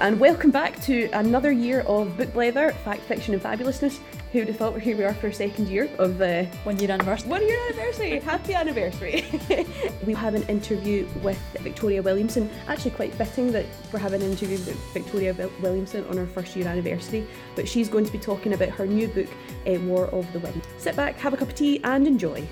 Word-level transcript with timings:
and 0.00 0.20
welcome 0.20 0.52
back 0.52 0.80
to 0.80 1.08
another 1.12 1.50
year 1.50 1.80
of 1.80 2.16
Book 2.16 2.28
Blether, 2.28 2.72
fact, 2.84 3.02
fiction, 3.02 3.34
and 3.34 3.42
fabulousness. 3.42 3.98
Who 4.32 4.38
would 4.38 4.48
have 4.48 4.56
thought 4.56 4.80
here 4.80 4.96
we 4.96 5.02
are 5.02 5.14
for 5.14 5.26
a 5.26 5.32
second 5.32 5.66
year 5.68 5.90
of 5.98 6.18
the 6.18 6.44
one 6.62 6.78
year 6.78 6.90
anniversary? 6.90 7.28
One 7.28 7.46
year 7.46 7.58
anniversary! 7.66 8.20
Happy 8.24 8.54
anniversary! 8.54 9.24
we 10.06 10.14
have 10.14 10.34
an 10.34 10.44
interview 10.44 11.08
with 11.22 11.38
Victoria 11.60 12.00
Williamson. 12.00 12.48
Actually, 12.68 12.92
quite 12.92 13.12
fitting 13.14 13.50
that 13.52 13.66
we're 13.92 13.98
having 13.98 14.22
an 14.22 14.30
interview 14.30 14.58
with 14.58 14.78
Victoria 14.92 15.34
Williamson 15.60 16.04
on 16.06 16.16
her 16.16 16.26
first 16.26 16.54
year 16.54 16.68
anniversary. 16.68 17.26
But 17.56 17.68
she's 17.68 17.88
going 17.88 18.04
to 18.04 18.12
be 18.12 18.18
talking 18.18 18.52
about 18.52 18.68
her 18.70 18.86
new 18.86 19.08
book, 19.08 19.28
uh, 19.66 19.80
War 19.80 20.06
of 20.08 20.32
the 20.32 20.38
Wind. 20.38 20.62
Sit 20.76 20.94
back, 20.94 21.18
have 21.18 21.34
a 21.34 21.36
cup 21.36 21.48
of 21.48 21.54
tea, 21.56 21.80
and 21.82 22.06
enjoy. 22.06 22.46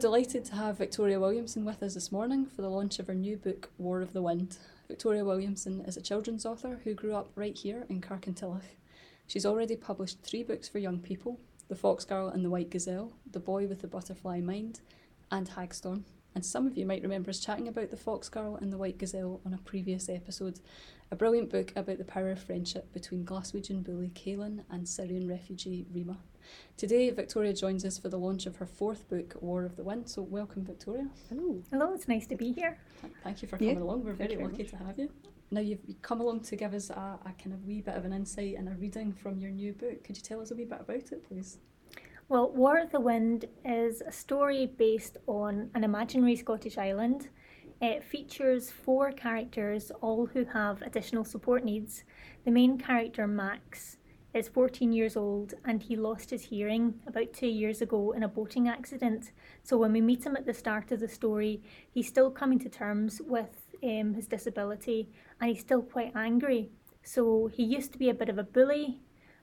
Delighted 0.00 0.46
to 0.46 0.54
have 0.54 0.78
Victoria 0.78 1.20
Williamson 1.20 1.62
with 1.66 1.82
us 1.82 1.92
this 1.92 2.10
morning 2.10 2.46
for 2.46 2.62
the 2.62 2.70
launch 2.70 2.98
of 2.98 3.06
her 3.08 3.14
new 3.14 3.36
book, 3.36 3.68
War 3.76 4.00
of 4.00 4.14
the 4.14 4.22
Wind. 4.22 4.56
Victoria 4.88 5.22
Williamson 5.26 5.82
is 5.82 5.98
a 5.98 6.00
children's 6.00 6.46
author 6.46 6.80
who 6.82 6.94
grew 6.94 7.14
up 7.14 7.30
right 7.34 7.54
here 7.54 7.84
in 7.90 8.00
Kirkintilloch. 8.00 8.64
She's 9.26 9.44
already 9.44 9.76
published 9.76 10.22
three 10.22 10.42
books 10.42 10.70
for 10.70 10.78
young 10.78 11.00
people 11.00 11.38
The 11.68 11.74
Fox 11.74 12.06
Girl 12.06 12.28
and 12.28 12.42
the 12.42 12.48
White 12.48 12.70
Gazelle, 12.70 13.12
The 13.30 13.40
Boy 13.40 13.66
with 13.66 13.82
the 13.82 13.88
Butterfly 13.88 14.40
Mind, 14.40 14.80
and 15.30 15.50
Hagstorm. 15.50 16.04
And 16.34 16.46
some 16.46 16.66
of 16.66 16.78
you 16.78 16.86
might 16.86 17.02
remember 17.02 17.28
us 17.28 17.38
chatting 17.38 17.68
about 17.68 17.90
The 17.90 17.98
Fox 17.98 18.30
Girl 18.30 18.56
and 18.56 18.72
the 18.72 18.78
White 18.78 18.96
Gazelle 18.96 19.42
on 19.44 19.52
a 19.52 19.58
previous 19.58 20.08
episode, 20.08 20.60
a 21.10 21.16
brilliant 21.16 21.50
book 21.50 21.74
about 21.76 21.98
the 21.98 22.04
power 22.04 22.30
of 22.30 22.42
friendship 22.42 22.90
between 22.94 23.26
Glaswegian 23.26 23.84
bully 23.84 24.08
Caylin 24.14 24.64
and 24.70 24.88
Syrian 24.88 25.28
refugee 25.28 25.84
Reema. 25.94 26.16
Today, 26.76 27.10
Victoria 27.10 27.52
joins 27.52 27.84
us 27.84 27.98
for 27.98 28.08
the 28.08 28.18
launch 28.18 28.46
of 28.46 28.56
her 28.56 28.66
fourth 28.66 29.08
book, 29.08 29.36
War 29.40 29.64
of 29.64 29.76
the 29.76 29.82
Wind. 29.82 30.08
So, 30.08 30.22
welcome, 30.22 30.64
Victoria. 30.64 31.08
Hello. 31.28 31.62
Hello, 31.70 31.94
it's 31.94 32.08
nice 32.08 32.26
to 32.28 32.36
be 32.36 32.52
here. 32.52 32.78
Thank 33.22 33.42
you 33.42 33.48
for 33.48 33.58
coming 33.58 33.76
yeah. 33.76 33.82
along. 33.82 34.04
We're 34.04 34.12
very 34.12 34.36
lucky 34.36 34.64
to 34.64 34.76
have 34.76 34.98
you. 34.98 35.10
Now, 35.50 35.60
you've 35.60 35.80
come 36.02 36.20
along 36.20 36.40
to 36.40 36.56
give 36.56 36.74
us 36.74 36.90
a, 36.90 37.18
a 37.24 37.34
kind 37.42 37.52
of 37.52 37.64
wee 37.64 37.80
bit 37.80 37.96
of 37.96 38.04
an 38.04 38.12
insight 38.12 38.54
and 38.56 38.68
a 38.68 38.72
reading 38.72 39.12
from 39.12 39.38
your 39.38 39.50
new 39.50 39.72
book. 39.72 40.04
Could 40.04 40.16
you 40.16 40.22
tell 40.22 40.40
us 40.40 40.50
a 40.50 40.54
wee 40.54 40.64
bit 40.64 40.80
about 40.80 41.10
it, 41.12 41.28
please? 41.28 41.58
Well, 42.28 42.52
War 42.52 42.78
of 42.78 42.92
the 42.92 43.00
Wind 43.00 43.46
is 43.64 44.02
a 44.06 44.12
story 44.12 44.66
based 44.78 45.16
on 45.26 45.68
an 45.74 45.82
imaginary 45.82 46.36
Scottish 46.36 46.78
island. 46.78 47.28
It 47.82 48.04
features 48.04 48.70
four 48.70 49.10
characters, 49.10 49.90
all 50.00 50.26
who 50.26 50.44
have 50.44 50.82
additional 50.82 51.24
support 51.24 51.64
needs. 51.64 52.04
The 52.44 52.52
main 52.52 52.78
character, 52.78 53.26
Max, 53.26 53.96
is 54.32 54.48
14 54.48 54.92
years 54.92 55.16
old 55.16 55.54
and 55.64 55.82
he 55.82 55.96
lost 55.96 56.30
his 56.30 56.42
hearing 56.42 56.94
about 57.06 57.32
two 57.32 57.48
years 57.48 57.82
ago 57.82 58.12
in 58.12 58.22
a 58.22 58.28
boating 58.28 58.68
accident. 58.68 59.32
So 59.62 59.76
when 59.76 59.92
we 59.92 60.00
meet 60.00 60.24
him 60.24 60.36
at 60.36 60.46
the 60.46 60.54
start 60.54 60.92
of 60.92 61.00
the 61.00 61.08
story, 61.08 61.62
he's 61.90 62.08
still 62.08 62.30
coming 62.30 62.58
to 62.60 62.68
terms 62.68 63.20
with 63.26 63.74
um, 63.82 64.14
his 64.14 64.26
disability 64.26 65.08
and 65.40 65.50
he's 65.50 65.60
still 65.60 65.82
quite 65.82 66.12
angry. 66.14 66.70
So 67.02 67.48
he 67.52 67.64
used 67.64 67.92
to 67.92 67.98
be 67.98 68.10
a 68.10 68.14
bit 68.14 68.28
of 68.28 68.38
a 68.38 68.44
bully 68.44 69.00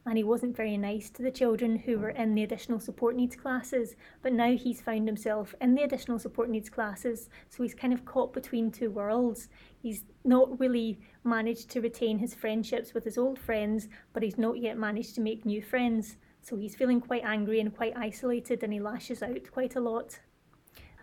and 0.08 0.18
he 0.18 0.24
wasn't 0.24 0.56
very 0.56 0.78
nice 0.78 1.10
to 1.10 1.22
the 1.22 1.30
children 1.30 1.76
who 1.76 2.00
were 2.00 2.12
in 2.12 2.34
the 2.34 2.44
additional 2.44 2.80
support 2.80 3.14
needs 3.14 3.36
classes. 3.36 3.96
But 4.22 4.32
now 4.32 4.56
he's 4.56 4.80
found 4.80 5.06
himself 5.06 5.54
in 5.60 5.76
the 5.76 5.84
additional 5.84 6.18
support 6.18 6.50
needs 6.50 6.70
classes, 6.70 7.30
so 7.50 7.62
he's 7.62 7.76
kind 7.76 7.92
of 7.92 8.06
caught 8.06 8.34
between 8.34 8.72
two 8.72 8.90
worlds. 8.90 9.50
He's 9.78 10.06
not 10.24 10.60
really 10.62 11.02
managed 11.26 11.70
to 11.72 11.82
retain 11.82 12.20
his 12.20 12.34
friendships 12.34 12.94
with 12.94 13.04
his 13.04 13.18
old 13.18 13.38
friends, 13.38 13.90
but 14.14 14.24
he's 14.24 14.38
not 14.38 14.58
yet 14.58 14.78
managed 14.78 15.14
to 15.16 15.22
make 15.22 15.46
new 15.46 15.62
friends. 15.62 16.16
So 16.42 16.56
he's 16.56 16.76
feeling 16.76 17.02
quite 17.02 17.26
angry 17.26 17.60
and 17.60 17.76
quite 17.76 17.98
isolated, 17.98 18.64
and 18.64 18.72
he 18.72 18.80
lashes 18.80 19.22
out 19.22 19.52
quite 19.52 19.76
a 19.76 19.82
lot. 19.82 20.20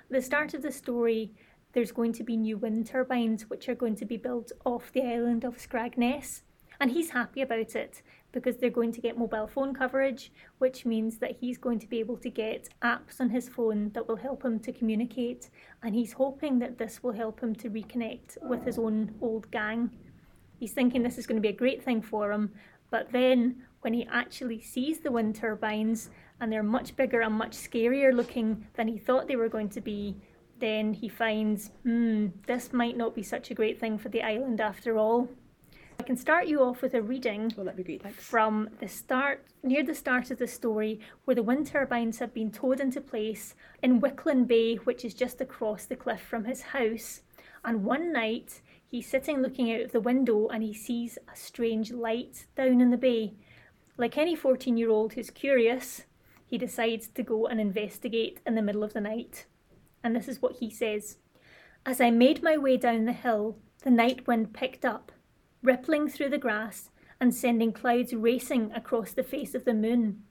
the 0.08 0.22
start 0.22 0.54
of 0.54 0.62
the 0.62 0.72
story, 0.72 1.34
there's 1.74 1.92
going 1.92 2.14
to 2.14 2.22
be 2.22 2.36
new 2.36 2.56
wind 2.56 2.86
turbines 2.86 3.50
which 3.50 3.68
are 3.68 3.74
going 3.74 3.96
to 3.96 4.06
be 4.06 4.16
built 4.16 4.50
off 4.64 4.92
the 4.92 5.02
island 5.02 5.44
of 5.44 5.58
Scragness 5.58 6.42
And 6.80 6.90
he's 6.90 7.10
happy 7.10 7.42
about 7.42 7.74
it 7.74 8.02
because 8.34 8.56
they're 8.56 8.68
going 8.68 8.92
to 8.92 9.00
get 9.00 9.16
mobile 9.16 9.46
phone 9.46 9.72
coverage, 9.72 10.32
which 10.58 10.84
means 10.84 11.16
that 11.18 11.36
he's 11.40 11.56
going 11.56 11.78
to 11.78 11.86
be 11.86 12.00
able 12.00 12.18
to 12.18 12.28
get 12.28 12.68
apps 12.82 13.20
on 13.20 13.30
his 13.30 13.48
phone 13.48 13.90
that 13.94 14.06
will 14.06 14.16
help 14.16 14.44
him 14.44 14.58
to 14.58 14.72
communicate. 14.72 15.48
And 15.82 15.94
he's 15.94 16.12
hoping 16.12 16.58
that 16.58 16.76
this 16.76 17.02
will 17.02 17.12
help 17.12 17.40
him 17.40 17.54
to 17.54 17.70
reconnect 17.70 18.36
with 18.42 18.64
his 18.64 18.76
own 18.76 19.14
old 19.22 19.50
gang. 19.50 19.90
He's 20.58 20.72
thinking 20.72 21.02
this 21.02 21.16
is 21.16 21.26
going 21.26 21.40
to 21.40 21.48
be 21.48 21.54
a 21.54 21.56
great 21.64 21.82
thing 21.82 22.02
for 22.02 22.32
him, 22.32 22.50
but 22.90 23.10
then 23.12 23.62
when 23.80 23.92
he 23.92 24.06
actually 24.10 24.60
sees 24.60 25.00
the 25.00 25.12
wind 25.12 25.36
turbines 25.36 26.10
and 26.40 26.50
they're 26.50 26.62
much 26.62 26.96
bigger 26.96 27.20
and 27.20 27.34
much 27.34 27.52
scarier 27.52 28.14
looking 28.14 28.66
than 28.74 28.88
he 28.88 28.98
thought 28.98 29.28
they 29.28 29.36
were 29.36 29.48
going 29.48 29.68
to 29.70 29.80
be, 29.80 30.16
then 30.58 30.94
he 30.94 31.08
finds, 31.08 31.70
hmm, 31.82 32.28
this 32.46 32.72
might 32.72 32.96
not 32.96 33.14
be 33.14 33.22
such 33.22 33.50
a 33.50 33.54
great 33.54 33.78
thing 33.78 33.98
for 33.98 34.08
the 34.08 34.22
island 34.22 34.60
after 34.60 34.96
all. 34.98 35.28
I 35.98 36.02
can 36.02 36.16
start 36.16 36.46
you 36.46 36.60
off 36.62 36.82
with 36.82 36.94
a 36.94 37.00
reading 37.00 37.52
well, 37.56 37.64
that'd 37.64 37.76
be 37.76 37.84
great, 37.84 38.02
thanks. 38.02 38.22
from 38.22 38.68
the 38.80 38.88
start, 38.88 39.46
near 39.62 39.82
the 39.82 39.94
start 39.94 40.30
of 40.30 40.38
the 40.38 40.46
story, 40.46 41.00
where 41.24 41.34
the 41.34 41.42
wind 41.42 41.66
turbines 41.66 42.18
have 42.18 42.34
been 42.34 42.50
towed 42.50 42.80
into 42.80 43.00
place 43.00 43.54
in 43.82 44.00
Wicklow 44.00 44.44
Bay, 44.44 44.76
which 44.76 45.04
is 45.04 45.14
just 45.14 45.40
across 45.40 45.86
the 45.86 45.96
cliff 45.96 46.20
from 46.20 46.44
his 46.44 46.62
house. 46.62 47.22
And 47.64 47.84
one 47.84 48.12
night, 48.12 48.60
he's 48.86 49.08
sitting 49.08 49.40
looking 49.40 49.72
out 49.72 49.80
of 49.80 49.92
the 49.92 50.00
window 50.00 50.48
and 50.48 50.62
he 50.62 50.74
sees 50.74 51.16
a 51.32 51.36
strange 51.36 51.90
light 51.90 52.46
down 52.56 52.80
in 52.80 52.90
the 52.90 52.98
bay. 52.98 53.34
Like 53.96 54.18
any 54.18 54.34
14 54.34 54.76
year 54.76 54.90
old 54.90 55.14
who's 55.14 55.30
curious, 55.30 56.02
he 56.44 56.58
decides 56.58 57.08
to 57.08 57.22
go 57.22 57.46
and 57.46 57.60
investigate 57.60 58.40
in 58.46 58.54
the 58.54 58.62
middle 58.62 58.84
of 58.84 58.92
the 58.92 59.00
night. 59.00 59.46
And 60.02 60.14
this 60.14 60.28
is 60.28 60.42
what 60.42 60.56
he 60.56 60.68
says 60.70 61.16
As 61.86 62.00
I 62.00 62.10
made 62.10 62.42
my 62.42 62.58
way 62.58 62.76
down 62.76 63.06
the 63.06 63.12
hill, 63.12 63.56
the 63.84 63.90
night 63.90 64.26
wind 64.26 64.52
picked 64.52 64.84
up 64.84 65.12
rippling 65.64 66.08
through 66.08 66.28
the 66.28 66.38
grass 66.38 66.90
and 67.20 67.34
sending 67.34 67.72
clouds 67.72 68.12
racing 68.12 68.70
across 68.72 69.12
the 69.12 69.22
face 69.22 69.54
of 69.54 69.64
the 69.64 69.74
moon. 69.74 70.22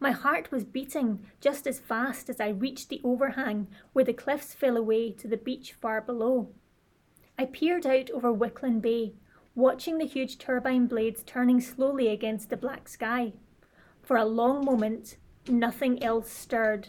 My 0.00 0.10
heart 0.10 0.50
was 0.50 0.64
beating 0.64 1.24
just 1.40 1.66
as 1.66 1.78
fast 1.78 2.28
as 2.28 2.40
I 2.40 2.48
reached 2.48 2.88
the 2.88 3.00
overhang 3.04 3.68
where 3.92 4.04
the 4.04 4.12
cliffs 4.12 4.54
fell 4.54 4.76
away 4.76 5.12
to 5.12 5.28
the 5.28 5.36
beach 5.36 5.74
far 5.74 6.00
below. 6.00 6.48
I 7.38 7.44
peered 7.44 7.86
out 7.86 8.10
over 8.10 8.32
Wicklow 8.32 8.80
Bay, 8.80 9.14
watching 9.54 9.98
the 9.98 10.06
huge 10.06 10.38
turbine 10.38 10.86
blades 10.86 11.22
turning 11.24 11.60
slowly 11.60 12.08
against 12.08 12.48
the 12.48 12.56
black 12.56 12.88
sky. 12.88 13.34
For 14.02 14.16
a 14.16 14.24
long 14.24 14.64
moment, 14.64 15.16
nothing 15.48 16.02
else 16.02 16.30
stirred. 16.30 16.88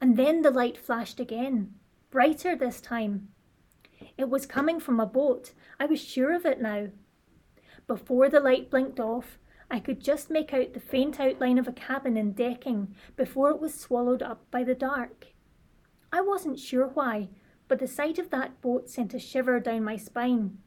And 0.00 0.16
then 0.16 0.42
the 0.42 0.50
light 0.50 0.76
flashed 0.76 1.20
again, 1.20 1.74
brighter 2.10 2.56
this 2.56 2.80
time. 2.80 3.28
It 4.18 4.28
was 4.28 4.46
coming 4.46 4.80
from 4.80 5.00
a 5.00 5.06
boat. 5.06 5.52
I 5.82 5.86
was 5.86 6.00
sure 6.00 6.32
of 6.32 6.46
it 6.46 6.60
now. 6.60 6.90
Before 7.88 8.28
the 8.28 8.38
light 8.38 8.70
blinked 8.70 9.00
off, 9.00 9.40
I 9.68 9.80
could 9.80 10.00
just 10.00 10.30
make 10.30 10.54
out 10.54 10.74
the 10.74 10.78
faint 10.78 11.18
outline 11.18 11.58
of 11.58 11.66
a 11.66 11.72
cabin 11.72 12.16
and 12.16 12.36
decking 12.36 12.94
before 13.16 13.50
it 13.50 13.60
was 13.60 13.74
swallowed 13.74 14.22
up 14.22 14.48
by 14.52 14.62
the 14.62 14.76
dark. 14.76 15.26
I 16.12 16.20
wasn't 16.20 16.60
sure 16.60 16.86
why, 16.86 17.30
but 17.66 17.80
the 17.80 17.88
sight 17.88 18.20
of 18.20 18.30
that 18.30 18.60
boat 18.60 18.88
sent 18.88 19.12
a 19.12 19.18
shiver 19.18 19.58
down 19.58 19.82
my 19.82 19.96
spine. 19.96 20.58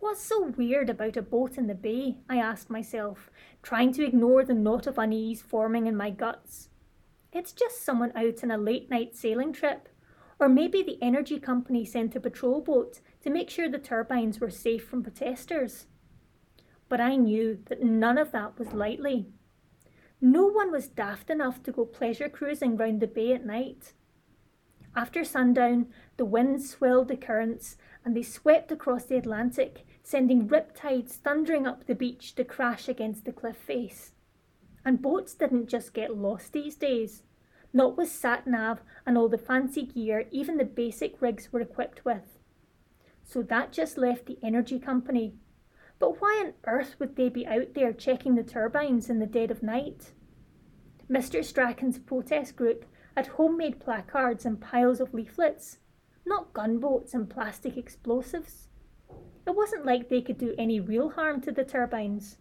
What's 0.00 0.22
so 0.22 0.42
weird 0.56 0.90
about 0.90 1.16
a 1.16 1.22
boat 1.22 1.56
in 1.56 1.68
the 1.68 1.76
bay? 1.76 2.16
I 2.28 2.38
asked 2.38 2.68
myself, 2.68 3.30
trying 3.62 3.92
to 3.92 4.04
ignore 4.04 4.44
the 4.44 4.54
knot 4.54 4.88
of 4.88 4.98
unease 4.98 5.40
forming 5.40 5.86
in 5.86 5.96
my 5.96 6.10
guts. 6.10 6.68
It's 7.32 7.52
just 7.52 7.84
someone 7.84 8.10
out 8.16 8.42
on 8.42 8.50
a 8.50 8.58
late 8.58 8.90
night 8.90 9.14
sailing 9.14 9.52
trip. 9.52 9.88
Or 10.40 10.48
maybe 10.48 10.82
the 10.82 10.98
energy 11.00 11.38
company 11.38 11.84
sent 11.84 12.16
a 12.16 12.20
patrol 12.20 12.60
boat 12.60 12.98
to 13.22 13.30
make 13.30 13.50
sure 13.50 13.68
the 13.68 13.78
turbines 13.78 14.40
were 14.40 14.50
safe 14.50 14.84
from 14.84 15.02
protesters. 15.02 15.86
But 16.88 17.00
I 17.00 17.16
knew 17.16 17.58
that 17.66 17.82
none 17.82 18.18
of 18.18 18.32
that 18.32 18.58
was 18.58 18.72
likely. 18.72 19.26
No 20.20 20.46
one 20.46 20.70
was 20.70 20.88
daft 20.88 21.30
enough 21.30 21.62
to 21.62 21.72
go 21.72 21.84
pleasure 21.84 22.28
cruising 22.28 22.76
round 22.76 23.00
the 23.00 23.06
bay 23.06 23.32
at 23.32 23.46
night. 23.46 23.92
After 24.94 25.24
sundown, 25.24 25.86
the 26.16 26.24
wind 26.24 26.62
swelled 26.62 27.08
the 27.08 27.16
currents 27.16 27.76
and 28.04 28.16
they 28.16 28.22
swept 28.22 28.72
across 28.72 29.04
the 29.04 29.16
Atlantic, 29.16 29.86
sending 30.02 30.48
riptides 30.48 31.12
thundering 31.12 31.66
up 31.66 31.86
the 31.86 31.94
beach 31.94 32.34
to 32.34 32.44
crash 32.44 32.88
against 32.88 33.24
the 33.24 33.32
cliff 33.32 33.56
face. 33.56 34.12
And 34.84 35.00
boats 35.00 35.34
didn't 35.34 35.68
just 35.68 35.94
get 35.94 36.16
lost 36.16 36.52
these 36.52 36.74
days 36.74 37.22
not 37.72 37.96
with 37.96 38.10
sat 38.10 38.46
nav 38.46 38.82
and 39.06 39.16
all 39.16 39.28
the 39.28 39.38
fancy 39.38 39.82
gear 39.82 40.26
even 40.30 40.56
the 40.56 40.64
basic 40.64 41.20
rigs 41.22 41.52
were 41.52 41.60
equipped 41.60 42.04
with. 42.04 42.39
So 43.30 43.42
that 43.42 43.70
just 43.70 43.96
left 43.96 44.26
the 44.26 44.40
energy 44.42 44.80
company. 44.80 45.36
But 46.00 46.20
why 46.20 46.42
on 46.44 46.54
earth 46.66 46.96
would 46.98 47.14
they 47.14 47.28
be 47.28 47.46
out 47.46 47.74
there 47.74 47.92
checking 47.92 48.34
the 48.34 48.42
turbines 48.42 49.08
in 49.08 49.20
the 49.20 49.26
dead 49.26 49.52
of 49.52 49.62
night? 49.62 50.10
Mr. 51.08 51.44
Strachan's 51.44 52.00
protest 52.00 52.56
group 52.56 52.84
had 53.14 53.28
homemade 53.28 53.78
placards 53.78 54.44
and 54.44 54.60
piles 54.60 55.00
of 55.00 55.14
leaflets. 55.14 55.78
not 56.26 56.52
gunboats 56.52 57.14
and 57.14 57.30
plastic 57.30 57.76
explosives. 57.76 58.66
It 59.46 59.54
wasn't 59.54 59.86
like 59.86 60.08
they 60.08 60.22
could 60.22 60.38
do 60.38 60.56
any 60.58 60.80
real 60.80 61.10
harm 61.10 61.40
to 61.42 61.52
the 61.52 61.64
turbines. 61.64 62.38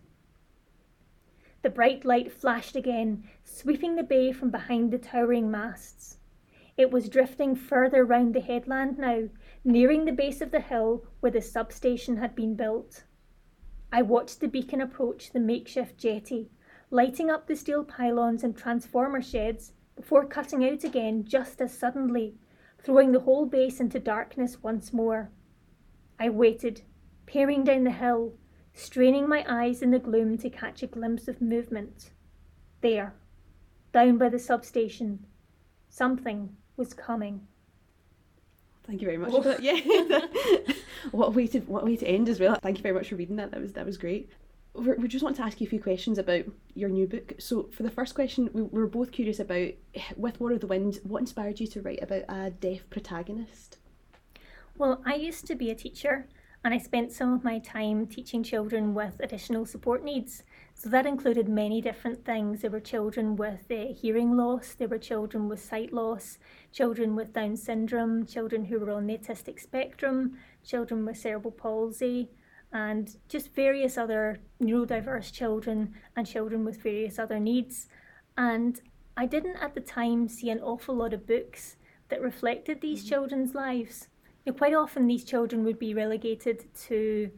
The 1.62 1.70
bright 1.70 2.04
light 2.04 2.32
flashed 2.32 2.76
again, 2.76 3.30
sweeping 3.44 3.96
the 3.96 4.02
bay 4.02 4.32
from 4.32 4.50
behind 4.50 4.92
the 4.92 4.98
towering 4.98 5.52
masts. 5.52 6.18
It 6.78 6.90
was 6.90 7.10
drifting 7.10 7.56
further 7.56 8.04
round 8.04 8.34
the 8.34 8.42
headland 8.42 8.98
now, 8.98 9.30
nearing 9.64 10.06
the 10.06 10.12
base 10.12 10.42
of 10.42 10.52
the 10.52 10.62
hill 10.62 11.06
where 11.20 11.32
the 11.32 11.42
substation 11.42 12.18
had 12.18 12.36
been 12.36 12.56
built. 12.56 13.04
I 13.92 14.02
watched 14.02 14.40
the 14.40 14.48
beacon 14.48 14.82
approach 14.82 15.32
the 15.32 15.40
makeshift 15.40 15.98
jetty, 15.98 16.50
lighting 16.92 17.30
up 17.30 17.48
the 17.48 17.56
steel 17.56 17.84
pylons 17.84 18.44
and 18.44 18.56
transformer 18.56 19.22
sheds 19.22 19.74
before 19.96 20.26
cutting 20.26 20.64
out 20.64 20.84
again 20.84 21.26
just 21.26 21.60
as 21.62 21.78
suddenly, 21.78 22.36
throwing 22.82 23.12
the 23.12 23.20
whole 23.20 23.46
base 23.46 23.80
into 23.80 24.00
darkness 24.00 24.64
once 24.64 24.94
more. 24.94 25.30
I 26.20 26.30
waited, 26.30 26.84
peering 27.26 27.64
down 27.64 27.84
the 27.84 27.92
hill, 27.92 28.34
straining 28.74 29.28
my 29.28 29.44
eyes 29.48 29.82
in 29.82 29.92
the 29.92 30.00
gloom 30.00 30.38
to 30.38 30.50
catch 30.50 30.82
a 30.84 30.88
glimpse 30.88 31.28
of 31.28 31.42
movement. 31.42 32.12
There, 32.82 33.14
down 33.92 34.18
by 34.18 34.30
the 34.30 34.40
substation, 34.40 35.26
something 35.90 36.56
was 36.78 36.94
coming. 36.94 37.48
Thank 38.90 39.04
you 39.04 39.06
very 39.06 39.20
much. 39.20 39.32
Oh. 39.32 39.58
Yeah, 39.62 39.80
what 41.12 41.28
a 41.28 41.30
way 41.30 41.46
to 41.46 41.60
what 41.60 41.84
a 41.84 41.86
way 41.86 41.96
to 41.96 42.08
end 42.08 42.28
as 42.28 42.40
well. 42.40 42.56
Thank 42.56 42.78
you 42.78 42.82
very 42.82 42.96
much 42.96 43.10
for 43.10 43.18
reading 43.18 43.36
that. 43.36 43.52
That 43.52 43.62
was 43.62 43.74
that 43.74 43.86
was 43.86 44.00
great. 44.00 44.32
we 44.74 45.08
just 45.08 45.24
want 45.24 45.36
to 45.36 45.44
ask 45.44 45.62
you 45.62 45.68
a 45.68 45.70
few 45.70 45.80
questions 45.80 46.18
about 46.18 46.46
your 46.74 46.90
new 46.90 47.06
book. 47.06 47.34
So, 47.38 47.70
for 47.72 47.84
the 47.84 47.92
first 47.92 48.16
question, 48.16 48.50
we 48.52 48.64
were 48.64 48.88
both 48.88 49.12
curious 49.12 49.40
about 49.40 49.74
with 50.18 50.40
War 50.40 50.54
of 50.54 50.62
the 50.62 50.66
Wind. 50.66 51.02
What 51.04 51.20
inspired 51.20 51.60
you 51.60 51.68
to 51.68 51.84
write 51.84 52.02
about 52.02 52.24
a 52.30 52.50
deaf 52.50 52.90
protagonist? 52.90 53.78
Well, 54.76 55.04
I 55.06 55.14
used 55.14 55.46
to 55.46 55.56
be 55.56 55.70
a 55.70 55.76
teacher, 55.76 56.28
and 56.64 56.74
I 56.74 56.80
spent 56.80 57.12
some 57.12 57.32
of 57.32 57.44
my 57.44 57.60
time 57.60 58.08
teaching 58.08 58.42
children 58.42 58.96
with 58.96 59.20
additional 59.20 59.68
support 59.68 60.04
needs. 60.04 60.42
So 60.80 60.88
that 60.92 61.06
included 61.06 61.50
many 61.50 61.82
different 61.82 62.24
things. 62.24 62.62
There 62.62 62.72
were 62.72 62.80
children 62.80 63.36
with 63.36 63.70
uh, 63.70 63.94
hearing 63.94 64.38
loss, 64.38 64.76
there 64.76 64.88
were 64.88 64.98
children 64.98 65.50
with 65.50 65.62
sight 65.62 65.92
loss, 65.92 66.38
children 66.72 67.18
with 67.18 67.34
Down 67.34 67.58
syndrome, 67.58 68.26
children 68.26 68.64
who 68.64 68.80
were 68.80 68.92
on 68.92 69.06
the 69.06 69.18
autistic 69.18 69.60
spectrum, 69.60 70.38
children 70.64 71.06
with 71.06 71.18
cerebral 71.18 71.52
palsy, 71.52 72.30
and 72.72 73.18
just 73.28 73.54
various 73.54 73.98
other 73.98 74.40
neurodiverse 74.64 75.34
children 75.34 75.96
and 76.16 76.26
children 76.26 76.64
with 76.64 76.82
various 76.82 77.20
other 77.20 77.42
needs. 77.42 77.90
And 78.38 78.80
I 79.18 79.26
didn't 79.26 79.58
at 79.58 79.74
the 79.74 79.82
time 79.82 80.30
see 80.30 80.50
an 80.50 80.62
awful 80.62 80.96
lot 80.96 81.14
of 81.14 81.28
books 81.28 81.76
that 82.08 82.22
reflected 82.22 82.80
these 82.80 83.02
mm-hmm. 83.02 83.10
children's 83.10 83.54
lives 83.54 84.08
You 84.46 84.54
know, 84.54 84.58
quite 84.58 84.74
often 84.74 85.08
these 85.08 85.26
children 85.26 85.66
would 85.66 85.78
be 85.78 85.94
relegated 85.94 86.74
to, 86.88 87.30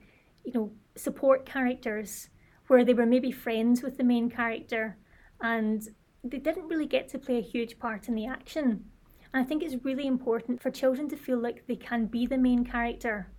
you 0.45 0.53
know, 0.53 0.71
support 0.95 1.47
characters 1.47 2.29
where 2.71 2.85
they 2.85 2.93
were 2.93 3.05
maybe 3.05 3.33
friends 3.33 3.83
with 3.83 3.97
the 3.97 4.03
main 4.03 4.29
character 4.29 4.95
and 5.41 5.89
they 6.23 6.37
didn't 6.37 6.69
really 6.69 6.85
get 6.85 7.09
to 7.09 7.19
play 7.19 7.37
a 7.37 7.41
huge 7.41 7.77
part 7.77 8.07
in 8.07 8.15
the 8.15 8.25
action. 8.25 8.85
And 9.33 9.43
I 9.43 9.43
think 9.43 9.61
it's 9.61 9.83
really 9.83 10.07
important 10.07 10.61
for 10.61 10.71
children 10.71 11.09
to 11.09 11.17
feel 11.17 11.37
like 11.37 11.67
they 11.67 11.75
can 11.75 12.05
be 12.05 12.25
the 12.25 12.37
main 12.37 12.63
character. 12.63 13.29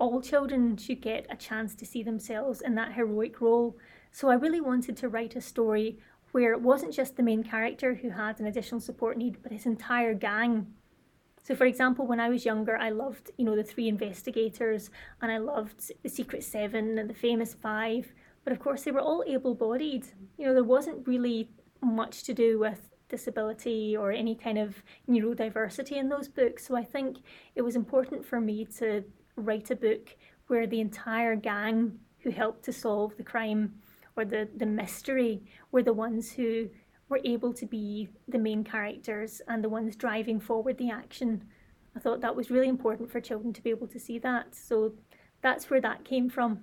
All 0.00 0.20
children 0.20 0.76
should 0.76 1.00
get 1.00 1.28
a 1.30 1.36
chance 1.36 1.76
to 1.76 1.86
see 1.86 2.02
themselves 2.02 2.60
in 2.60 2.74
that 2.74 2.94
heroic 2.94 3.40
role. 3.40 3.76
So 4.10 4.30
I 4.30 4.34
really 4.34 4.60
wanted 4.60 4.96
to 4.96 5.08
write 5.08 5.36
a 5.36 5.40
story 5.40 6.00
where 6.32 6.52
it 6.52 6.60
wasn't 6.60 6.92
just 6.92 7.16
the 7.16 7.22
main 7.22 7.44
character 7.44 7.94
who 7.94 8.10
had 8.10 8.40
an 8.40 8.46
additional 8.46 8.80
support 8.80 9.16
need, 9.16 9.44
but 9.44 9.52
his 9.52 9.64
entire 9.64 10.12
gang 10.12 10.66
so, 11.44 11.56
for 11.56 11.64
example, 11.64 12.06
when 12.06 12.20
I 12.20 12.28
was 12.28 12.44
younger, 12.44 12.76
I 12.76 12.90
loved, 12.90 13.32
you 13.36 13.44
know, 13.44 13.56
the 13.56 13.64
three 13.64 13.88
investigators 13.88 14.90
and 15.20 15.32
I 15.32 15.38
loved 15.38 15.90
the 16.02 16.08
Secret 16.08 16.44
Seven 16.44 16.98
and 16.98 17.10
the 17.10 17.14
Famous 17.14 17.52
Five. 17.52 18.12
But 18.44 18.52
of 18.52 18.58
course, 18.58 18.82
they 18.82 18.90
were 18.90 19.00
all 19.00 19.24
able 19.26 19.54
bodied. 19.54 20.06
You 20.36 20.46
know, 20.46 20.54
there 20.54 20.64
wasn't 20.64 21.06
really 21.06 21.50
much 21.80 22.24
to 22.24 22.34
do 22.34 22.58
with 22.58 22.88
disability 23.08 23.96
or 23.96 24.10
any 24.10 24.34
kind 24.34 24.58
of 24.58 24.82
neurodiversity 25.08 25.92
in 25.92 26.08
those 26.08 26.28
books. 26.28 26.66
So 26.66 26.76
I 26.76 26.84
think 26.84 27.18
it 27.54 27.62
was 27.62 27.76
important 27.76 28.24
for 28.24 28.40
me 28.40 28.64
to 28.78 29.04
write 29.36 29.70
a 29.70 29.76
book 29.76 30.16
where 30.48 30.66
the 30.66 30.80
entire 30.80 31.36
gang 31.36 31.98
who 32.20 32.30
helped 32.30 32.64
to 32.64 32.72
solve 32.72 33.16
the 33.16 33.22
crime 33.22 33.74
or 34.16 34.24
the, 34.24 34.48
the 34.56 34.66
mystery 34.66 35.42
were 35.70 35.82
the 35.82 35.92
ones 35.92 36.32
who 36.32 36.68
were 37.08 37.20
able 37.24 37.52
to 37.52 37.66
be 37.66 38.08
the 38.28 38.38
main 38.38 38.64
characters 38.64 39.42
and 39.48 39.62
the 39.62 39.68
ones 39.68 39.96
driving 39.96 40.40
forward 40.40 40.78
the 40.78 40.90
action. 40.90 41.44
I 41.94 42.00
thought 42.00 42.20
that 42.22 42.34
was 42.34 42.50
really 42.50 42.68
important 42.68 43.10
for 43.10 43.20
children 43.20 43.52
to 43.52 43.62
be 43.62 43.70
able 43.70 43.88
to 43.88 44.00
see 44.00 44.18
that. 44.20 44.54
So 44.54 44.94
that's 45.42 45.68
where 45.68 45.80
that 45.80 46.04
came 46.04 46.30
from. 46.30 46.60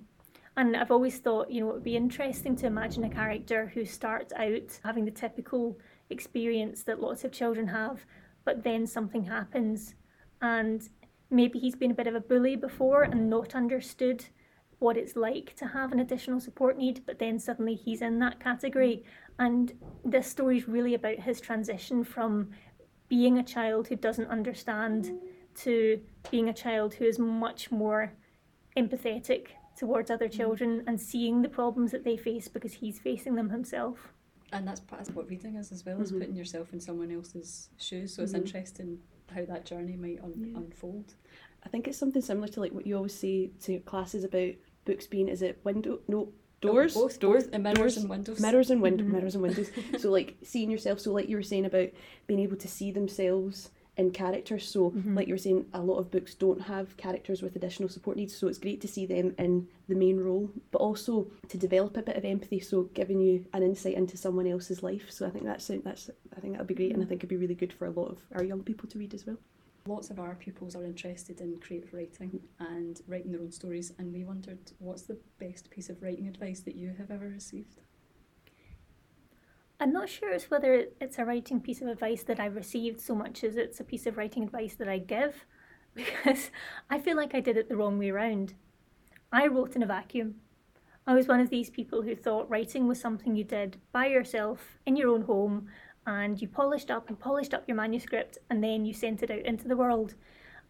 And 0.60 0.76
I've 0.76 0.92
always 0.92 1.20
thought, 1.20 1.50
you 1.50 1.62
know, 1.62 1.70
it 1.70 1.74
would 1.76 1.84
be 1.86 1.96
interesting 1.96 2.54
to 2.58 2.68
imagine 2.68 3.06
a 3.06 3.10
character 3.10 3.72
who 3.74 3.86
starts 3.86 4.34
out 4.34 4.78
having 4.84 5.06
the 5.06 5.12
typical 5.12 5.80
experience 6.10 6.84
that 6.84 7.00
lots 7.00 7.24
of 7.24 7.32
children 7.32 7.66
have, 7.68 8.06
but 8.44 8.62
then 8.62 8.86
something 8.86 9.24
happens 9.24 9.96
and 10.42 10.90
maybe 11.32 11.60
he's 11.60 11.78
been 11.78 11.92
a 11.92 11.94
bit 11.94 12.08
of 12.08 12.16
a 12.16 12.20
bully 12.20 12.58
before 12.58 13.04
and 13.04 13.30
not 13.30 13.56
understood 13.56 14.26
what 14.80 14.98
it's 14.98 15.16
like 15.16 15.56
to 15.56 15.68
have 15.68 15.94
an 15.94 16.02
additional 16.02 16.42
support 16.42 16.78
need, 16.78 17.04
but 17.06 17.20
then 17.20 17.40
suddenly 17.40 17.76
he's 17.76 18.02
in 18.02 18.20
that 18.20 18.42
category. 18.42 19.06
And 19.40 19.72
this 20.04 20.28
story 20.28 20.58
is 20.58 20.68
really 20.68 20.94
about 20.94 21.20
his 21.20 21.40
transition 21.40 22.04
from 22.04 22.50
being 23.08 23.38
a 23.38 23.44
child 23.44 23.88
who 23.88 23.96
doesn't 23.96 24.28
understand 24.28 25.22
to 25.62 26.02
being 26.30 26.50
a 26.50 26.54
child 26.54 26.96
who 26.96 27.06
is 27.06 27.18
much 27.18 27.72
more 27.72 28.12
empathetic 28.76 29.52
towards 29.80 30.12
other 30.12 30.28
children 30.28 30.84
and 30.88 31.00
seeing 31.00 31.42
the 31.42 31.48
problems 31.48 31.92
that 31.92 32.04
they 32.04 32.18
face 32.18 32.50
because 32.50 32.74
he's 32.74 33.00
facing 33.00 33.36
them 33.36 33.50
himself. 33.50 34.14
And 34.52 34.68
that's 34.68 34.82
part 34.82 35.08
of 35.08 35.16
what 35.16 35.30
reading 35.30 35.56
is 35.56 35.72
as 35.72 35.86
well, 35.86 35.96
mm-hmm. 35.96 36.04
as 36.04 36.12
putting 36.12 36.36
yourself 36.36 36.74
in 36.74 36.82
someone 36.82 37.12
else's 37.12 37.70
shoes. 37.78 38.14
So 38.14 38.22
mm-hmm. 38.22 38.24
it's 38.26 38.34
interesting 38.34 39.00
how 39.34 39.46
that 39.46 39.66
journey 39.66 39.96
might 39.96 40.20
un- 40.22 40.34
yeah. 40.38 40.58
unfold. 40.58 41.14
I 41.64 41.70
think 41.70 41.88
it's 41.88 41.98
something 41.98 42.22
similar 42.22 42.50
to 42.50 42.60
like 42.60 42.74
what 42.74 42.86
you 42.86 42.98
always 42.98 43.18
say 43.18 43.52
to 43.62 43.80
classes 43.80 44.26
about 44.26 44.54
books 44.86 45.08
being 45.08 45.28
is 45.28 45.42
it 45.42 45.60
window 45.64 46.00
no 46.08 46.30
doors 46.62 46.96
oh, 46.96 47.04
both 47.04 47.20
doors 47.20 47.46
and 47.54 47.64
mirrors 47.64 47.78
doors, 47.78 47.98
and 47.98 48.10
windows 48.10 48.40
mirrors 48.40 48.72
and 48.72 48.82
windows 48.82 49.06
mm-hmm. 49.06 49.16
mirrors 49.16 49.36
and 49.36 49.44
windows 49.44 49.70
so 50.00 50.10
like 50.10 50.36
seeing 50.42 50.72
yourself 50.72 51.00
so 51.00 51.12
like 51.12 51.30
you 51.30 51.36
were 51.36 51.44
saying 51.44 51.66
about 51.66 51.90
being 52.28 52.40
able 52.40 52.56
to 52.56 52.68
see 52.68 52.92
themselves 52.92 53.70
in 54.00 54.12
characters 54.12 54.66
so 54.68 54.92
mm-hmm. 54.92 55.16
like 55.16 55.28
you 55.28 55.34
were 55.34 55.38
saying 55.38 55.66
a 55.74 55.82
lot 55.82 55.98
of 55.98 56.10
books 56.10 56.34
don't 56.34 56.62
have 56.62 56.96
characters 56.96 57.42
with 57.42 57.56
additional 57.56 57.90
support 57.90 58.16
needs 58.16 58.36
so 58.36 58.48
it's 58.48 58.58
great 58.58 58.80
to 58.80 58.88
see 58.88 59.06
them 59.06 59.36
in 59.38 59.68
the 59.90 59.96
main 59.96 60.18
role 60.18 60.50
but 60.72 60.80
also 60.80 61.28
to 61.50 61.58
develop 61.58 61.98
a 61.98 62.02
bit 62.02 62.16
of 62.16 62.24
empathy 62.24 62.60
so 62.60 62.84
giving 62.94 63.20
you 63.20 63.46
an 63.54 63.62
insight 63.62 63.96
into 63.96 64.16
someone 64.16 64.48
else's 64.48 64.82
life 64.82 65.12
so 65.12 65.28
i 65.28 65.30
think 65.30 65.44
that's 65.44 65.68
that's 65.84 66.10
i 66.36 66.40
think 66.40 66.54
that 66.54 66.60
would 66.60 66.68
be 66.68 66.74
great 66.74 66.94
and 66.94 67.04
i 67.04 67.06
think 67.06 67.20
it'd 67.20 67.30
be 67.30 67.36
really 67.36 67.56
good 67.56 67.74
for 67.74 67.86
a 67.88 67.92
lot 67.92 68.10
of 68.10 68.20
our 68.34 68.44
young 68.44 68.64
people 68.64 68.88
to 68.88 68.98
read 68.98 69.14
as 69.14 69.26
well 69.28 69.38
lots 69.88 70.10
of 70.10 70.20
our 70.20 70.36
pupils 70.36 70.76
are 70.76 70.86
interested 70.86 71.42
in 71.42 71.60
creative 71.60 71.94
writing 71.94 72.40
and 72.60 73.02
writing 73.08 73.32
their 73.32 73.42
own 73.42 73.52
stories, 73.52 73.92
and 73.98 74.14
we 74.14 74.24
wondered 74.24 74.60
what's 74.78 75.04
the 75.04 75.18
best 75.40 75.70
piece 75.72 75.90
of 75.90 76.02
writing 76.02 76.28
advice 76.28 76.60
that 76.62 76.76
you 76.76 76.94
have 76.98 77.10
ever 77.10 77.28
received? 77.28 77.82
I'm 79.82 79.94
not 79.94 80.10
sure 80.10 80.34
as 80.34 80.52
whether 80.52 80.88
it's 81.00 81.18
a 81.18 81.24
writing 81.24 81.62
piece 81.62 81.82
of 81.82 81.88
advice 81.88 82.24
that 82.24 82.40
I've 82.40 82.58
received 82.58 83.00
so 83.00 83.16
much 83.16 83.46
as 83.46 83.56
it's 83.56 83.80
a 83.80 83.86
piece 83.86 84.06
of 84.06 84.18
writing 84.18 84.44
advice 84.44 84.76
that 84.76 84.90
I 84.90 84.98
give, 84.98 85.46
because 85.96 86.52
I 86.90 87.00
feel 87.00 87.16
like 87.16 87.34
I 87.34 87.40
did 87.40 87.56
it 87.56 87.70
the 87.70 87.78
wrong 87.78 87.98
way 87.98 88.10
around. 88.10 88.56
I 89.32 89.48
wrote 89.48 89.78
in 89.78 89.84
a 89.84 89.88
vacuum. 89.88 90.36
I 91.08 91.14
was 91.14 91.28
one 91.28 91.40
of 91.40 91.50
these 91.50 91.70
people 91.70 92.02
who 92.02 92.14
thought 92.14 92.50
writing 92.50 92.88
was 92.88 93.00
something 93.00 93.36
you 93.36 93.46
did 93.46 93.78
by 93.94 94.08
yourself 94.08 94.80
in 94.86 94.98
your 94.98 95.10
own 95.10 95.22
home 95.22 95.70
and 96.06 96.42
you 96.42 96.48
polished 96.48 96.92
up 96.92 97.08
and 97.08 97.18
polished 97.18 97.54
up 97.54 97.64
your 97.68 97.78
manuscript 97.78 98.38
and 98.50 98.64
then 98.64 98.86
you 98.86 98.94
sent 98.94 99.24
it 99.24 99.32
out 99.32 99.46
into 99.46 99.68
the 99.68 99.78
world. 99.78 100.16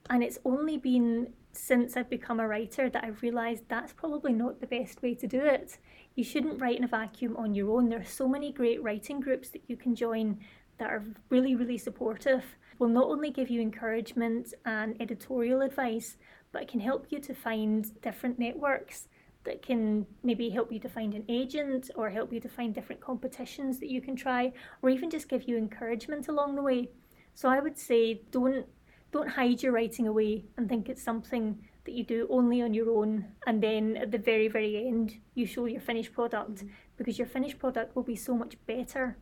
And 0.09 0.23
it's 0.23 0.37
only 0.45 0.77
been 0.77 1.33
since 1.59 1.97
I've 1.97 2.09
become 2.09 2.39
a 2.39 2.47
writer 2.47 2.89
that 2.89 3.03
I've 3.03 3.21
realised 3.21 3.63
that's 3.67 3.93
probably 3.93 4.33
not 4.33 4.59
the 4.59 4.67
best 4.67 5.01
way 5.01 5.13
to 5.15 5.27
do 5.27 5.41
it. 5.41 5.77
You 6.15 6.23
shouldn't 6.23 6.61
write 6.61 6.77
in 6.77 6.83
a 6.83 6.87
vacuum 6.87 7.35
on 7.37 7.53
your 7.53 7.75
own. 7.75 7.89
There 7.89 7.99
are 7.99 8.05
so 8.05 8.27
many 8.27 8.51
great 8.51 8.81
writing 8.81 9.19
groups 9.19 9.49
that 9.49 9.63
you 9.67 9.75
can 9.75 9.93
join 9.93 10.39
that 10.77 10.89
are 10.89 11.03
really, 11.29 11.55
really 11.55 11.77
supportive, 11.77 12.43
will 12.79 12.87
not 12.87 13.07
only 13.07 13.29
give 13.29 13.49
you 13.49 13.61
encouragement 13.61 14.53
and 14.65 14.99
editorial 15.01 15.61
advice, 15.61 16.17
but 16.51 16.67
can 16.67 16.79
help 16.79 17.07
you 17.09 17.19
to 17.19 17.33
find 17.33 18.01
different 18.01 18.39
networks 18.39 19.09
that 19.43 19.61
can 19.61 20.05
maybe 20.23 20.49
help 20.49 20.71
you 20.71 20.79
to 20.79 20.89
find 20.89 21.13
an 21.13 21.25
agent 21.27 21.91
or 21.95 22.09
help 22.09 22.31
you 22.31 22.39
to 22.39 22.49
find 22.49 22.73
different 22.73 23.01
competitions 23.01 23.79
that 23.79 23.89
you 23.89 24.01
can 24.01 24.15
try 24.15 24.51
or 24.81 24.89
even 24.89 25.09
just 25.09 25.29
give 25.29 25.47
you 25.47 25.57
encouragement 25.57 26.27
along 26.29 26.55
the 26.55 26.61
way. 26.61 26.89
So 27.33 27.49
I 27.49 27.59
would 27.59 27.77
say 27.77 28.21
don't 28.31 28.65
don't 29.11 29.29
hide 29.29 29.61
your 29.63 29.71
writing 29.71 30.07
away 30.07 30.45
and 30.57 30.67
think 30.69 30.89
it's 30.89 31.03
something 31.03 31.57
that 31.85 31.93
you 31.93 32.03
do 32.03 32.27
only 32.29 32.61
on 32.61 32.73
your 32.73 32.89
own 32.89 33.25
and 33.47 33.63
then 33.63 33.97
at 33.97 34.11
the 34.11 34.17
very 34.17 34.47
very 34.47 34.87
end 34.87 35.17
you 35.33 35.45
show 35.45 35.65
your 35.65 35.81
finished 35.81 36.13
product 36.13 36.55
mm-hmm. 36.55 36.67
because 36.97 37.17
your 37.17 37.27
finished 37.27 37.57
product 37.59 37.95
will 37.95 38.03
be 38.03 38.15
so 38.15 38.35
much 38.35 38.55
better 38.67 39.17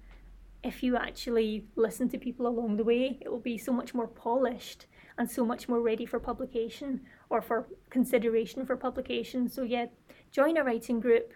if 0.64 0.84
you 0.84 0.98
actually 0.98 1.66
listen 1.76 2.10
to 2.10 2.18
people 2.18 2.48
along 2.48 2.78
the 2.78 2.84
way. 2.84 3.18
It 3.22 3.32
will 3.32 3.40
be 3.40 3.58
so 3.58 3.72
much 3.72 3.94
more 3.94 4.08
polished 4.08 4.88
and 5.18 5.30
so 5.30 5.46
much 5.46 5.70
more 5.70 5.82
ready 5.82 6.06
for 6.06 6.20
publication 6.20 7.02
or 7.30 7.42
for 7.42 7.68
consideration 7.90 8.66
for 8.66 8.76
publication. 8.76 9.48
So, 9.50 9.64
yeah, 9.64 9.86
join 10.32 10.58
a 10.58 10.64
writing 10.64 11.00
group, 11.00 11.34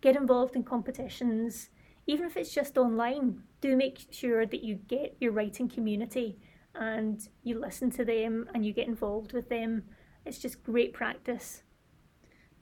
get 0.00 0.16
involved 0.16 0.56
in 0.56 0.64
competitions, 0.64 1.70
even 2.06 2.26
if 2.26 2.36
it's 2.36 2.52
just 2.52 2.76
online. 2.76 3.42
Do 3.60 3.76
make 3.76 4.06
sure 4.10 4.46
that 4.46 4.64
you 4.64 4.74
get 4.74 5.16
your 5.20 5.32
writing 5.32 5.68
community 5.68 6.38
and 6.74 7.28
you 7.42 7.58
listen 7.58 7.90
to 7.92 8.04
them 8.04 8.48
and 8.54 8.64
you 8.64 8.72
get 8.72 8.88
involved 8.88 9.32
with 9.32 9.48
them. 9.48 9.84
It's 10.24 10.38
just 10.38 10.62
great 10.62 10.92
practice 10.92 11.62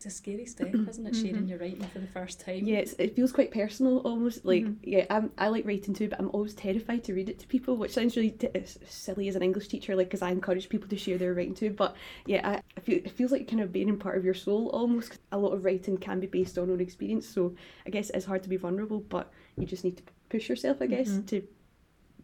it's 0.01 0.07
a 0.07 0.11
scary 0.17 0.47
step, 0.47 0.75
isn't 0.89 1.07
it? 1.07 1.15
Sharing 1.15 1.35
mm-hmm. 1.35 1.47
your 1.49 1.59
writing 1.59 1.87
for 1.93 1.99
the 1.99 2.07
first 2.07 2.41
time. 2.41 2.67
Yeah, 2.67 2.85
it 2.99 3.15
feels 3.15 3.33
quite 3.33 3.51
personal 3.51 3.99
almost. 3.99 4.47
Like, 4.47 4.65
mm-hmm. 4.65 4.83
yeah, 4.83 5.05
I'm, 5.11 5.31
I 5.37 5.49
like 5.49 5.67
writing 5.67 5.93
too, 5.93 6.09
but 6.09 6.19
I'm 6.19 6.31
always 6.31 6.55
terrified 6.55 7.05
to 7.05 7.13
read 7.13 7.29
it 7.29 7.39
to 7.41 7.47
people, 7.47 7.77
which 7.77 7.93
sounds 7.93 8.17
really 8.17 8.31
t- 8.31 8.49
silly 8.89 9.29
as 9.29 9.37
an 9.37 9.43
English 9.43 9.69
teacher, 9.69 9.95
like, 9.95 10.07
because 10.07 10.23
I 10.23 10.31
encourage 10.31 10.71
people 10.71 10.89
to 10.89 10.97
share 10.97 11.19
their 11.19 11.35
writing 11.35 11.55
too. 11.55 11.71
But 11.71 11.97
yeah, 12.25 12.49
I, 12.49 12.63
I 12.79 12.81
feel 12.81 12.97
it 12.97 13.11
feels 13.11 13.31
like 13.31 13.47
kind 13.47 13.61
of 13.61 13.73
being 13.73 13.95
part 13.99 14.17
of 14.17 14.25
your 14.25 14.33
soul 14.33 14.69
almost. 14.69 15.19
A 15.33 15.39
lot 15.39 15.53
of 15.53 15.65
writing 15.65 15.99
can 15.99 16.19
be 16.19 16.27
based 16.27 16.57
on 16.57 16.71
own 16.71 16.81
experience, 16.81 17.29
so 17.29 17.55
I 17.87 17.91
guess 17.91 18.09
it's 18.09 18.25
hard 18.25 18.43
to 18.45 18.49
be 18.49 18.57
vulnerable, 18.57 19.01
but 19.01 19.31
you 19.59 19.67
just 19.67 19.85
need 19.85 19.99
to 19.99 20.03
push 20.31 20.49
yourself, 20.49 20.79
I 20.81 20.87
guess, 20.87 21.09
mm-hmm. 21.11 21.27
to 21.27 21.43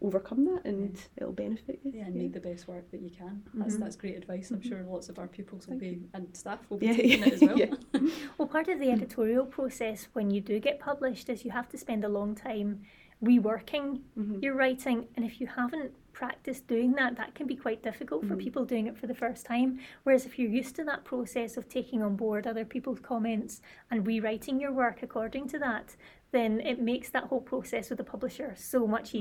overcome 0.01 0.45
that 0.45 0.65
and 0.65 0.95
yeah. 0.95 1.01
it'll 1.17 1.33
benefit 1.33 1.79
you. 1.83 1.91
Yeah, 1.93 2.05
and 2.05 2.15
yeah. 2.15 2.23
make 2.23 2.33
the 2.33 2.39
best 2.39 2.67
work 2.67 2.89
that 2.91 3.01
you 3.01 3.09
can. 3.09 3.43
That's 3.53 3.73
mm-hmm. 3.73 3.83
that's 3.83 3.95
great 3.95 4.17
advice. 4.17 4.51
I'm 4.51 4.59
mm-hmm. 4.59 4.69
sure 4.69 4.83
lots 4.83 5.09
of 5.09 5.19
our 5.19 5.27
pupils 5.27 5.67
will 5.67 5.77
be 5.77 6.01
and 6.13 6.27
staff 6.35 6.59
will 6.69 6.77
be 6.77 6.87
yeah, 6.87 6.93
taking 6.93 7.23
it 7.23 7.33
as 7.33 7.41
well. 7.41 8.09
well, 8.37 8.47
part 8.47 8.67
of 8.67 8.79
the 8.79 8.91
editorial 8.91 9.45
process 9.45 10.07
when 10.13 10.29
you 10.29 10.41
do 10.41 10.59
get 10.59 10.79
published 10.79 11.29
is 11.29 11.45
you 11.45 11.51
have 11.51 11.69
to 11.69 11.77
spend 11.77 12.03
a 12.03 12.09
long 12.09 12.35
time 12.35 12.81
reworking 13.23 14.01
mm-hmm. 14.17 14.39
your 14.41 14.53
writing, 14.53 15.07
and 15.15 15.25
if 15.25 15.41
you 15.41 15.47
haven't 15.47 15.91
practiced 16.13 16.67
doing 16.67 16.93
that, 16.93 17.15
that 17.15 17.35
can 17.35 17.45
be 17.45 17.55
quite 17.55 17.83
difficult 17.83 18.21
for 18.23 18.29
mm-hmm. 18.29 18.39
people 18.39 18.65
doing 18.65 18.87
it 18.87 18.97
for 18.97 19.07
the 19.07 19.13
first 19.13 19.45
time. 19.45 19.79
Whereas 20.03 20.25
if 20.25 20.37
you're 20.37 20.49
used 20.49 20.75
to 20.77 20.83
that 20.85 21.03
process 21.03 21.57
of 21.57 21.69
taking 21.69 22.01
on 22.01 22.15
board 22.15 22.47
other 22.47 22.65
people's 22.65 22.99
comments 22.99 23.61
and 23.91 24.05
rewriting 24.05 24.59
your 24.59 24.71
work 24.71 25.03
according 25.03 25.47
to 25.49 25.59
that, 25.59 25.95
then 26.31 26.59
it 26.61 26.81
makes 26.81 27.09
that 27.09 27.25
whole 27.25 27.41
process 27.41 27.89
with 27.89 27.97
the 27.97 28.03
publisher 28.03 28.53
so 28.57 28.87
much 28.87 29.09
mm-hmm. 29.09 29.17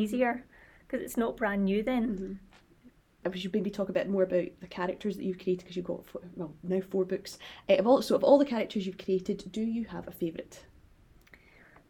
Easier 0.87 0.99
because 0.99 1.05
it's 1.05 1.17
not 1.17 1.37
brand 1.37 1.65
new 1.65 1.83
then. 1.83 2.09
Mm-hmm. 2.09 2.33
I 3.25 3.37
should 3.37 3.53
maybe 3.53 3.71
talk 3.71 3.89
a 3.89 3.93
bit 3.93 4.09
more 4.09 4.23
about 4.23 4.47
the 4.61 4.67
characters 4.69 5.17
that 5.17 5.25
you've 5.25 5.39
created 5.39 5.65
because 5.65 5.77
you've 5.77 5.87
got 5.87 6.07
four, 6.07 6.23
well 6.37 6.55
now 6.63 6.81
four 6.81 7.05
books. 7.05 7.39
Uh, 7.69 7.75
of 7.75 7.87
all, 7.87 8.03
so 8.03 8.15
of 8.15 8.23
all 8.23 8.39
the 8.39 8.45
characters 8.45 8.87
you've 8.87 8.99
created, 8.99 9.51
do 9.51 9.63
you 9.63 9.85
have 9.87 10.07
a 10.07 10.13
favourite? 10.13 10.65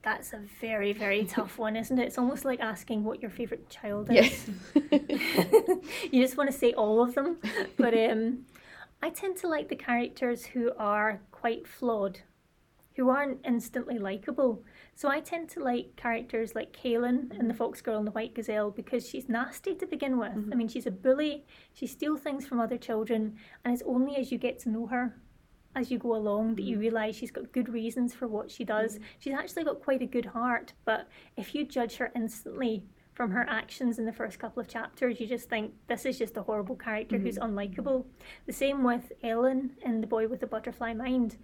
That's 0.03 0.33
a 0.33 0.41
very 0.61 0.93
very 0.95 1.25
tough 1.29 1.59
one, 1.59 1.77
isn't 1.77 1.99
it? 1.99 2.07
It's 2.07 2.19
almost 2.19 2.45
like 2.45 2.61
asking 2.61 3.05
what 3.05 3.21
your 3.21 3.31
favourite 3.31 3.69
child 3.69 4.09
is. 4.11 4.49
Yeah. 4.75 4.99
you 6.11 6.23
just 6.23 6.39
want 6.39 6.51
to 6.51 6.57
say 6.57 6.73
all 6.73 7.03
of 7.03 7.15
them, 7.15 7.39
but 7.77 7.93
um, 8.11 8.47
I 9.03 9.11
tend 9.11 9.37
to 9.39 9.49
like 9.49 9.69
the 9.69 9.77
characters 9.77 10.47
who 10.47 10.73
are 10.79 11.21
quite 11.31 11.67
flawed, 11.67 12.21
who 12.97 13.11
aren't 13.11 13.45
instantly 13.45 13.99
likable. 13.99 14.65
So 14.97 15.11
I 15.11 15.21
tend 15.21 15.51
to 15.51 15.61
like 15.63 15.95
characters 15.97 16.55
like 16.55 16.73
Caylin 16.73 17.39
in 17.39 17.49
The 17.49 17.55
Fox 17.55 17.83
Girl 17.83 17.99
and 17.99 18.07
the 18.07 18.13
White 18.13 18.35
Gazelle 18.35 18.71
because 18.71 19.07
she's 19.07 19.29
nasty 19.29 19.75
to 19.75 19.87
begin 19.87 20.17
with. 20.17 20.33
Mm-hmm. 20.33 20.53
I 20.53 20.57
mean, 20.57 20.69
she's 20.69 20.87
a 20.87 20.91
bully, 20.91 21.45
she 21.75 21.87
steals 21.87 22.21
things 22.21 22.47
from 22.47 22.61
other 22.61 22.79
children, 22.79 23.37
and 23.63 23.75
it's 23.75 23.83
only 23.87 24.17
as 24.17 24.33
you 24.33 24.39
get 24.39 24.59
to 24.61 24.71
know 24.71 24.87
her 24.87 25.15
as 25.75 25.91
you 25.91 25.99
go 25.99 26.17
along 26.17 26.55
that 26.55 26.63
you 26.63 26.77
mm-hmm. 26.77 26.81
realise 26.81 27.15
she's 27.15 27.31
got 27.31 27.53
good 27.53 27.69
reasons 27.69 28.15
for 28.15 28.27
what 28.27 28.51
she 28.51 28.65
does. 28.65 28.95
Mm-hmm. 28.95 29.05
She's 29.19 29.35
actually 29.35 29.65
got 29.65 29.83
quite 29.83 30.01
a 30.01 30.07
good 30.07 30.25
heart, 30.25 30.73
but 30.87 31.09
if 31.37 31.55
you 31.55 31.67
judge 31.67 31.97
her 31.97 32.11
instantly 32.17 32.83
from 33.13 33.31
her 33.33 33.47
actions 33.51 33.99
in 33.99 34.07
the 34.07 34.15
first 34.15 34.39
couple 34.39 34.63
of 34.63 34.69
chapters, 34.69 35.21
you 35.21 35.27
just 35.27 35.51
think 35.51 35.75
this 35.89 36.07
is 36.07 36.17
just 36.17 36.39
a 36.39 36.43
horrible 36.43 36.75
character 36.75 37.17
mm-hmm. 37.17 37.27
who's 37.27 37.39
unlikable. 37.39 38.07
The 38.47 38.53
same 38.55 38.83
with 38.83 39.13
Ellen 39.23 39.73
in 39.85 40.01
The 40.01 40.07
Boy 40.07 40.27
with 40.27 40.41
the 40.41 40.47
Butterfly 40.47 40.95
Mind 40.95 41.37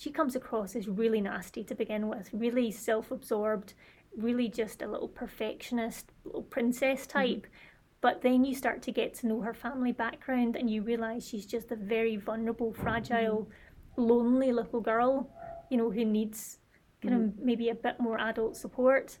she 0.00 0.10
comes 0.10 0.34
across 0.34 0.74
as 0.74 0.88
really 0.88 1.20
nasty 1.20 1.62
to 1.62 1.74
begin 1.74 2.08
with, 2.08 2.30
really 2.32 2.70
self 2.70 3.10
absorbed, 3.10 3.74
really 4.16 4.48
just 4.48 4.80
a 4.80 4.86
little 4.86 5.08
perfectionist, 5.08 6.10
little 6.24 6.42
princess 6.42 7.02
mm-hmm. 7.02 7.18
type. 7.18 7.42
Mm-hmm. 7.42 7.98
But 8.00 8.22
then 8.22 8.46
you 8.46 8.54
start 8.54 8.80
to 8.84 8.92
get 8.92 9.12
to 9.16 9.26
know 9.26 9.42
her 9.42 9.52
family 9.52 9.92
background 9.92 10.56
and 10.56 10.70
you 10.70 10.80
realise 10.82 11.28
she's 11.28 11.44
just 11.44 11.70
a 11.70 11.76
very 11.76 12.16
vulnerable, 12.16 12.72
fragile, 12.72 13.42
mm-hmm. 13.42 14.02
lonely 14.02 14.52
little 14.52 14.80
girl, 14.80 15.28
you 15.70 15.76
know, 15.76 15.90
who 15.90 16.06
needs 16.06 16.60
kind 17.02 17.14
mm-hmm. 17.14 17.38
of 17.38 17.44
maybe 17.44 17.68
a 17.68 17.74
bit 17.74 18.00
more 18.00 18.18
adult 18.18 18.56
support. 18.56 19.18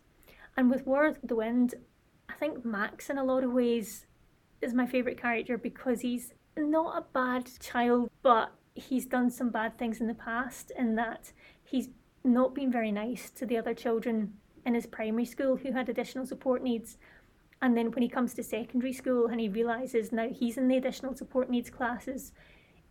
And 0.56 0.70
with 0.70 0.86
War 0.86 1.04
of 1.04 1.18
the 1.22 1.36
Wind, 1.36 1.74
I 2.30 2.32
think 2.36 2.64
Max, 2.64 3.10
in 3.10 3.18
a 3.18 3.24
lot 3.24 3.44
of 3.44 3.52
ways, 3.52 4.06
is 4.62 4.72
my 4.72 4.86
favourite 4.86 5.20
character 5.20 5.58
because 5.58 6.00
he's 6.00 6.32
not 6.56 6.96
a 6.96 7.04
bad 7.12 7.50
child, 7.60 8.08
but 8.22 8.54
he's 8.74 9.06
done 9.06 9.30
some 9.30 9.50
bad 9.50 9.78
things 9.78 10.00
in 10.00 10.06
the 10.06 10.14
past 10.14 10.72
in 10.78 10.94
that 10.96 11.32
he's 11.62 11.88
not 12.24 12.54
been 12.54 12.70
very 12.70 12.92
nice 12.92 13.30
to 13.30 13.46
the 13.46 13.56
other 13.56 13.74
children 13.74 14.34
in 14.64 14.74
his 14.74 14.86
primary 14.86 15.24
school 15.24 15.56
who 15.56 15.72
had 15.72 15.88
additional 15.88 16.26
support 16.26 16.62
needs. 16.62 16.98
And 17.62 17.76
then 17.76 17.90
when 17.90 18.02
he 18.02 18.08
comes 18.08 18.34
to 18.34 18.42
secondary 18.42 18.92
school 18.92 19.26
and 19.26 19.40
he 19.40 19.48
realizes 19.48 20.12
now 20.12 20.28
he's 20.28 20.56
in 20.56 20.68
the 20.68 20.76
additional 20.76 21.14
support 21.14 21.50
needs 21.50 21.70
classes, 21.70 22.32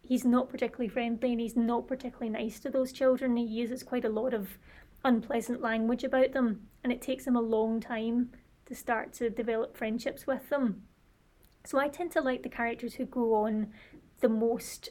he's 0.01 0.25
not 0.25 0.50
particularly 0.50 0.89
friendly 0.89 1.31
and 1.31 1.39
he's 1.39 1.55
not 1.55 1.88
particularly 1.88 2.29
nice 2.29 2.59
to 2.59 2.69
those 2.69 2.91
children. 2.91 3.36
He 3.36 3.43
uses 3.43 3.83
quite 3.83 4.05
a 4.05 4.09
lot 4.09 4.33
of 4.33 4.57
unpleasant 5.03 5.62
language 5.62 6.03
about 6.03 6.33
them, 6.33 6.67
and 6.83 6.91
it 6.91 7.01
takes 7.01 7.25
him 7.25 7.36
a 7.36 7.41
long 7.41 7.79
time 7.79 8.31
to 8.65 8.75
start 8.75 9.13
to 9.13 9.29
develop 9.29 9.77
friendships 9.77 10.27
with 10.27 10.50
them. 10.50 10.83
So 11.65 11.79
I 11.79 11.88
tend 11.88 12.12
to 12.12 12.21
like 12.21 12.43
the 12.43 12.50
characters 12.50 12.95
who 12.95 13.05
go 13.05 13.33
on 13.33 13.67
the 14.21 14.29
most 14.29 14.89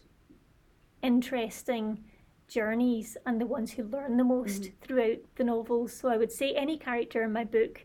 interesting 1.03 2.05
journeys 2.49 3.17
and 3.27 3.41
the 3.41 3.47
ones 3.47 3.73
who 3.73 3.85
learn 3.85 4.17
the 4.17 4.25
most 4.25 4.63
mm-hmm. 4.63 4.75
throughout 4.81 5.19
the 5.37 5.45
novels. 5.45 5.93
So 5.93 6.09
I 6.09 6.17
would 6.17 6.33
say 6.33 6.55
any 6.55 6.79
character 6.79 7.23
in 7.23 7.33
my 7.33 7.45
book 7.45 7.85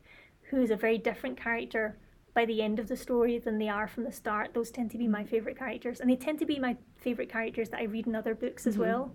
who 0.49 0.61
is 0.61 0.71
a 0.71 0.75
very 0.75 0.97
different 0.97 1.37
character 1.37 1.97
by 2.33 2.45
the 2.45 2.61
end 2.61 2.79
of 2.79 2.87
the 2.87 2.97
story 2.97 3.37
than 3.37 3.59
they 3.59 3.69
are 3.69 3.87
from 3.87 4.03
the 4.03 4.11
start, 4.11 4.53
those 4.53 4.71
tend 4.71 4.89
to 4.91 4.97
be 4.97 5.07
my 5.07 5.23
favourite 5.23 5.57
characters. 5.57 5.99
And 5.99 6.09
they 6.09 6.15
tend 6.15 6.39
to 6.39 6.45
be 6.45 6.57
my 6.59 6.75
favourite 6.97 7.29
characters 7.29 7.69
that 7.69 7.79
I 7.79 7.83
read 7.83 8.07
in 8.07 8.15
other 8.15 8.33
books 8.33 8.63
mm-hmm. 8.63 8.69
as 8.69 8.77
well. 8.77 9.13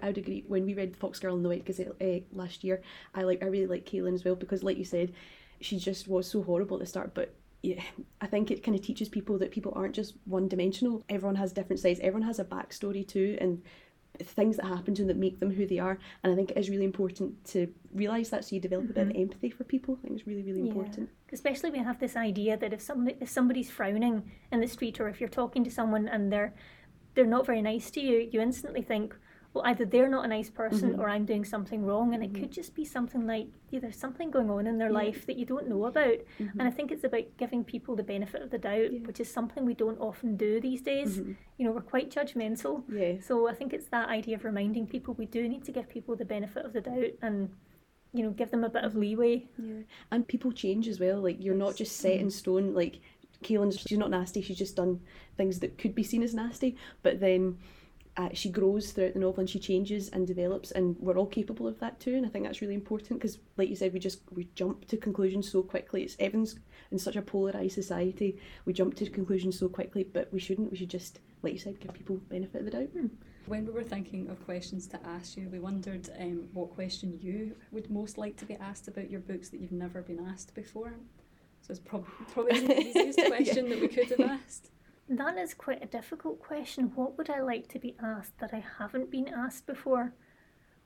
I 0.00 0.08
would 0.08 0.18
agree. 0.18 0.44
When 0.46 0.66
we 0.66 0.74
read 0.74 0.96
Fox 0.96 1.18
Girl 1.18 1.34
and 1.34 1.44
the 1.44 1.48
White 1.48 1.64
Gazelle 1.64 1.94
uh, 2.00 2.20
last 2.32 2.64
year, 2.64 2.82
I 3.14 3.22
like 3.22 3.42
I 3.42 3.46
really 3.46 3.66
like 3.66 3.86
Caylin 3.86 4.12
as 4.12 4.24
well 4.24 4.34
because, 4.34 4.62
like 4.62 4.76
you 4.76 4.84
said, 4.84 5.12
she 5.60 5.78
just 5.78 6.08
was 6.08 6.30
so 6.30 6.42
horrible 6.42 6.76
at 6.76 6.80
the 6.80 6.86
start, 6.86 7.14
but 7.14 7.34
yeah, 7.64 7.82
I 8.20 8.26
think 8.26 8.50
it 8.50 8.62
kind 8.62 8.76
of 8.76 8.84
teaches 8.84 9.08
people 9.08 9.38
that 9.38 9.50
people 9.50 9.72
aren't 9.74 9.94
just 9.94 10.14
one 10.26 10.48
dimensional. 10.48 11.02
Everyone 11.08 11.36
has 11.36 11.50
different 11.50 11.80
sides. 11.80 11.98
Everyone 12.00 12.26
has 12.26 12.38
a 12.38 12.44
backstory 12.44 13.08
too, 13.08 13.38
and 13.40 13.62
things 14.22 14.56
that 14.58 14.66
happen 14.66 14.94
to 14.94 15.02
them 15.02 15.08
that 15.08 15.16
make 15.16 15.40
them 15.40 15.50
who 15.50 15.66
they 15.66 15.78
are. 15.78 15.98
And 16.22 16.30
I 16.30 16.36
think 16.36 16.50
it 16.50 16.58
is 16.58 16.68
really 16.68 16.84
important 16.84 17.42
to 17.46 17.72
realise 17.94 18.28
that 18.28 18.44
so 18.44 18.54
you 18.54 18.60
develop 18.60 18.84
mm-hmm. 18.84 18.92
a 18.92 18.94
bit 18.94 19.02
of 19.02 19.08
mm-hmm. 19.08 19.22
empathy 19.22 19.50
for 19.50 19.64
people. 19.64 19.96
I 19.98 20.02
think 20.02 20.18
it's 20.18 20.26
really, 20.26 20.42
really 20.42 20.60
yeah. 20.60 20.68
important. 20.68 21.08
Especially 21.32 21.70
when 21.70 21.80
you 21.80 21.86
have 21.86 21.98
this 21.98 22.16
idea 22.16 22.58
that 22.58 22.74
if 22.74 22.82
somebody 22.82 23.16
if 23.18 23.30
somebody's 23.30 23.70
frowning 23.70 24.30
in 24.52 24.60
the 24.60 24.68
street 24.68 25.00
or 25.00 25.08
if 25.08 25.18
you're 25.18 25.30
talking 25.30 25.64
to 25.64 25.70
someone 25.70 26.06
and 26.06 26.30
they're 26.30 26.54
they're 27.14 27.24
not 27.24 27.46
very 27.46 27.62
nice 27.62 27.90
to 27.92 28.00
you, 28.00 28.28
you 28.30 28.40
instantly 28.42 28.82
think, 28.82 29.16
well, 29.54 29.64
either 29.66 29.84
they're 29.84 30.08
not 30.08 30.24
a 30.24 30.28
nice 30.28 30.50
person 30.50 30.90
mm-hmm. 30.90 31.00
or 31.00 31.08
I'm 31.08 31.24
doing 31.24 31.44
something 31.44 31.86
wrong. 31.86 32.12
And 32.12 32.24
mm-hmm. 32.24 32.34
it 32.34 32.40
could 32.40 32.50
just 32.50 32.74
be 32.74 32.84
something 32.84 33.24
like 33.24 33.46
either 33.70 33.92
something 33.92 34.32
going 34.32 34.50
on 34.50 34.66
in 34.66 34.78
their 34.78 34.90
yeah. 34.90 34.94
life 34.94 35.26
that 35.26 35.36
you 35.38 35.46
don't 35.46 35.68
know 35.68 35.86
about. 35.86 36.18
Mm-hmm. 36.40 36.58
And 36.58 36.62
I 36.68 36.72
think 36.72 36.90
it's 36.90 37.04
about 37.04 37.24
giving 37.38 37.62
people 37.62 37.94
the 37.94 38.02
benefit 38.02 38.42
of 38.42 38.50
the 38.50 38.58
doubt, 38.58 38.92
yeah. 38.92 38.98
which 39.06 39.20
is 39.20 39.32
something 39.32 39.64
we 39.64 39.74
don't 39.74 40.00
often 40.00 40.36
do 40.36 40.60
these 40.60 40.82
days. 40.82 41.18
Mm-hmm. 41.18 41.32
You 41.56 41.66
know, 41.66 41.70
we're 41.70 41.82
quite 41.82 42.10
judgmental. 42.10 42.82
Yeah. 42.92 43.20
So 43.24 43.48
I 43.48 43.54
think 43.54 43.72
it's 43.72 43.86
that 43.86 44.08
idea 44.08 44.34
of 44.34 44.44
reminding 44.44 44.88
people 44.88 45.14
we 45.14 45.26
do 45.26 45.48
need 45.48 45.64
to 45.66 45.72
give 45.72 45.88
people 45.88 46.16
the 46.16 46.24
benefit 46.24 46.66
of 46.66 46.72
the 46.72 46.80
doubt 46.80 47.12
and 47.22 47.50
you 48.12 48.22
know 48.22 48.30
give 48.30 48.50
them 48.52 48.62
a 48.62 48.68
bit 48.68 48.84
of 48.84 48.94
leeway 48.94 49.44
yeah 49.58 49.80
and 50.12 50.28
people 50.28 50.52
change 50.52 50.86
as 50.86 51.00
well 51.00 51.20
like 51.20 51.36
you're 51.40 51.52
not 51.52 51.74
just 51.74 51.96
set 51.96 52.12
in 52.12 52.20
mm-hmm. 52.20 52.28
stone 52.28 52.72
like 52.72 53.00
Caylin's 53.42 53.80
she's 53.80 53.98
not 53.98 54.08
nasty 54.08 54.40
she's 54.40 54.56
just 54.56 54.76
done 54.76 55.00
things 55.36 55.58
that 55.58 55.76
could 55.78 55.96
be 55.96 56.04
seen 56.04 56.22
as 56.22 56.32
nasty 56.32 56.76
but 57.02 57.18
then 57.18 57.58
uh, 58.16 58.28
she 58.32 58.48
grows 58.48 58.92
throughout 58.92 59.14
the 59.14 59.18
novel 59.18 59.40
and 59.40 59.50
she 59.50 59.58
changes 59.58 60.08
and 60.10 60.26
develops 60.26 60.70
and 60.70 60.96
we're 61.00 61.18
all 61.18 61.26
capable 61.26 61.66
of 61.66 61.78
that 61.80 61.98
too 61.98 62.14
and 62.14 62.24
i 62.24 62.28
think 62.28 62.44
that's 62.44 62.60
really 62.60 62.74
important 62.74 63.20
because 63.20 63.38
like 63.56 63.68
you 63.68 63.76
said 63.76 63.92
we 63.92 63.98
just 63.98 64.20
we 64.32 64.48
jump 64.54 64.86
to 64.86 64.96
conclusions 64.96 65.50
so 65.50 65.62
quickly 65.62 66.02
it's 66.02 66.16
everyone's 66.20 66.58
in 66.92 66.98
such 66.98 67.16
a 67.16 67.22
polarized 67.22 67.74
society 67.74 68.38
we 68.66 68.72
jump 68.72 68.94
to 68.94 69.08
conclusions 69.10 69.58
so 69.58 69.68
quickly 69.68 70.04
but 70.04 70.32
we 70.32 70.38
shouldn't 70.38 70.70
we 70.70 70.76
should 70.76 70.90
just 70.90 71.18
like 71.42 71.52
you 71.52 71.58
said 71.58 71.78
give 71.80 71.92
people 71.92 72.16
benefit 72.28 72.60
of 72.60 72.64
the 72.66 72.70
doubt 72.70 72.88
hmm. 72.88 73.06
when 73.46 73.66
we 73.66 73.72
were 73.72 73.82
thinking 73.82 74.28
of 74.30 74.44
questions 74.44 74.86
to 74.86 74.98
ask 75.06 75.36
you 75.36 75.48
we 75.48 75.58
wondered 75.58 76.08
um, 76.20 76.44
what 76.52 76.70
question 76.70 77.18
you 77.20 77.54
would 77.72 77.90
most 77.90 78.16
like 78.16 78.36
to 78.36 78.44
be 78.44 78.54
asked 78.56 78.86
about 78.86 79.10
your 79.10 79.20
books 79.20 79.48
that 79.48 79.60
you've 79.60 79.72
never 79.72 80.02
been 80.02 80.24
asked 80.30 80.54
before 80.54 80.94
so 81.62 81.70
it's 81.70 81.80
prob- 81.80 82.06
probably 82.32 82.60
the 82.60 82.80
easiest 82.80 83.18
question 83.26 83.66
yeah. 83.66 83.74
that 83.74 83.80
we 83.80 83.88
could 83.88 84.10
have 84.10 84.20
asked 84.20 84.70
that 85.08 85.36
is 85.36 85.54
quite 85.54 85.82
a 85.82 85.86
difficult 85.86 86.40
question. 86.40 86.92
What 86.94 87.18
would 87.18 87.28
I 87.28 87.40
like 87.40 87.68
to 87.68 87.78
be 87.78 87.94
asked 88.02 88.38
that 88.38 88.54
I 88.54 88.64
haven't 88.78 89.10
been 89.10 89.28
asked 89.28 89.66
before? 89.66 90.14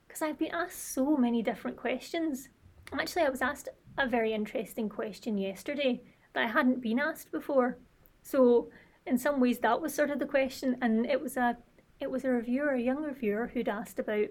Because 0.07 0.21
I've 0.21 0.37
been 0.37 0.53
asked 0.53 0.93
so 0.93 1.15
many 1.15 1.41
different 1.41 1.77
questions. 1.77 2.49
Actually, 2.91 3.23
I 3.23 3.29
was 3.29 3.41
asked 3.41 3.69
a 3.97 4.07
very 4.07 4.33
interesting 4.33 4.89
question 4.89 5.37
yesterday 5.37 6.01
that 6.33 6.43
I 6.43 6.47
hadn't 6.47 6.81
been 6.81 6.99
asked 6.99 7.31
before. 7.31 7.77
So, 8.21 8.69
in 9.05 9.17
some 9.17 9.39
ways 9.39 9.59
that 9.59 9.81
was 9.81 9.93
sort 9.93 10.11
of 10.11 10.19
the 10.19 10.25
question, 10.25 10.77
and 10.81 11.05
it 11.05 11.21
was 11.21 11.37
a 11.37 11.57
it 11.99 12.09
was 12.09 12.23
a 12.23 12.29
reviewer, 12.29 12.71
a 12.71 12.81
young 12.81 13.03
reviewer, 13.03 13.47
who'd 13.53 13.69
asked 13.69 13.99
about 13.99 14.27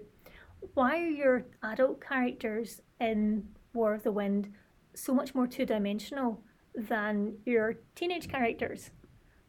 why 0.73 0.97
are 0.97 1.09
your 1.09 1.45
adult 1.63 2.01
characters 2.01 2.81
in 2.99 3.47
War 3.73 3.93
of 3.93 4.03
the 4.03 4.11
Wind 4.11 4.51
so 4.95 5.13
much 5.13 5.33
more 5.33 5.47
two 5.47 5.65
dimensional 5.65 6.41
than 6.75 7.37
your 7.45 7.75
teenage 7.95 8.27
characters? 8.27 8.91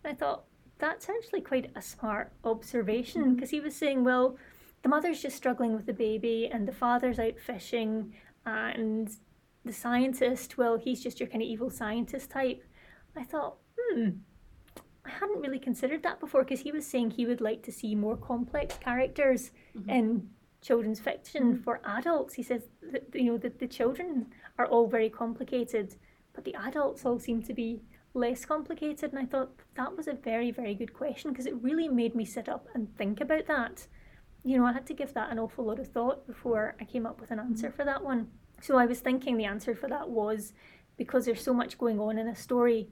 And 0.04 0.12
I 0.12 0.16
thought 0.16 0.45
that's 0.78 1.09
actually 1.09 1.42
quite 1.42 1.71
a 1.75 1.83
smart 1.83 2.33
observation 2.45 3.35
because 3.35 3.50
he 3.50 3.61
was 3.61 3.76
saying, 3.76 4.04
well, 4.04 4.37
the 4.83 4.88
mother's 4.88 5.21
just 5.21 5.37
struggling 5.37 5.75
with 5.75 5.87
the 5.87 5.92
baby, 5.92 6.49
and 6.50 6.66
the 6.66 6.73
father's 6.73 7.19
out 7.19 7.38
fishing, 7.38 8.14
and 8.47 9.11
the 9.64 9.73
scientist, 9.73 10.57
well, 10.57 10.78
he's 10.78 11.02
just 11.02 11.21
your 11.21 11.28
kind 11.28 11.42
of 11.42 11.49
evil 11.49 11.71
scientist 11.71 12.30
type. 12.30 12.64
I 13.14 13.25
thought, 13.25 13.57
hmm, 13.78 14.09
I 15.04 15.11
hadn't 15.11 15.40
really 15.40 15.59
considered 15.59 16.02
that 16.02 16.21
before 16.21 16.45
because 16.45 16.61
he 16.61 16.73
was 16.73 16.87
saying 16.87 17.11
he 17.11 17.26
would 17.26 17.40
like 17.40 17.62
to 17.64 17.73
see 17.73 17.95
more 17.95 18.16
complex 18.16 18.78
characters 18.78 19.50
mm-hmm. 19.76 19.90
in 19.90 20.30
children's 20.62 21.00
fiction 21.00 21.54
mm-hmm. 21.54 21.62
for 21.62 21.80
adults. 21.85 22.35
He 22.35 22.42
says 22.42 22.62
that 22.92 23.04
you 23.12 23.33
know 23.33 23.38
that 23.38 23.59
the 23.59 23.66
children 23.66 24.26
are 24.59 24.66
all 24.66 24.87
very 24.87 25.11
complicated, 25.11 25.97
but 26.33 26.45
the 26.45 26.54
adults 26.54 27.04
all 27.04 27.19
seem 27.19 27.42
to 27.42 27.52
be 27.52 27.83
less 28.14 28.45
complicated. 28.45 29.12
And 29.12 29.19
I 29.19 29.26
thought 29.26 29.50
that 29.75 29.97
was 29.97 30.09
a 30.09 30.14
very 30.14 30.50
very 30.50 30.75
good 30.75 30.93
question 30.93 31.31
because 31.31 31.47
it 31.47 31.55
really 31.62 31.88
made 31.88 32.14
me 32.14 32.25
sit 32.25 32.49
up 32.49 32.67
and 32.75 32.95
think 32.97 33.21
about 33.21 33.47
that. 33.47 33.87
You 34.43 34.59
know, 34.59 34.67
I 34.67 34.73
had 34.73 34.87
to 34.87 34.95
give 34.95 35.12
that 35.14 35.31
an 35.31 35.38
awful 35.38 35.64
lot 35.67 35.79
of 35.79 35.88
thought 35.88 36.26
before 36.26 36.75
I 36.81 36.85
came 36.85 37.07
up 37.07 37.21
with 37.21 37.31
an 37.31 37.38
answer 37.38 37.69
mm-hmm. 37.69 37.76
for 37.76 37.85
that 37.85 38.02
one. 38.02 38.29
So 38.62 38.76
I 38.76 38.87
was 38.87 39.00
thinking 39.00 39.37
the 39.37 39.45
answer 39.45 39.75
for 39.75 39.88
that 39.88 40.09
was 40.09 40.52
because 40.97 41.25
there's 41.25 41.43
so 41.43 41.55
much 41.55 41.79
going 41.79 41.99
on 41.99 42.19
in 42.19 42.29
a 42.29 42.37
story, 42.37 42.88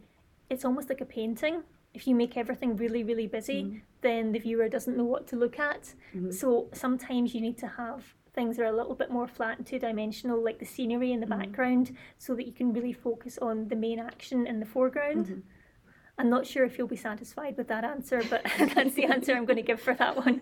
it's 0.50 0.64
almost 0.64 0.88
like 0.88 1.00
a 1.00 1.06
painting 1.06 1.62
if 1.94 2.06
you 2.06 2.14
make 2.14 2.36
everything 2.36 2.76
really, 2.76 3.02
really 3.02 3.26
busy, 3.26 3.64
mm-hmm. 3.64 3.78
then 4.02 4.32
the 4.32 4.38
viewer 4.38 4.68
doesn't 4.68 4.96
know 4.96 5.04
what 5.04 5.26
to 5.28 5.36
look 5.36 5.58
at. 5.58 5.94
Mm-hmm. 6.14 6.30
So 6.30 6.68
sometimes 6.72 7.34
you 7.34 7.40
need 7.40 7.58
to 7.58 7.68
have 7.68 8.14
things 8.38 8.60
are 8.60 8.66
a 8.66 8.72
little 8.72 8.94
bit 8.94 9.10
more 9.10 9.26
flat 9.26 9.58
and 9.58 9.66
two 9.66 9.80
dimensional, 9.80 10.40
like 10.42 10.60
the 10.60 10.64
scenery 10.64 11.10
in 11.10 11.18
the 11.18 11.26
mm-hmm. 11.26 11.40
background, 11.40 11.96
so 12.18 12.36
that 12.36 12.46
you 12.46 12.52
can 12.52 12.72
really 12.72 12.92
focus 12.92 13.36
on 13.42 13.66
the 13.66 13.74
main 13.74 13.98
action 13.98 14.46
in 14.46 14.60
the 14.60 14.66
foreground. 14.66 15.26
Mm-hmm. 15.26 15.40
I'm 16.18 16.30
not 16.30 16.46
sure 16.46 16.64
if 16.64 16.78
you'll 16.78 16.86
be 16.86 16.96
satisfied 16.96 17.56
with 17.56 17.66
that 17.66 17.82
answer, 17.82 18.22
but 18.30 18.44
that's 18.74 18.94
the 18.94 19.06
answer 19.06 19.34
I'm 19.34 19.44
going 19.44 19.56
to 19.56 19.62
give 19.62 19.80
for 19.80 19.94
that 19.94 20.16
one. 20.16 20.40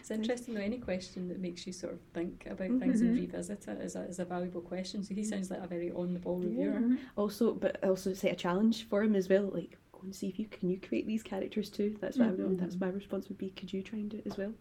It's 0.00 0.10
interesting 0.10 0.54
though, 0.54 0.60
any 0.60 0.78
question 0.78 1.28
that 1.28 1.38
makes 1.38 1.64
you 1.64 1.72
sort 1.72 1.92
of 1.92 2.00
think 2.12 2.44
about 2.46 2.68
mm-hmm. 2.68 2.80
things 2.80 3.00
and 3.00 3.10
mm-hmm. 3.10 3.32
revisit 3.32 3.68
it 3.68 3.80
is 3.80 3.94
a, 3.94 4.02
is 4.02 4.18
a 4.18 4.24
valuable 4.24 4.60
question. 4.60 5.04
So 5.04 5.14
he 5.14 5.22
sounds 5.22 5.48
like 5.48 5.62
a 5.62 5.66
very 5.68 5.92
on 5.92 6.14
the 6.14 6.18
ball 6.18 6.38
reviewer. 6.38 6.80
Yeah. 6.80 6.96
Also, 7.16 7.54
but 7.54 7.82
also 7.84 8.14
set 8.14 8.32
a 8.32 8.36
challenge 8.36 8.88
for 8.88 9.04
him 9.04 9.14
as 9.14 9.28
well. 9.28 9.44
Like, 9.44 9.78
go 9.92 10.00
and 10.02 10.14
see 10.14 10.28
if 10.28 10.40
you 10.40 10.46
can 10.46 10.68
you 10.70 10.80
create 10.80 11.06
these 11.06 11.22
characters 11.22 11.70
too. 11.70 11.96
That's 12.00 12.18
what 12.18 12.32
mm-hmm. 12.32 12.42
I 12.42 12.46
would. 12.48 12.58
That's 12.58 12.80
my 12.80 12.88
response 12.88 13.28
would 13.28 13.38
be. 13.38 13.50
Could 13.50 13.72
you 13.72 13.82
try 13.82 14.00
and 14.00 14.10
do 14.10 14.18
it 14.18 14.26
as 14.26 14.36
well? 14.36 14.52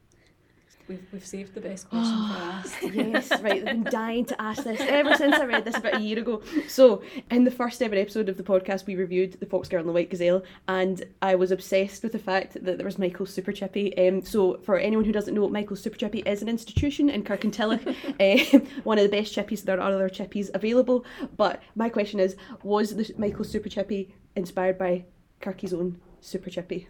We've, 0.88 1.06
we've 1.12 1.26
saved 1.26 1.54
the 1.54 1.62
best 1.62 1.90
question 1.90 2.28
for 2.28 2.34
last. 2.34 2.84
yes, 2.84 3.32
right. 3.42 3.60
I've 3.60 3.66
been 3.66 3.84
dying 3.84 4.26
to 4.26 4.42
ask 4.42 4.64
this 4.64 4.82
ever 4.82 5.16
since 5.16 5.36
I 5.36 5.46
read 5.46 5.66
this 5.66 5.78
about 5.78 5.96
a 5.96 6.02
year 6.02 6.20
ago. 6.20 6.42
So, 6.68 7.04
in 7.30 7.44
the 7.44 7.52
first 7.52 7.82
ever 7.82 7.96
episode 7.96 8.30
of 8.30 8.38
the 8.38 8.44
podcast, 8.44 8.86
we 8.86 8.96
reviewed 8.96 9.40
The 9.40 9.46
Fox 9.46 9.70
Girl 9.70 9.80
and 9.80 9.90
the 9.90 9.94
White 9.94 10.10
Gazelle, 10.10 10.44
and 10.68 11.04
I 11.22 11.36
was 11.36 11.52
obsessed 11.52 12.04
with 12.04 12.12
the 12.12 12.20
fact 12.20 12.54
that 12.54 12.78
there 12.78 12.86
was 12.86 13.00
Michael 13.00 13.26
Super 13.26 13.52
Chippy. 13.52 13.98
Um, 13.98 14.22
so, 14.24 14.58
for 14.64 14.78
anyone 14.78 15.06
who 15.06 15.12
doesn't 15.12 15.34
know, 15.34 15.48
Michael 15.50 15.76
Super 15.76 15.98
Chippy 15.98 16.20
is 16.20 16.42
an 16.42 16.50
institution 16.50 17.10
in 17.10 17.24
Kirkintilloch, 17.24 17.88
uh, 18.20 18.60
one 18.84 18.98
of 18.98 19.04
the 19.04 19.18
best 19.18 19.36
chippies. 19.36 19.64
There 19.64 19.80
are 19.80 19.94
other 19.94 20.10
chippies 20.10 20.50
available, 20.54 21.06
but 21.38 21.62
my 21.76 21.90
question 21.90 22.20
is 22.20 22.36
was 22.64 22.96
the 22.96 23.14
Michael 23.18 23.46
Super 23.46 23.70
Chippy 23.70 24.14
inspired 24.36 24.78
by 24.78 25.06
Kirky's 25.40 25.74
own 25.74 26.00
Super 26.22 26.50
Chippy. 26.50 26.88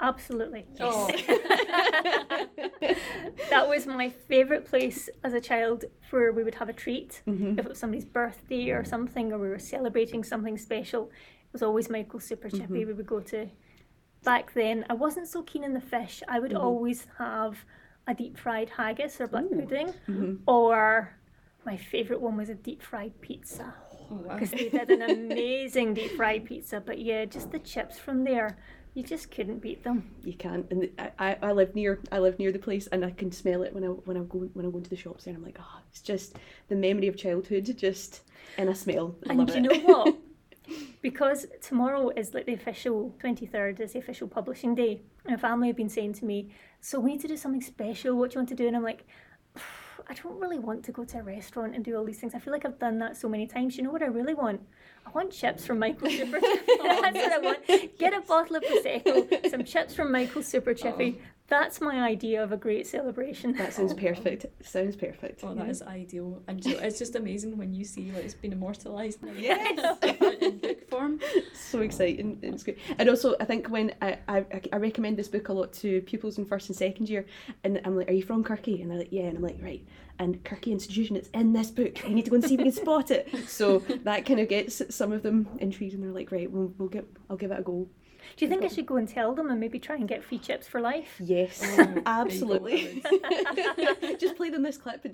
Absolutely. 0.00 0.66
Yes. 0.74 0.80
Oh. 0.80 1.08
that 3.50 3.66
was 3.66 3.86
my 3.86 4.10
favourite 4.10 4.66
place 4.66 5.08
as 5.24 5.32
a 5.32 5.40
child 5.40 5.86
where 6.10 6.32
we 6.32 6.44
would 6.44 6.54
have 6.56 6.68
a 6.68 6.72
treat. 6.72 7.22
Mm-hmm. 7.26 7.58
If 7.58 7.64
it 7.64 7.68
was 7.68 7.78
somebody's 7.78 8.04
birthday 8.04 8.70
or 8.70 8.84
something, 8.84 9.32
or 9.32 9.38
we 9.38 9.48
were 9.48 9.58
celebrating 9.58 10.22
something 10.22 10.58
special, 10.58 11.04
it 11.04 11.52
was 11.52 11.62
always 11.62 11.88
Michael's 11.88 12.24
Super 12.24 12.50
Chippy 12.50 12.64
mm-hmm. 12.64 12.88
we 12.88 12.92
would 12.92 13.06
go 13.06 13.20
to. 13.20 13.48
Back 14.22 14.52
then, 14.52 14.84
I 14.90 14.94
wasn't 14.94 15.28
so 15.28 15.42
keen 15.42 15.64
on 15.64 15.72
the 15.72 15.80
fish. 15.80 16.22
I 16.28 16.40
would 16.40 16.50
mm-hmm. 16.52 16.60
always 16.60 17.06
have 17.18 17.64
a 18.06 18.14
deep 18.14 18.36
fried 18.38 18.70
haggis 18.70 19.20
or 19.20 19.28
black 19.28 19.44
Ooh. 19.44 19.60
pudding, 19.60 19.88
mm-hmm. 20.08 20.34
or 20.46 21.16
my 21.64 21.76
favourite 21.76 22.20
one 22.20 22.36
was 22.36 22.48
a 22.50 22.54
deep 22.54 22.82
fried 22.82 23.20
pizza 23.20 23.74
because 24.08 24.52
oh, 24.52 24.56
wow. 24.56 24.58
they 24.58 24.68
did 24.68 24.90
an 24.90 25.02
amazing 25.02 25.94
deep 25.94 26.12
fried 26.12 26.44
pizza. 26.44 26.80
But 26.80 26.98
yeah, 26.98 27.24
just 27.24 27.50
the 27.50 27.58
chips 27.58 27.98
from 27.98 28.24
there, 28.24 28.56
you 28.96 29.02
just 29.02 29.30
couldn't 29.30 29.58
beat 29.58 29.84
them. 29.84 30.10
You 30.24 30.32
can't. 30.32 30.66
And 30.70 30.88
I, 31.18 31.36
I 31.42 31.52
live 31.52 31.74
near 31.74 32.00
I 32.10 32.18
live 32.18 32.38
near 32.38 32.50
the 32.50 32.58
place, 32.58 32.86
and 32.86 33.04
I 33.04 33.10
can 33.10 33.30
smell 33.30 33.62
it 33.62 33.74
when 33.74 33.84
I 33.84 33.88
when 33.88 34.16
I 34.16 34.20
go 34.20 34.48
when 34.54 34.64
I 34.64 34.70
go 34.70 34.80
to 34.80 34.88
the 34.88 34.96
shops 34.96 35.24
there. 35.24 35.34
And 35.34 35.42
I'm 35.42 35.44
like, 35.44 35.58
oh, 35.60 35.80
it's 35.90 36.00
just 36.00 36.36
the 36.68 36.76
memory 36.76 37.06
of 37.06 37.14
childhood, 37.14 37.70
just 37.76 38.22
in 38.56 38.68
a 38.68 38.74
smell. 38.74 39.14
I 39.28 39.34
and 39.34 39.50
you 39.50 39.60
know 39.60 39.78
what? 39.80 40.16
because 41.02 41.44
tomorrow 41.60 42.08
is 42.16 42.32
like 42.32 42.46
the 42.46 42.54
official 42.54 43.14
23rd 43.22 43.80
is 43.80 43.92
the 43.92 43.98
official 43.98 44.26
publishing 44.26 44.74
day 44.74 45.02
and 45.26 45.40
family 45.40 45.68
have 45.68 45.76
been 45.76 45.88
saying 45.88 46.12
to 46.12 46.24
me 46.24 46.50
so 46.80 46.98
we 46.98 47.12
need 47.12 47.20
to 47.20 47.28
do 47.28 47.36
something 47.36 47.62
special 47.62 48.16
what 48.16 48.30
do 48.30 48.34
you 48.34 48.40
want 48.40 48.48
to 48.48 48.56
do 48.56 48.66
and 48.66 48.76
i'm 48.76 48.82
like 48.82 49.04
I 50.08 50.14
don't 50.14 50.38
really 50.38 50.58
want 50.58 50.84
to 50.84 50.92
go 50.92 51.04
to 51.04 51.18
a 51.18 51.22
restaurant 51.22 51.74
and 51.74 51.84
do 51.84 51.96
all 51.96 52.04
these 52.04 52.20
things. 52.20 52.34
I 52.34 52.38
feel 52.38 52.52
like 52.52 52.64
I've 52.64 52.78
done 52.78 52.98
that 53.00 53.16
so 53.16 53.28
many 53.28 53.46
times. 53.46 53.76
You 53.76 53.82
know 53.82 53.90
what 53.90 54.02
I 54.02 54.06
really 54.06 54.34
want? 54.34 54.60
I 55.06 55.10
want 55.10 55.30
chips 55.30 55.64
from 55.64 55.78
Michael 55.78 56.10
Super 56.10 56.40
Chippy. 56.40 56.62
That's 56.82 57.16
what 57.16 57.32
I 57.32 57.38
want. 57.38 57.58
Get 57.98 58.12
a 58.12 58.20
bottle 58.22 58.56
of 58.56 58.64
Prosecco, 58.64 59.50
some 59.50 59.64
chips 59.64 59.94
from 59.94 60.10
Michael 60.10 60.42
Super 60.42 60.74
Chippy. 60.74 61.20
Oh. 61.20 61.24
That's 61.48 61.80
my 61.80 62.02
idea 62.02 62.42
of 62.42 62.50
a 62.50 62.56
great 62.56 62.86
celebration. 62.86 63.52
That 63.52 63.72
sounds 63.72 63.94
perfect. 64.06 64.46
Sounds 64.66 64.96
perfect. 64.96 65.44
Oh, 65.44 65.54
that 65.54 65.66
yeah. 65.66 65.70
is 65.70 65.82
ideal. 65.82 66.42
And 66.48 66.62
so 66.62 66.70
it's 66.70 66.98
just 66.98 67.14
amazing 67.14 67.56
when 67.56 67.72
you 67.72 67.84
see 67.84 68.10
what 68.10 68.24
it's 68.24 68.34
been 68.34 68.52
immortalised 68.52 69.20
yes. 69.38 69.98
in 70.42 70.58
book 70.58 70.88
form. 70.90 71.20
So 71.54 71.80
exciting. 71.80 72.38
It's 72.42 72.62
great. 72.62 72.78
And 72.98 73.08
also, 73.08 73.34
I 73.40 73.44
think 73.44 73.68
when 73.68 73.92
I, 74.00 74.18
I, 74.28 74.44
I 74.72 74.76
recommend 74.76 75.16
this 75.16 75.28
book 75.28 75.48
a 75.48 75.52
lot 75.52 75.72
to 75.74 76.00
pupils 76.02 76.38
in 76.38 76.44
first 76.44 76.68
and 76.68 76.76
second 76.76 77.08
year, 77.08 77.26
and 77.64 77.80
I'm 77.84 77.96
like, 77.96 78.08
Are 78.08 78.12
you 78.12 78.22
from 78.22 78.44
Kirky? 78.44 78.80
And 78.80 78.90
they're 78.90 78.98
like, 78.98 79.12
Yeah. 79.12 79.24
And 79.24 79.36
I'm 79.36 79.42
like, 79.42 79.58
Right. 79.60 79.84
And 80.18 80.42
Kirky 80.44 80.68
Institution, 80.72 81.16
it's 81.16 81.28
in 81.30 81.52
this 81.52 81.70
book. 81.70 82.02
You 82.08 82.14
need 82.14 82.24
to 82.24 82.30
go 82.30 82.36
and 82.36 82.44
see 82.44 82.54
if 82.54 82.60
you 82.60 82.66
can 82.66 82.72
spot 82.72 83.10
it. 83.10 83.28
So 83.48 83.80
that 84.04 84.24
kind 84.24 84.40
of 84.40 84.48
gets 84.48 84.80
some 84.94 85.12
of 85.12 85.22
them 85.22 85.48
intrigued, 85.58 85.94
and 85.94 86.02
they're 86.02 86.12
like, 86.12 86.30
Right, 86.30 86.50
we'll, 86.50 86.72
we'll 86.78 86.88
get, 86.88 87.06
I'll 87.28 87.36
give 87.36 87.50
it 87.50 87.58
a 87.58 87.62
go. 87.62 87.88
Do 88.36 88.44
you 88.44 88.48
think 88.48 88.64
I 88.64 88.68
should 88.68 88.86
go 88.86 88.96
and 88.96 89.08
tell 89.08 89.34
them 89.34 89.50
and 89.50 89.60
maybe 89.60 89.78
try 89.78 89.96
and 89.96 90.08
get 90.08 90.24
free 90.24 90.38
chips 90.38 90.66
for 90.66 90.80
life? 90.80 91.16
Yes, 91.20 91.60
oh, 91.62 92.02
absolutely. 92.06 93.02
Just 94.18 94.36
play 94.36 94.50
them 94.50 94.62
this 94.62 94.76
clip. 94.76 95.04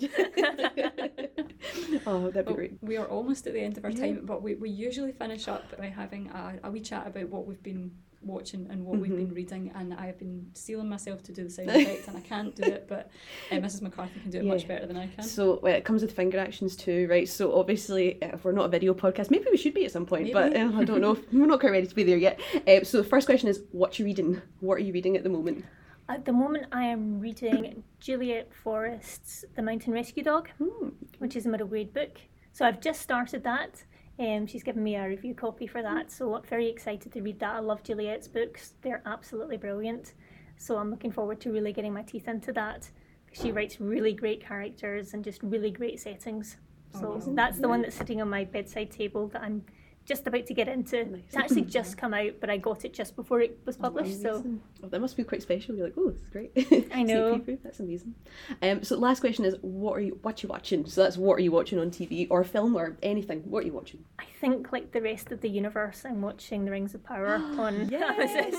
oh, 2.07 2.31
that'd 2.31 2.47
be 2.47 2.55
great. 2.55 2.73
We 2.81 2.97
are 2.97 3.07
almost 3.07 3.47
at 3.47 3.55
the 3.55 3.61
end 3.61 3.79
of 3.79 3.85
our 3.85 3.91
yeah. 3.91 4.01
time, 4.01 4.21
but 4.25 4.43
we, 4.43 4.55
we 4.55 4.71
usually 4.71 5.13
finish 5.13 5.49
up 5.49 5.77
by 5.79 5.87
having 5.87 6.29
a, 6.31 6.61
a 6.65 6.71
wee 6.71 6.81
chat 6.81 7.07
about 7.07 7.29
what 7.29 7.47
we've 7.47 7.63
been 7.63 7.93
watching 8.25 8.67
and 8.71 8.85
what 8.85 8.95
mm-hmm. 8.95 9.03
we've 9.03 9.17
been 9.17 9.35
reading, 9.35 9.73
and 9.75 9.95
I've 9.95 10.19
been 10.19 10.47
steeling 10.55 10.89
myself 10.89 11.23
to 11.25 11.33
do 11.33 11.45
the 11.45 11.51
sound 11.51 11.71
effect, 11.75 12.09
and 12.09 12.17
I 12.17 12.21
can't 12.21 12.55
do 12.55 12.65
it, 12.65 12.87
but 12.89 13.11
uh, 13.51 13.57
Mrs. 13.57 13.83
McCarthy 13.83 14.21
can 14.21 14.31
do 14.31 14.39
it 14.39 14.45
yeah. 14.45 14.53
much 14.53 14.69
better 14.69 14.87
than 14.87 14.97
I 14.97 15.07
can. 15.09 15.25
So 15.25 15.61
well, 15.63 15.75
it 15.75 15.85
comes 15.85 16.03
with 16.03 16.13
finger 16.13 16.39
actions 16.39 16.77
too, 16.77 17.07
right? 17.11 17.29
So 17.29 17.59
obviously, 17.59 18.19
if 18.23 18.45
we're 18.45 18.53
not 18.53 18.67
a 18.67 18.69
video 18.69 18.95
podcast, 18.95 19.31
maybe 19.31 19.47
we 19.51 19.57
should 19.57 19.75
be 19.75 19.85
at 19.85 19.93
some 19.93 20.07
point, 20.07 20.25
maybe. 20.25 20.35
but 20.35 20.57
uh, 20.57 20.71
I 20.75 20.85
don't 20.85 21.01
know. 21.01 21.19
we're 21.33 21.47
not 21.47 21.61
quite 21.61 21.73
ready 21.73 21.87
to 21.87 21.95
be 21.95 22.03
there 22.03 22.19
yet. 22.19 22.41
Uh, 22.67 22.85
so 22.85 22.99
the 22.99 23.05
first 23.05 23.27
question 23.27 23.49
is, 23.49 23.63
what 23.73 23.99
you 23.99 24.05
reading? 24.05 24.41
What 24.61 24.75
are 24.75 24.83
you 24.83 24.93
reading 24.93 25.17
at 25.17 25.23
the 25.23 25.31
moment? 25.31 25.65
At 26.09 26.25
the 26.25 26.33
moment, 26.33 26.67
I 26.73 26.85
am 26.85 27.21
reading 27.21 27.85
Juliet 28.01 28.53
Forrest's 28.53 29.45
The 29.55 29.63
Mountain 29.63 29.93
Rescue 29.93 30.23
Dog, 30.23 30.51
hmm. 30.59 30.89
which 31.19 31.37
is 31.37 31.47
a 31.47 31.49
middle 31.49 31.67
grade 31.67 31.95
book. 31.95 32.19
So 32.53 32.67
I've 32.67 32.81
just 32.81 33.01
started 33.01 33.45
that. 33.45 33.85
Um, 34.19 34.47
she's 34.47 34.63
given 34.63 34.83
me 34.83 34.97
a 34.97 35.09
review 35.09 35.35
copy 35.35 35.67
for 35.67 35.83
that, 35.83 36.13
so 36.13 36.35
I'm 36.35 36.43
very 36.43 36.69
excited 36.69 37.13
to 37.13 37.23
read 37.23 37.41
that. 37.41 37.55
I 37.55 37.61
love 37.61 37.83
Juliet's 37.83 38.29
books, 38.29 38.75
they're 38.83 39.03
absolutely 39.07 39.57
brilliant. 39.57 40.15
So 40.59 40.77
I'm 40.77 40.91
looking 40.91 41.11
forward 41.11 41.41
to 41.41 41.51
really 41.51 41.73
getting 41.73 41.93
my 41.93 42.03
teeth 42.03 42.29
into 42.29 42.53
that. 42.53 42.91
She 43.33 43.51
writes 43.51 43.81
really 43.81 44.13
great 44.13 44.45
characters 44.45 45.15
and 45.15 45.25
just 45.25 45.43
really 45.43 45.71
great 45.71 45.99
settings. 45.99 46.59
So 47.01 47.21
oh, 47.27 47.35
that's 47.35 47.59
the 47.59 47.69
one 47.69 47.83
that's 47.83 47.97
sitting 47.97 48.21
on 48.21 48.29
my 48.29 48.45
bedside 48.45 48.91
table 48.91 49.29
that 49.29 49.43
I'm 49.43 49.65
just 50.05 50.27
about 50.27 50.47
to 50.47 50.55
get 50.55 50.69
into. 50.69 51.05
Nice. 51.05 51.23
It's 51.27 51.37
actually 51.37 51.63
just 51.79 51.97
come 51.97 52.15
out, 52.15 52.33
but 52.41 52.51
I 52.51 52.57
got 52.57 52.85
it 52.85 52.93
just 52.93 53.17
before 53.17 53.41
it 53.41 53.59
was 53.65 53.77
published. 53.77 54.19
Oh, 54.21 54.23
so 54.23 54.45
oh, 54.83 54.89
that 54.89 55.01
must 55.01 55.17
be 55.17 55.25
quite 55.25 55.43
special. 55.43 55.75
You're 55.75 55.87
like, 55.87 55.95
oh, 55.97 56.11
is 56.11 56.21
great. 56.31 56.53
I 56.93 57.03
know. 57.03 57.41
that's 57.63 57.81
amazing. 57.81 58.15
Um, 58.63 58.83
so 58.83 58.97
last 58.99 59.21
question 59.21 59.45
is, 59.45 59.57
what 59.61 59.97
are 59.97 60.01
you 60.01 60.19
what 60.23 60.43
are 60.43 60.47
you 60.47 60.49
watching? 60.49 60.87
So 60.87 61.03
that's 61.03 61.17
what 61.17 61.35
are 61.35 61.43
you 61.43 61.53
watching 61.53 61.79
on 61.79 61.91
TV 61.91 62.27
or 62.31 62.45
film 62.45 62.77
or 62.77 62.97
anything? 63.03 63.41
What 63.41 63.63
are 63.63 63.67
you 63.67 63.73
watching? 63.73 64.05
I 64.19 64.25
think 64.41 64.73
like 64.73 64.93
the 64.93 65.03
rest 65.03 65.33
of 65.33 65.41
the 65.41 65.49
universe, 65.49 66.05
I'm 66.05 66.21
watching 66.23 66.65
The 66.65 66.71
Rings 66.71 66.95
of 66.95 67.05
Power 67.05 67.35
on 67.59 67.93
Amazon. 67.95 68.53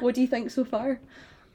what 0.00 0.14
do 0.14 0.20
you 0.20 0.26
think 0.26 0.50
so 0.50 0.64
far? 0.64 1.00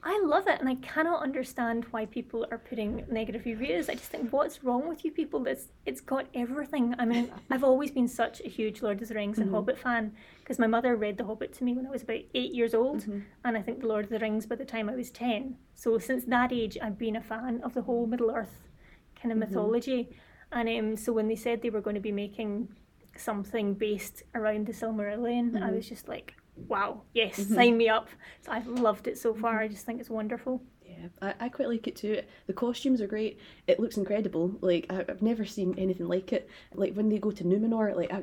I 0.02 0.20
love 0.24 0.46
it, 0.46 0.60
and 0.60 0.68
I 0.68 0.76
cannot 0.76 1.22
understand 1.22 1.84
why 1.90 2.06
people 2.06 2.46
are 2.52 2.58
putting 2.58 3.04
negative 3.10 3.42
reviews. 3.44 3.88
I 3.88 3.94
just 3.94 4.10
think, 4.10 4.32
what's 4.32 4.62
wrong 4.62 4.88
with 4.88 5.04
you 5.04 5.10
people? 5.10 5.40
That's 5.40 5.68
it's 5.86 6.00
got 6.00 6.26
everything. 6.34 6.94
I 7.00 7.04
mean, 7.04 7.32
I've 7.50 7.64
always 7.64 7.90
been 7.90 8.06
such 8.06 8.40
a 8.40 8.48
huge 8.48 8.80
Lord 8.80 9.02
of 9.02 9.08
the 9.08 9.14
Rings 9.14 9.38
and 9.38 9.46
Mm-hmm. 9.48 9.54
Hobbit 9.56 9.78
fan 9.78 10.12
because 10.40 10.58
my 10.58 10.68
mother 10.68 10.94
read 10.94 11.18
The 11.18 11.24
Hobbit 11.24 11.52
to 11.54 11.64
me 11.64 11.74
when 11.74 11.86
I 11.86 11.90
was 11.90 12.02
about 12.02 12.20
eight 12.34 12.54
years 12.54 12.74
old, 12.74 13.00
Mm-hmm. 13.00 13.18
and 13.44 13.56
I 13.56 13.62
think 13.62 13.80
The 13.80 13.88
Lord 13.88 14.04
of 14.04 14.10
the 14.10 14.20
Rings 14.20 14.46
by 14.46 14.54
the 14.54 14.64
time 14.64 14.88
I 14.88 14.94
was 14.94 15.10
ten. 15.10 15.56
So 15.74 15.98
since 15.98 16.24
that 16.26 16.52
age, 16.52 16.78
I've 16.80 16.98
been 16.98 17.16
a 17.16 17.20
fan 17.22 17.60
of 17.64 17.74
the 17.74 17.82
whole 17.82 18.06
Middle 18.06 18.30
Earth 18.30 18.56
kind 19.20 19.32
of 19.32 19.38
Mm-hmm. 19.38 19.48
mythology, 19.50 20.08
and 20.52 20.68
um, 20.68 20.96
so 20.96 21.12
when 21.12 21.26
they 21.26 21.36
said 21.36 21.60
they 21.60 21.70
were 21.70 21.80
going 21.82 21.96
to 21.96 22.00
be 22.00 22.12
making 22.12 22.68
something 23.16 23.74
based 23.74 24.22
around 24.36 24.66
the 24.68 24.72
Silmarillion, 24.72 25.50
Mm-hmm. 25.52 25.64
I 25.64 25.72
was 25.72 25.88
just 25.88 26.06
like. 26.08 26.34
Wow, 26.66 27.02
yes, 27.14 27.36
sign 27.46 27.76
me 27.76 27.88
up. 27.88 28.08
So 28.42 28.52
I've 28.52 28.66
loved 28.66 29.06
it 29.06 29.18
so 29.18 29.34
far. 29.34 29.60
I 29.60 29.68
just 29.68 29.86
think 29.86 30.00
it's 30.00 30.10
wonderful. 30.10 30.62
Yeah, 30.84 31.08
I, 31.22 31.34
I 31.44 31.48
quite 31.48 31.68
like 31.68 31.86
it 31.86 31.96
too. 31.96 32.20
The 32.46 32.52
costumes 32.52 33.00
are 33.00 33.06
great. 33.06 33.38
It 33.66 33.78
looks 33.78 33.96
incredible. 33.98 34.56
Like 34.60 34.86
I, 34.90 35.04
I've 35.08 35.22
never 35.22 35.44
seen 35.44 35.74
anything 35.78 36.08
like 36.08 36.32
it. 36.32 36.48
Like 36.74 36.94
when 36.94 37.08
they 37.08 37.18
go 37.18 37.30
to 37.30 37.44
Numenor, 37.44 37.94
like 37.94 38.12
I, 38.12 38.22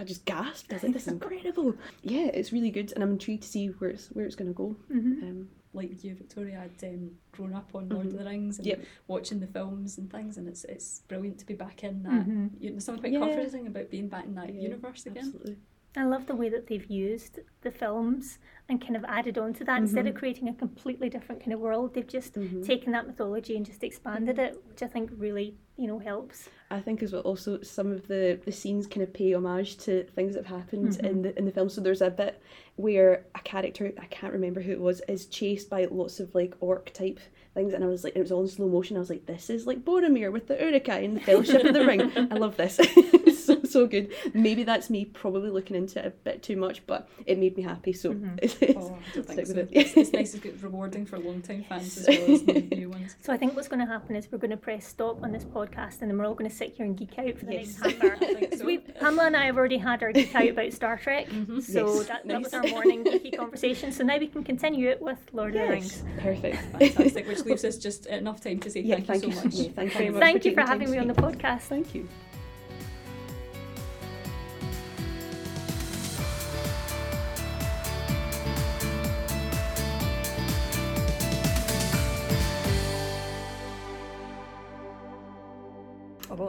I 0.00 0.04
just 0.04 0.24
gasped. 0.24 0.72
I 0.72 0.76
was 0.76 0.82
like, 0.82 0.92
"This 0.94 1.02
is 1.06 1.12
incredible!" 1.12 1.74
Yeah, 2.02 2.26
it's 2.34 2.52
really 2.52 2.70
good, 2.70 2.92
and 2.94 3.04
I'm 3.04 3.12
intrigued 3.12 3.42
to 3.42 3.48
see 3.48 3.68
where 3.68 3.90
it's 3.90 4.08
where 4.08 4.24
it's 4.26 4.34
going 4.34 4.48
to 4.48 4.54
go. 4.54 4.76
Um, 4.90 5.48
Like 5.74 6.02
you, 6.02 6.14
Victoria, 6.14 6.64
I'd 6.64 6.84
um, 6.88 7.10
grown 7.32 7.52
up 7.54 7.70
on 7.74 7.90
Lord 7.90 8.06
of 8.06 8.16
the 8.18 8.24
Rings 8.24 8.56
and 8.58 8.66
Yep. 8.66 8.80
watching 9.08 9.40
the 9.40 9.46
films 9.46 9.98
and 9.98 10.10
things, 10.10 10.38
and 10.38 10.48
it's 10.48 10.64
it's 10.64 11.02
brilliant 11.06 11.38
to 11.40 11.46
be 11.46 11.54
back 11.54 11.84
in 11.84 12.02
that. 12.04 12.26
Mhm. 12.26 12.50
You 12.58 12.70
know, 12.70 12.72
there's 12.76 12.84
something 12.84 13.12
quite 13.14 13.28
Yeah. 13.28 13.34
comforting 13.36 13.66
about 13.66 13.90
being 13.90 14.08
back 14.08 14.24
in 14.24 14.34
that 14.36 14.52
yeah, 14.54 14.62
universe 14.62 15.04
again. 15.06 15.18
Absolutely. 15.26 15.56
I 15.96 16.04
love 16.04 16.26
the 16.26 16.34
way 16.34 16.48
that 16.48 16.66
they've 16.66 16.86
used 16.90 17.40
the 17.62 17.70
films 17.70 18.38
and 18.68 18.80
kind 18.80 18.96
of 18.96 19.04
added 19.04 19.38
on 19.38 19.54
to 19.54 19.64
that 19.64 19.80
instead 19.80 20.06
of 20.06 20.12
mm-hmm. 20.12 20.18
creating 20.18 20.48
a 20.48 20.54
completely 20.54 21.08
different 21.08 21.40
kind 21.40 21.52
of 21.52 21.60
world. 21.60 21.94
They've 21.94 22.06
just 22.06 22.34
mm-hmm. 22.34 22.62
taken 22.62 22.92
that 22.92 23.06
mythology 23.06 23.56
and 23.56 23.64
just 23.64 23.84
expanded 23.84 24.38
it, 24.38 24.60
which 24.68 24.82
I 24.82 24.88
think 24.88 25.10
really, 25.16 25.54
you 25.76 25.86
know, 25.86 25.98
helps. 25.98 26.48
I 26.70 26.80
think 26.80 27.02
as 27.02 27.12
well 27.12 27.22
also 27.22 27.62
some 27.62 27.92
of 27.92 28.08
the, 28.08 28.40
the 28.44 28.50
scenes 28.50 28.86
kind 28.88 29.02
of 29.02 29.14
pay 29.14 29.34
homage 29.34 29.76
to 29.78 30.04
things 30.16 30.34
that 30.34 30.46
have 30.46 30.58
happened 30.58 30.96
in 30.98 31.06
mm-hmm. 31.06 31.22
the 31.22 31.38
in 31.38 31.44
the 31.44 31.52
film. 31.52 31.68
So 31.68 31.80
there's 31.80 32.02
a 32.02 32.10
bit 32.10 32.42
where 32.74 33.24
a 33.34 33.40
character 33.40 33.92
I 34.00 34.06
can't 34.06 34.32
remember 34.32 34.60
who 34.60 34.72
it 34.72 34.80
was 34.80 35.00
is 35.08 35.26
chased 35.26 35.70
by 35.70 35.84
lots 35.84 36.18
of 36.18 36.34
like 36.34 36.54
orc 36.60 36.92
type 36.92 37.20
things 37.54 37.72
and 37.72 37.84
I 37.84 37.86
was 37.86 38.04
like 38.04 38.16
it 38.16 38.20
was 38.20 38.32
all 38.32 38.42
in 38.42 38.48
slow 38.48 38.68
motion. 38.68 38.96
I 38.96 39.00
was 39.00 39.10
like, 39.10 39.26
this 39.26 39.48
is 39.48 39.66
like 39.66 39.84
Boromir 39.84 40.32
with 40.32 40.48
the 40.48 40.60
Uruk-hai 40.60 40.98
and 40.98 41.16
the 41.16 41.20
Fellowship 41.20 41.64
of 41.64 41.72
the 41.72 41.86
Ring. 41.86 42.12
I 42.32 42.34
love 42.34 42.56
this. 42.56 42.80
it's 43.66 43.72
so 43.72 43.76
so 43.80 43.86
good. 43.86 44.12
Maybe 44.32 44.64
that's 44.64 44.88
me 44.90 45.04
probably 45.04 45.50
looking 45.50 45.76
into 45.76 45.98
it 45.98 46.06
a 46.06 46.10
bit 46.10 46.42
too 46.42 46.56
much, 46.56 46.86
but 46.86 47.08
it 47.26 47.38
made 47.38 47.56
me 47.56 47.62
happy. 47.62 47.92
So 47.92 48.16
it's, 48.42 48.56
it's, 48.62 48.76
Oh, 48.78 48.96
I 49.12 49.14
don't 49.14 49.26
think 49.26 49.46
so. 49.46 49.54
it. 49.58 49.68
It's, 49.72 49.96
it's 49.96 50.12
nice, 50.12 50.34
it's 50.34 50.62
rewarding 50.62 51.04
for 51.04 51.18
long-time 51.18 51.64
fans 51.68 51.98
as 51.98 52.06
well 52.08 52.30
as 52.34 52.42
new 52.46 52.88
ones. 52.90 53.16
So 53.20 53.32
I 53.32 53.36
think 53.36 53.54
what's 53.54 53.68
going 53.68 53.80
to 53.80 53.86
happen 53.86 54.16
is 54.16 54.28
we're 54.32 54.38
going 54.38 54.50
to 54.52 54.56
press 54.56 54.86
stop 54.86 55.22
on 55.22 55.32
this 55.32 55.44
podcast 55.44 56.00
and 56.00 56.10
then 56.10 56.16
we're 56.18 56.24
all 56.26 56.34
going 56.34 56.48
to 56.50 56.56
sit 56.56 56.74
here 56.74 56.86
and 56.86 56.96
geek 56.96 57.18
out 57.18 57.36
for 57.38 57.44
the 57.46 57.52
Yes. 57.52 57.78
next 57.78 58.00
half 58.00 58.04
hour. 58.04 58.12
I 58.14 58.18
think 58.34 58.50
'Cause 58.50 58.60
so. 58.60 58.64
we, 58.66 58.78
Pamela 58.78 59.26
and 59.26 59.36
I 59.36 59.44
have 59.46 59.56
already 59.58 59.78
had 59.78 60.02
our 60.02 60.12
geek 60.12 60.34
out 60.34 60.48
about 60.48 60.72
Star 60.72 60.96
Trek, 60.96 61.26
so 61.28 61.34
Mm-hmm. 61.34 61.56
Yes. 61.58 62.06
that, 62.06 62.26
that 62.26 62.42
was 62.42 62.54
our 62.54 62.62
morning 62.64 63.04
geeky 63.04 63.36
conversation. 63.36 63.92
So 63.92 64.04
now 64.04 64.16
we 64.18 64.26
can 64.28 64.42
continue 64.44 64.88
it 64.88 65.00
with 65.02 65.18
Lord 65.32 65.54
of 65.54 65.62
the 65.62 65.68
Rings. 65.68 66.02
Perfect. 66.18 66.56
Fantastic, 66.78 67.26
which 67.28 67.44
leaves 67.44 67.64
us 67.64 67.76
just 67.76 68.06
enough 68.06 68.40
time 68.40 68.58
to 68.60 68.70
say 68.70 68.80
Yeah, 68.80 69.00
thank, 69.00 69.24
you 69.26 69.32
so 69.32 69.44
much. 69.44 69.54
Yeah, 69.54 69.70
thank 69.70 69.92
you 69.92 69.98
very 69.98 70.10
much 70.10 70.20
Thank 70.20 70.36
you 70.44 70.50
taking 70.52 70.64
for 70.64 70.70
having 70.70 70.90
me 70.90 70.98
on 70.98 71.08
the 71.08 71.14
podcast. 71.14 71.62
Thank 71.62 71.94
you. 71.94 72.08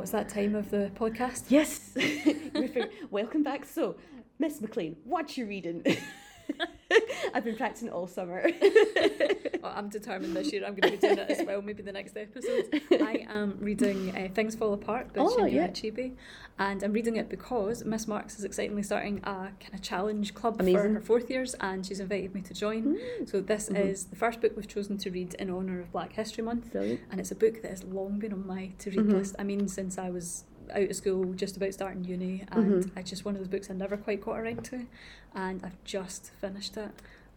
It's 0.08 0.14
that 0.14 0.30
time 0.30 0.56
of 0.56 0.72
the 0.72 0.90
podcast. 0.96 1.48
Yes. 1.50 1.94
Welcome 3.12 3.44
back. 3.44 3.66
So, 3.66 3.98
Miss 4.40 4.62
McLean, 4.62 4.96
what 5.04 5.38
you 5.38 5.46
reading? 5.46 5.84
I've 7.34 7.44
been 7.44 7.56
practicing 7.56 7.90
all 7.90 8.08
summer. 8.08 8.50
Well, 9.62 9.74
I'm 9.76 9.90
determined 9.90 10.36
this 10.36 10.52
year 10.52 10.64
I'm 10.66 10.76
going 10.76 10.92
to 10.92 10.92
be 10.92 10.98
doing 10.98 11.18
it 11.18 11.30
as 11.30 11.46
well, 11.46 11.62
maybe 11.62 11.84
the 11.84 11.92
next 11.92 12.16
episode. 12.16 12.82
I 12.92 13.26
am 13.30 13.58
reading 13.60 14.16
uh, 14.16 14.30
Things 14.34 14.56
Fall 14.56 14.74
Apart 14.74 15.14
by 15.14 15.22
Oh, 15.22 15.36
Chinua 15.36 15.52
yeah. 15.52 15.68
Achebe, 15.68 16.14
and 16.60 16.84
I'm 16.84 16.94
reading 16.94 17.16
it 17.18 17.30
because 17.30 17.84
Miss 17.84 18.08
Marks 18.08 18.38
is 18.38 18.46
excitingly 18.46 18.84
starting 18.84 19.18
a 19.24 19.52
kind 19.60 19.74
of 19.74 19.82
challenge 19.82 20.34
club 20.34 20.58
for 20.58 20.64
her 20.64 21.02
fourth 21.02 21.30
years, 21.30 21.54
and 21.56 21.86
she's 21.86 22.00
invited 22.00 22.34
me 22.34 22.42
to 22.42 22.54
join. 22.54 22.98
Mm. 22.98 23.30
So 23.30 23.42
this 23.42 23.68
mm-hmm. 23.68 23.76
is 23.76 24.06
the 24.06 24.16
first 24.16 24.42
book 24.42 24.54
we've 24.56 24.68
chosen 24.68 24.98
to 25.00 25.10
read 25.10 25.34
in 25.36 25.50
honour 25.50 25.82
of 25.82 25.92
Black 25.92 26.14
History 26.14 26.44
Month, 26.44 26.72
Brilliant. 26.72 27.02
and 27.12 27.20
it's 27.20 27.32
a 27.32 27.36
book 27.36 27.62
that 27.62 27.72
has 27.72 27.84
long 27.84 28.20
been 28.20 28.34
on 28.34 28.46
my 28.46 28.72
to-read 28.80 29.00
mm-hmm. 29.00 29.18
list. 29.18 29.36
I 29.40 29.44
mean, 29.44 29.68
since 29.68 29.98
I 29.98 30.10
was 30.10 30.46
out 30.72 30.90
of 30.90 30.96
school, 30.96 31.34
just 31.34 31.58
about 31.58 31.74
starting 31.74 32.04
uni, 32.04 32.44
and 32.52 32.92
it's 32.96 33.10
just 33.10 33.26
one 33.26 33.36
of 33.36 33.40
those 33.40 33.48
books 33.48 33.70
I 33.70 33.74
never 33.74 33.98
quite 33.98 34.22
got 34.22 34.40
around 34.40 34.64
to, 34.66 34.86
and 35.36 35.62
I've 35.64 35.84
just 35.84 36.32
finished 36.42 36.78
it, 36.78 36.92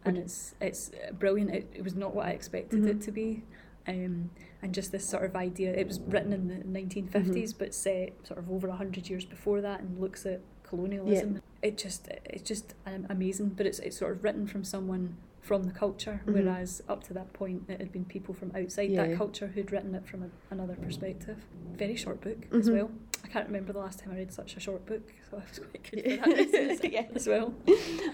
and 0.05 0.17
it's 0.19 0.55
it's 0.61 0.91
brilliant. 1.19 1.51
It, 1.55 1.71
it 1.75 1.85
was 1.85 1.95
not 1.95 2.15
what 2.15 2.27
I 2.27 2.31
expected 2.31 2.87
it 2.87 3.01
to 3.03 3.11
be. 3.13 3.43
Um, 3.89 4.31
and 4.63 4.75
just 4.75 4.93
this 4.93 5.09
sort 5.09 5.25
of 5.25 5.35
idea, 5.35 5.73
it 5.73 5.87
was 5.89 6.01
written 6.01 6.33
in 6.35 6.49
the 6.49 6.81
1950s, 6.81 7.55
but 7.59 7.75
set 7.75 8.13
sort 8.25 8.39
of 8.39 8.51
over 8.51 8.69
100 8.69 9.09
years 9.09 9.25
before 9.25 9.63
that 9.63 9.81
and 9.81 9.99
looks 9.99 10.27
at 10.27 10.41
colonialism. 10.63 11.41
It 11.63 11.79
just, 11.79 12.07
it's 12.27 12.43
just 12.43 12.75
um, 12.87 13.07
amazing, 13.09 13.49
but 13.57 13.65
it's, 13.67 13.79
it's 13.79 13.97
sort 13.99 14.13
of 14.13 14.23
written 14.23 14.47
from 14.47 14.65
someone 14.65 15.17
from 15.41 15.63
the 15.65 15.73
culture, 15.73 16.21
whereas 16.27 16.83
up 16.91 17.03
to 17.05 17.15
that 17.15 17.33
point 17.33 17.65
it 17.69 17.81
had 17.81 17.91
been 17.91 18.05
people 18.05 18.35
from 18.35 18.53
outside 18.55 18.91
Yeah. 18.91 19.07
that 19.07 19.17
culture 19.17 19.47
who'd 19.49 19.73
written 19.73 19.95
it 19.95 20.07
from 20.07 20.23
a, 20.25 20.29
another 20.53 20.75
perspective. 20.75 21.39
Very 21.75 21.97
short 21.97 22.21
book 22.21 22.47
as 22.53 22.69
Mhm. 22.69 22.73
well. 22.75 22.91
I 23.31 23.33
can't 23.33 23.47
remember 23.47 23.73
the 23.73 23.79
last 23.79 24.01
time 24.01 24.11
I 24.13 24.17
read 24.17 24.33
such 24.33 24.57
a 24.57 24.61
short 24.61 24.85
book, 24.87 25.03
so 25.31 25.37
I 25.37 25.41
was 25.49 25.61
quite 25.61 25.91
good 25.93 26.21
for 26.21 26.31
that 26.35 26.91
Yeah. 26.93 27.05
as 27.15 27.29
well. 27.29 27.55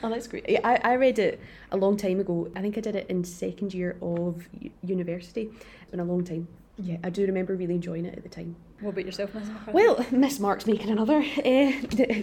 Oh, 0.03 0.11
that's 0.11 0.27
great. 0.29 0.47
Yeah, 0.47 0.61
I, 0.63 0.93
I 0.93 0.95
read 0.97 1.19
it 1.19 1.41
a 1.73 1.77
long 1.79 1.97
time 1.97 2.21
ago. 2.21 2.51
I 2.55 2.61
think 2.61 2.77
I 2.77 2.83
did 2.83 2.95
it 2.97 3.09
in 3.09 3.25
second 3.25 3.73
year 3.73 3.97
of 4.03 4.47
university. 4.83 5.49
It's 5.81 5.91
been 5.91 6.01
a 6.01 6.05
long 6.05 6.23
time. 6.23 6.49
Yeah, 6.79 6.99
I 7.03 7.09
do 7.09 7.25
remember 7.25 7.57
really 7.57 7.77
enjoying 7.77 8.05
it 8.05 8.15
at 8.15 8.25
the 8.25 8.29
time. 8.29 8.57
What 8.81 8.91
about 8.91 9.07
yourself, 9.07 9.35
Miss 9.35 9.49
McCarthy? 9.49 9.73
Well, 9.73 10.05
Miss 10.11 10.39
Mark's 10.39 10.67
making 10.67 10.91
another 10.91 11.21
uh, 11.21 11.73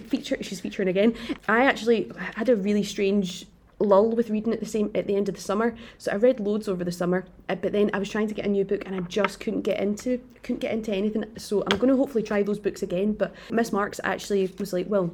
feature. 0.08 0.36
She's 0.40 0.60
featuring 0.60 0.86
again. 0.86 1.16
I 1.48 1.64
actually 1.64 2.12
had 2.36 2.48
a 2.48 2.54
really 2.54 2.84
strange 2.84 3.46
lull 3.78 4.10
with 4.10 4.30
reading 4.30 4.52
at 4.52 4.60
the 4.60 4.66
same 4.66 4.90
at 4.94 5.06
the 5.06 5.16
end 5.16 5.28
of 5.28 5.34
the 5.34 5.40
summer. 5.40 5.74
So 5.98 6.12
I 6.12 6.16
read 6.16 6.40
loads 6.40 6.68
over 6.68 6.84
the 6.84 6.92
summer, 6.92 7.26
uh, 7.48 7.54
but 7.56 7.72
then 7.72 7.90
I 7.92 7.98
was 7.98 8.08
trying 8.08 8.28
to 8.28 8.34
get 8.34 8.46
a 8.46 8.48
new 8.48 8.64
book 8.64 8.82
and 8.86 8.94
I 8.94 9.00
just 9.00 9.40
couldn't 9.40 9.62
get 9.62 9.80
into 9.80 10.20
couldn't 10.42 10.60
get 10.60 10.72
into 10.72 10.92
anything. 10.92 11.24
So 11.36 11.62
I'm 11.70 11.78
going 11.78 11.90
to 11.90 11.96
hopefully 11.96 12.22
try 12.22 12.42
those 12.42 12.58
books 12.58 12.82
again. 12.82 13.12
But 13.12 13.34
Miss 13.50 13.72
Marks 13.72 14.00
actually 14.04 14.52
was 14.58 14.72
like, 14.72 14.86
well. 14.88 15.12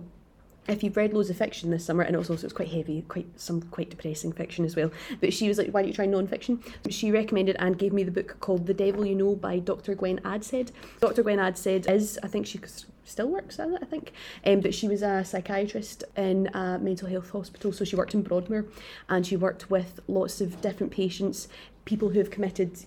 If 0.69 0.85
you've 0.85 0.97
read 0.97 1.15
loads 1.15 1.31
of 1.31 1.39
fiction 1.39 1.71
this 1.71 1.87
summer, 1.87 2.05
and 2.05 2.15
it 2.15 2.19
was 2.19 2.29
also 2.31 2.45
it's 2.45 2.53
quite 2.53 2.69
heavy, 2.69 3.03
quite 3.09 3.27
some 3.41 3.63
quite 3.63 3.91
depressing 3.91 4.31
fiction 4.31 4.65
as 4.65 4.77
well. 4.77 4.93
But 5.19 5.33
she 5.33 5.49
was 5.49 5.57
like, 5.57 5.71
"Why 5.71 5.81
don't 5.81 5.89
you 5.89 5.95
try 5.95 6.05
non-fiction?" 6.05 6.63
She 6.91 7.11
recommended 7.11 7.57
and 7.59 7.79
gave 7.79 7.95
me 7.95 8.05
the 8.05 8.13
book 8.13 8.37
called 8.41 8.67
"The 8.67 8.75
Devil 8.75 9.07
You 9.07 9.17
Know" 9.17 9.35
by 9.35 9.59
Dr. 9.59 9.95
Gwen 9.95 10.21
Adshead. 10.21 10.71
Dr. 11.01 11.23
Gwen 11.23 11.39
Adshead 11.39 11.91
is, 11.91 12.21
I 12.23 12.29
think 12.29 12.47
she 12.47 12.61
still 13.05 13.29
works 13.29 13.59
it, 13.59 13.79
I 13.81 13.85
think, 13.85 14.13
um, 14.47 14.61
but 14.61 14.75
she 14.75 14.89
was 14.89 15.03
a 15.03 15.25
psychiatrist 15.25 16.05
in 16.17 16.49
a 16.55 16.79
mental 16.79 17.09
health 17.09 17.31
hospital. 17.31 17.73
So 17.73 17.85
she 17.85 17.97
worked 17.97 18.15
in 18.15 18.23
Broadmoor, 18.23 18.67
and 19.09 19.27
she 19.27 19.37
worked 19.37 19.71
with 19.71 20.01
lots 20.09 20.41
of 20.41 20.61
different 20.61 20.93
patients, 20.93 21.49
people 21.85 22.11
who 22.11 22.19
have 22.19 22.31
committed 22.31 22.87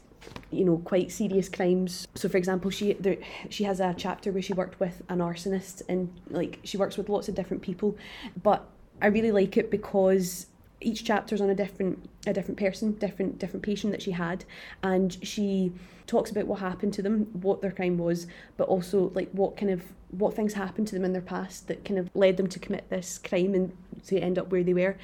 you 0.52 0.64
know 0.64 0.78
quite 0.78 1.12
serious 1.12 1.50
crimes 1.50 2.08
so 2.16 2.30
for 2.30 2.38
example 2.38 2.72
she 2.72 2.94
there, 2.94 3.18
she 3.50 3.66
has 3.66 3.82
a 3.82 3.94
chapter 3.98 4.32
where 4.32 4.42
she 4.42 4.54
worked 4.54 4.80
with 4.80 5.02
an 5.10 5.20
arsonist 5.20 5.82
and 5.90 6.10
like 6.30 6.60
she 6.64 6.78
works 6.78 6.96
with 6.96 7.10
lots 7.10 7.28
of 7.28 7.36
different 7.36 7.62
people 7.62 7.98
but 8.42 8.66
i 9.02 9.08
really 9.08 9.34
like 9.34 9.58
it 9.58 9.70
because 9.70 10.48
each 10.84 11.04
chapter's 11.04 11.42
on 11.42 11.50
a 11.50 11.56
different 11.56 12.10
a 12.28 12.34
different 12.34 12.58
person 12.58 12.92
different 12.94 13.40
different 13.40 13.64
patient 13.64 13.92
that 13.92 14.02
she 14.02 14.12
had 14.12 14.46
and 14.82 15.18
she 15.26 15.72
talks 16.08 16.30
about 16.30 16.46
what 16.46 16.60
happened 16.60 16.94
to 16.94 17.02
them 17.02 17.28
what 17.42 17.62
their 17.62 17.72
crime 17.72 17.98
was 17.98 18.28
but 18.58 18.68
also 18.68 19.12
like 19.16 19.30
what 19.32 19.56
kind 19.58 19.72
of 19.72 19.82
what 20.12 20.36
things 20.36 20.54
happened 20.54 20.88
to 20.88 20.96
them 20.96 21.06
in 21.06 21.14
their 21.14 21.22
past 21.22 21.68
that 21.68 21.84
kind 21.86 22.00
of 22.00 22.10
led 22.14 22.38
them 22.38 22.48
to 22.48 22.60
commit 22.60 22.90
this 22.90 23.18
crime 23.18 23.54
and 23.54 23.76
to 24.06 24.20
end 24.20 24.38
up 24.38 24.52
where 24.52 24.64
they 24.64 24.74
were. 24.74 24.96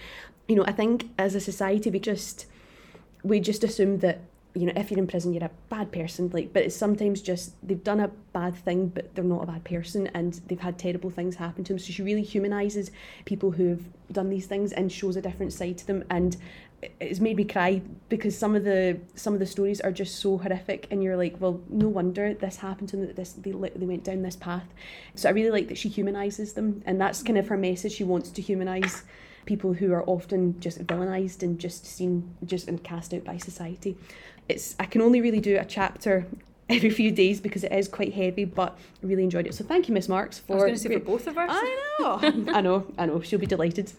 You 0.48 0.56
know 0.56 0.66
i 0.66 0.72
think 0.72 1.10
as 1.18 1.36
a 1.36 1.40
society 1.40 1.90
we 1.90 2.00
just 2.00 2.46
we 3.24 3.40
just 3.40 3.64
assume 3.64 4.00
that 4.00 4.22
you 4.56 4.66
know 4.66 4.74
if 4.76 4.90
you're 4.90 5.00
in 5.00 5.08
prison 5.08 5.34
you're 5.34 5.44
a 5.44 5.52
bad 5.70 5.92
person 5.92 6.30
like 6.34 6.52
but 6.54 6.64
it's 6.64 6.76
sometimes 6.76 7.22
just 7.22 7.54
they've 7.62 7.84
done 7.84 8.00
a 8.00 8.08
bad 8.34 8.56
thing 8.56 8.88
but 8.88 9.14
they're 9.14 9.24
not 9.24 9.44
a 9.44 9.46
bad 9.46 9.64
person 9.64 10.08
and 10.14 10.42
they've 10.48 10.60
had 10.60 10.78
terrible 10.78 11.10
things 11.10 11.36
happen 11.36 11.64
to 11.64 11.74
them 11.74 11.80
so 11.80 11.92
she 11.92 12.02
really 12.02 12.24
humanizes 12.24 12.90
people 13.26 13.52
who've 13.52 13.84
done 14.12 14.30
these 14.30 14.48
things 14.48 14.72
and 14.72 14.92
shows 14.92 15.16
a 15.16 15.22
different 15.22 15.54
side 15.54 15.78
to 15.78 15.86
them 15.86 16.04
and 16.10 16.38
it's 17.00 17.20
made 17.20 17.36
me 17.36 17.44
cry 17.44 17.82
because 18.08 18.38
some 18.38 18.56
of 18.56 18.64
the 18.64 19.00
some 19.16 19.34
of 19.34 19.40
the 19.40 19.46
stories 19.46 19.82
are 19.82 19.92
just 19.92 20.18
so 20.18 20.38
horrific 20.38 20.88
and 20.92 21.04
you're 21.04 21.18
like 21.18 21.36
well 21.40 21.60
no 21.70 21.88
wonder 21.88 22.34
this 22.34 22.58
happened 22.58 22.88
to 22.90 22.96
them 22.96 23.14
this 23.16 23.34
they, 23.34 23.52
they 23.52 23.86
went 23.86 24.04
down 24.04 24.22
this 24.22 24.36
path. 24.36 24.66
So 25.16 25.28
i 25.28 25.32
really 25.32 25.52
like 25.52 25.68
that 25.68 25.78
she 25.78 25.90
humanizes 25.90 26.54
them 26.54 26.82
and 26.86 27.00
that's 27.00 27.24
kind 27.24 27.38
of 27.38 27.48
her 27.48 27.58
message. 27.58 27.94
She 27.94 28.04
wants 28.04 28.30
to 28.32 28.42
humanize 28.42 29.04
people 29.46 29.74
who 29.74 29.92
are 29.94 30.04
often 30.06 30.60
just 30.60 30.86
villainized 30.86 31.44
and 31.44 31.60
just 31.60 31.86
seen 31.86 32.36
just 32.46 32.68
and 32.68 32.84
cast 32.84 33.14
out 33.14 33.24
by 33.24 33.38
society. 33.38 33.98
It's 34.50 34.76
I 34.80 34.86
can 34.86 35.02
only 35.02 35.22
really 35.22 35.40
do 35.40 35.58
a 35.58 35.66
chapter 35.66 36.28
every 36.70 36.90
few 36.90 37.12
days 37.12 37.40
because 37.40 37.64
it 37.64 37.72
is 37.72 37.88
quite 37.88 38.14
heavy, 38.14 38.46
but 38.46 38.78
I 39.02 39.08
really 39.08 39.24
enjoyed 39.24 39.48
it. 39.48 39.54
So 39.54 39.64
thank 39.64 39.88
you, 39.88 39.94
Miss 39.94 40.10
Marks, 40.10 40.40
for. 40.40 40.54
I 40.54 40.56
was 40.56 40.64
going 40.64 40.74
to 40.74 40.80
say 40.80 40.94
for 40.94 41.00
both 41.00 41.28
of 41.28 41.38
us. 41.38 41.50
I 41.52 41.96
know, 42.00 42.20
I 42.54 42.62
know, 42.62 42.88
I 42.98 43.06
know. 43.06 43.22
She'll 43.22 43.40
be 43.40 43.46
delighted. 43.46 43.92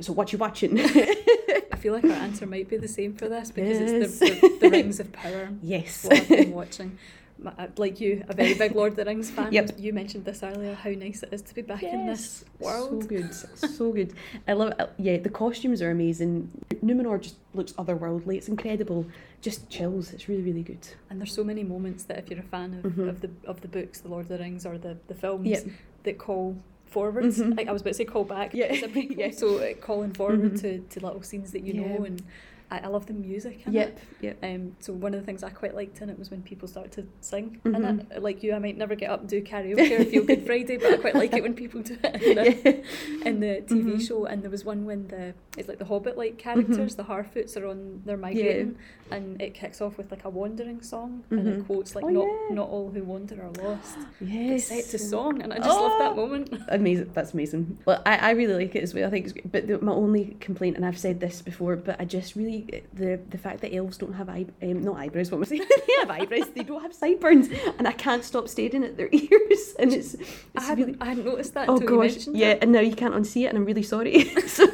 So 0.00 0.12
what 0.12 0.32
you 0.32 0.38
watching? 0.38 0.78
I 0.80 1.76
feel 1.78 1.92
like 1.92 2.04
our 2.04 2.10
answer 2.10 2.46
might 2.46 2.68
be 2.68 2.76
the 2.76 2.88
same 2.88 3.14
for 3.14 3.28
this 3.28 3.50
because 3.50 3.80
yes. 3.80 3.90
it's 3.90 4.18
the, 4.18 4.48
the, 4.48 4.58
the, 4.60 4.70
Rings 4.70 5.00
of 5.00 5.12
Power. 5.12 5.50
Yes. 5.62 6.04
What 6.04 6.14
I've 6.14 6.28
been 6.28 6.52
watching. 6.52 6.98
Uh, 7.44 7.66
like 7.76 8.00
you, 8.00 8.24
a 8.28 8.34
very 8.34 8.54
big 8.54 8.74
Lord 8.74 8.92
of 8.92 8.96
the 8.96 9.04
Rings 9.04 9.30
fan. 9.30 9.52
Yep. 9.52 9.72
You 9.78 9.92
mentioned 9.92 10.24
this 10.24 10.42
earlier, 10.42 10.74
how 10.74 10.90
nice 10.90 11.22
it 11.22 11.32
is 11.32 11.42
to 11.42 11.54
be 11.54 11.62
back 11.62 11.82
yes. 11.82 11.92
in 11.92 12.06
this 12.06 12.44
world. 12.58 13.02
So 13.02 13.08
good, 13.08 13.34
so 13.34 13.92
good. 13.92 14.14
I 14.48 14.52
love 14.52 14.72
it. 14.78 14.90
Yeah, 14.98 15.18
the 15.18 15.28
costumes 15.30 15.82
are 15.82 15.90
amazing. 15.90 16.50
Numenor 16.82 17.20
just 17.20 17.36
looks 17.52 17.72
otherworldly. 17.72 18.36
It's 18.36 18.48
incredible. 18.48 19.06
Just 19.40 19.68
chills. 19.68 20.12
It's 20.12 20.28
really, 20.28 20.42
really 20.42 20.62
good. 20.62 20.86
And 21.10 21.20
there's 21.20 21.34
so 21.34 21.44
many 21.44 21.64
moments 21.64 22.04
that 22.04 22.18
if 22.18 22.30
you're 22.30 22.40
a 22.40 22.42
fan 22.42 22.74
of, 22.74 22.92
mm-hmm. 22.92 23.08
of 23.08 23.20
the 23.20 23.30
of 23.46 23.60
the 23.60 23.68
books, 23.68 24.00
the 24.00 24.08
Lord 24.08 24.22
of 24.22 24.28
the 24.28 24.38
Rings, 24.38 24.64
or 24.64 24.78
the 24.78 24.96
the 25.08 25.14
films, 25.14 25.48
yep. 25.48 25.66
that 26.04 26.18
call 26.18 26.56
forwards. 26.86 27.38
Mm-hmm. 27.38 27.52
Like 27.52 27.68
I 27.68 27.72
was 27.72 27.82
about 27.82 27.90
to 27.90 27.94
say 27.94 28.04
call 28.04 28.24
back. 28.24 28.54
Yeah. 28.60 28.72
yeah. 28.72 29.30
So 29.32 29.58
uh, 29.58 29.74
calling 29.74 30.12
forward 30.14 30.56
to, 30.60 30.78
to 30.78 31.00
little 31.00 31.22
scenes 31.22 31.50
that 31.52 31.62
you 31.62 31.74
Yeah. 31.74 31.88
know 31.88 32.04
and 32.04 32.22
I, 32.70 32.78
I 32.80 32.86
love 32.88 33.06
the 33.06 33.12
music 33.12 33.66
in 33.66 33.72
Yep, 33.74 33.88
it. 33.88 33.98
yep. 34.20 34.38
Um, 34.42 34.76
so 34.80 34.92
one 34.92 35.14
of 35.14 35.20
the 35.20 35.26
things 35.26 35.42
I 35.42 35.50
quite 35.50 35.74
liked 35.74 36.00
in 36.00 36.08
it 36.10 36.18
was 36.18 36.30
when 36.30 36.42
people 36.42 36.66
start 36.66 36.92
to 36.92 37.06
sing 37.20 37.60
Mhm. 37.64 37.76
in 37.88 38.00
it. 38.10 38.22
Like 38.22 38.42
you, 38.42 38.54
I 38.54 38.58
might 38.58 38.76
never 38.76 38.94
get 38.94 39.10
up 39.10 39.20
and 39.20 39.28
do 39.28 39.42
karaoke 39.42 40.00
or 40.00 40.04
feel 40.04 40.24
Good 40.24 40.46
Friday, 40.46 40.78
but 40.78 40.92
I 40.94 40.96
quite 40.96 41.14
like 41.14 41.34
it 41.34 41.42
when 41.42 41.54
people 41.54 41.82
do 41.82 41.96
it 42.02 42.22
in 42.22 42.34
the, 43.22 43.28
in 43.28 43.40
the 43.40 43.62
TV 43.66 43.94
Mhm. 43.96 44.06
show. 44.08 44.24
And 44.26 44.42
there 44.42 44.50
was 44.50 44.64
one 44.64 44.84
when 44.84 45.08
the 45.08 45.34
it's 45.56 45.68
like 45.68 45.78
the 45.78 45.84
Hobbit 45.84 46.16
like 46.18 46.38
characters, 46.38 46.96
the 46.96 47.04
Harfoots 47.04 47.56
are 47.56 47.66
on 47.66 48.02
they're 48.04 48.16
migrating, 48.16 48.76
and 49.10 49.40
it 49.40 49.54
kicks 49.54 49.80
off 49.80 49.96
with 49.98 50.10
like 50.10 50.24
a 50.24 50.30
wandering 50.30 50.80
song, 50.80 51.22
and 51.30 51.46
it 51.48 51.66
quotes 51.66 51.94
like 51.94 52.04
Oh, 52.04 52.08
not 52.08 52.24
yeah. 52.26 52.54
not 52.56 52.68
all 52.68 52.90
who 52.90 53.04
wander 53.04 53.40
are 53.42 53.50
lost. 53.62 53.98
Yes. 54.20 54.70
It's 54.70 54.86
set 54.86 54.90
to 54.92 54.98
song, 54.98 55.42
and 55.42 55.52
I 55.52 55.58
just 55.58 55.68
love 55.68 55.98
that 55.98 56.12
Oh. 56.12 56.16
moment. 56.16 56.54
Amazing. 56.68 57.10
That's 57.14 57.32
amazing. 57.34 57.78
Well, 57.84 58.02
I, 58.06 58.16
I 58.16 58.30
really 58.30 58.54
like 58.54 58.74
it 58.74 58.82
as 58.82 58.94
well. 58.94 59.06
I 59.06 59.10
think 59.10 59.24
it's 59.26 59.32
great. 59.32 59.50
But 59.52 59.66
the, 59.68 59.78
my 59.80 59.92
only 59.92 60.36
complaint, 60.40 60.76
and 60.76 60.84
I've 60.84 60.98
said 60.98 61.20
this 61.20 61.40
before, 61.42 61.76
but 61.76 62.00
I 62.00 62.04
just 62.04 62.34
really 62.34 62.63
the 62.92 63.20
the 63.30 63.38
fact 63.38 63.60
that 63.60 63.74
elves 63.74 63.98
don't 63.98 64.12
have 64.14 64.28
eye, 64.28 64.46
um, 64.62 64.82
not 64.82 64.96
eyebrows. 64.96 65.30
What 65.30 65.38
am 65.38 65.42
I 65.44 65.46
saying? 65.46 65.64
they 65.86 65.94
have 66.00 66.10
eyebrows. 66.10 66.50
They 66.54 66.62
don't 66.62 66.82
have 66.82 66.94
sideburns, 66.94 67.48
and 67.78 67.86
I 67.86 67.92
can't 67.92 68.24
stop 68.24 68.48
staring 68.48 68.84
at 68.84 68.96
their 68.96 69.08
ears. 69.12 69.74
And 69.78 69.92
it's, 69.92 70.14
it's 70.14 70.30
I 70.56 70.62
hadn't, 70.62 70.86
really 70.86 70.98
I 71.00 71.04
hadn't 71.06 71.24
noticed 71.24 71.54
that 71.54 71.68
oh 71.68 71.76
until 71.76 71.98
gosh, 72.00 72.26
yeah. 72.28 72.52
it. 72.52 72.58
And 72.62 72.72
now 72.72 72.80
you 72.80 72.94
can't 72.94 73.14
unsee 73.14 73.44
it, 73.44 73.46
and 73.46 73.58
I'm 73.58 73.64
really 73.64 73.82
sorry. 73.82 74.24
so. 74.46 74.66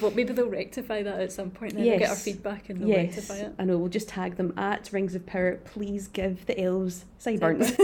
Well, 0.00 0.10
maybe 0.10 0.32
they'll 0.34 0.48
rectify 0.48 1.02
that 1.02 1.20
at 1.20 1.32
some 1.32 1.50
point. 1.50 1.74
Then 1.74 1.84
we'll 1.84 1.98
get 1.98 2.10
our 2.10 2.16
feedback 2.16 2.68
and 2.68 2.80
they'll 2.80 2.88
Yes, 2.88 3.16
rectify 3.16 3.46
it. 3.46 3.54
I 3.58 3.64
know. 3.64 3.78
We'll 3.78 3.88
just 3.88 4.08
tag 4.08 4.36
them 4.36 4.52
at 4.56 4.90
Rings 4.92 5.14
of 5.14 5.26
Power. 5.26 5.56
Please 5.64 6.06
give 6.06 6.44
the 6.46 6.60
elves 6.60 7.06
sideburns. 7.18 7.76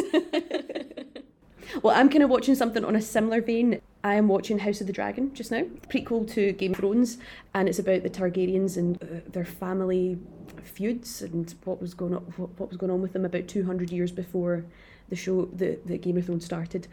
Well, 1.83 1.97
I'm 1.97 2.09
kind 2.09 2.23
of 2.23 2.31
watching 2.31 2.55
something 2.55 2.85
on 2.85 2.97
a 2.97 3.03
similar 3.03 3.41
vein. 3.41 3.81
I 4.05 4.17
am 4.17 4.29
watching 4.29 4.59
House 4.59 4.81
of 4.81 4.87
the 4.87 4.93
Dragon 4.93 5.33
just 5.33 5.51
now, 5.51 5.63
prequel 5.89 6.31
to 6.33 6.53
Game 6.53 6.73
of 6.73 6.79
Thrones, 6.79 7.19
and 7.55 7.69
it's 7.69 7.79
about 7.79 8.03
the 8.03 8.11
Targaryens 8.11 8.77
and 8.77 9.01
uh, 9.03 9.31
their 9.31 9.45
family 9.45 10.19
feuds 10.63 11.23
and 11.23 11.55
what 11.65 11.81
was 11.81 11.95
going 11.95 12.15
on. 12.15 12.23
What, 12.37 12.51
what 12.59 12.69
was 12.69 12.79
going 12.79 12.93
on 12.93 13.01
with 13.01 13.13
them 13.13 13.25
about 13.25 13.49
200 13.49 13.91
years 13.91 14.11
before 14.11 14.65
the 15.09 15.17
show, 15.17 15.47
the, 15.47 15.79
the 15.87 15.99
Game 15.99 16.17
of 16.17 16.27
Thrones 16.27 16.45
started. 16.45 16.89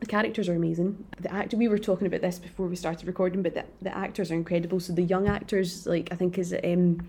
The 0.00 0.06
characters 0.06 0.48
are 0.48 0.54
amazing. 0.54 1.04
The 1.20 1.32
actor 1.32 1.56
we 1.56 1.68
were 1.68 1.78
talking 1.78 2.06
about 2.06 2.22
this 2.22 2.38
before 2.38 2.66
we 2.66 2.74
started 2.74 3.06
recording, 3.06 3.42
but 3.42 3.54
the, 3.54 3.64
the 3.82 3.96
actors 3.96 4.30
are 4.30 4.34
incredible. 4.34 4.80
So 4.80 4.94
the 4.94 5.02
young 5.02 5.28
actors, 5.28 5.86
like 5.86 6.08
I 6.10 6.16
think 6.16 6.38
is 6.38 6.54
um, 6.64 7.06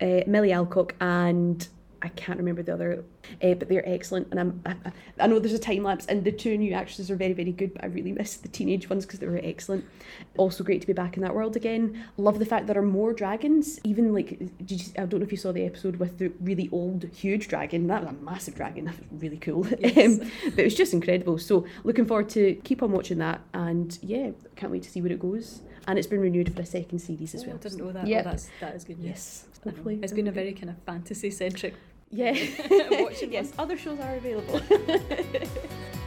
uh, 0.00 0.20
Millie 0.26 0.52
Alcock 0.52 0.94
and 1.00 1.68
I 2.02 2.08
can't 2.08 2.38
remember 2.38 2.62
the 2.62 2.74
other, 2.74 3.04
uh, 3.42 3.54
but 3.54 3.68
they're 3.68 3.88
excellent. 3.88 4.28
And 4.30 4.40
I'm, 4.40 4.62
I, 4.66 4.74
I 5.20 5.26
know 5.26 5.38
there's 5.38 5.54
a 5.54 5.58
time 5.58 5.82
lapse, 5.82 6.06
and 6.06 6.24
the 6.24 6.32
two 6.32 6.56
new 6.56 6.72
actresses 6.72 7.10
are 7.10 7.16
very, 7.16 7.32
very 7.32 7.52
good. 7.52 7.74
But 7.74 7.84
I 7.84 7.86
really 7.88 8.12
miss 8.12 8.36
the 8.36 8.48
teenage 8.48 8.88
ones 8.90 9.06
because 9.06 9.20
they 9.20 9.26
were 9.26 9.40
excellent. 9.42 9.84
Also 10.36 10.64
great 10.64 10.80
to 10.80 10.86
be 10.86 10.92
back 10.92 11.16
in 11.16 11.22
that 11.22 11.34
world 11.34 11.56
again. 11.56 12.04
Love 12.16 12.38
the 12.38 12.46
fact 12.46 12.66
there 12.66 12.78
are 12.78 12.82
more 12.82 13.12
dragons. 13.12 13.80
Even 13.84 14.12
like, 14.12 14.38
did 14.64 14.86
you, 14.86 14.92
I 14.98 15.06
don't 15.06 15.20
know 15.20 15.26
if 15.26 15.32
you 15.32 15.38
saw 15.38 15.52
the 15.52 15.64
episode 15.64 15.96
with 15.96 16.18
the 16.18 16.32
really 16.40 16.68
old, 16.72 17.04
huge 17.04 17.48
dragon. 17.48 17.86
That 17.86 18.02
was 18.02 18.10
a 18.10 18.24
massive 18.24 18.54
dragon. 18.54 18.84
That 18.86 18.96
was 18.98 19.22
really 19.22 19.38
cool. 19.38 19.66
Yes. 19.84 20.18
Um, 20.18 20.30
but 20.44 20.60
it 20.60 20.64
was 20.64 20.74
just 20.74 20.94
incredible. 20.94 21.38
So 21.38 21.66
looking 21.84 22.06
forward 22.06 22.30
to 22.30 22.54
keep 22.64 22.82
on 22.82 22.90
watching 22.90 23.18
that, 23.18 23.40
and 23.52 23.98
yeah, 24.02 24.30
can't 24.56 24.72
wait 24.72 24.82
to 24.84 24.90
see 24.90 25.02
where 25.02 25.12
it 25.12 25.20
goes. 25.20 25.60
And 25.86 25.98
it's 25.98 26.06
been 26.08 26.20
renewed 26.20 26.54
for 26.54 26.62
a 26.62 26.66
second 26.66 26.98
series 27.00 27.34
as 27.34 27.42
Oh, 27.44 27.48
well. 27.48 27.56
I 27.56 27.58
didn't 27.58 27.78
know 27.78 27.92
that. 27.92 28.06
Yep. 28.06 28.24
Well, 28.24 28.32
that's 28.34 28.48
that 28.60 28.74
is 28.74 28.84
good 28.84 28.98
news. 28.98 29.08
Yes, 29.08 29.44
hopefully. 29.62 29.98
It's 30.02 30.12
been 30.12 30.28
a 30.28 30.32
very 30.32 30.52
kind 30.52 30.70
of 30.70 30.76
fantasy 30.86 31.30
centric. 31.30 31.74
Yeah. 32.10 32.32
Watching 33.02 33.32
yes, 33.38 33.50
one. 33.50 33.60
other 33.66 33.76
shows 33.76 33.98
are 34.00 34.14
available. 34.16 34.60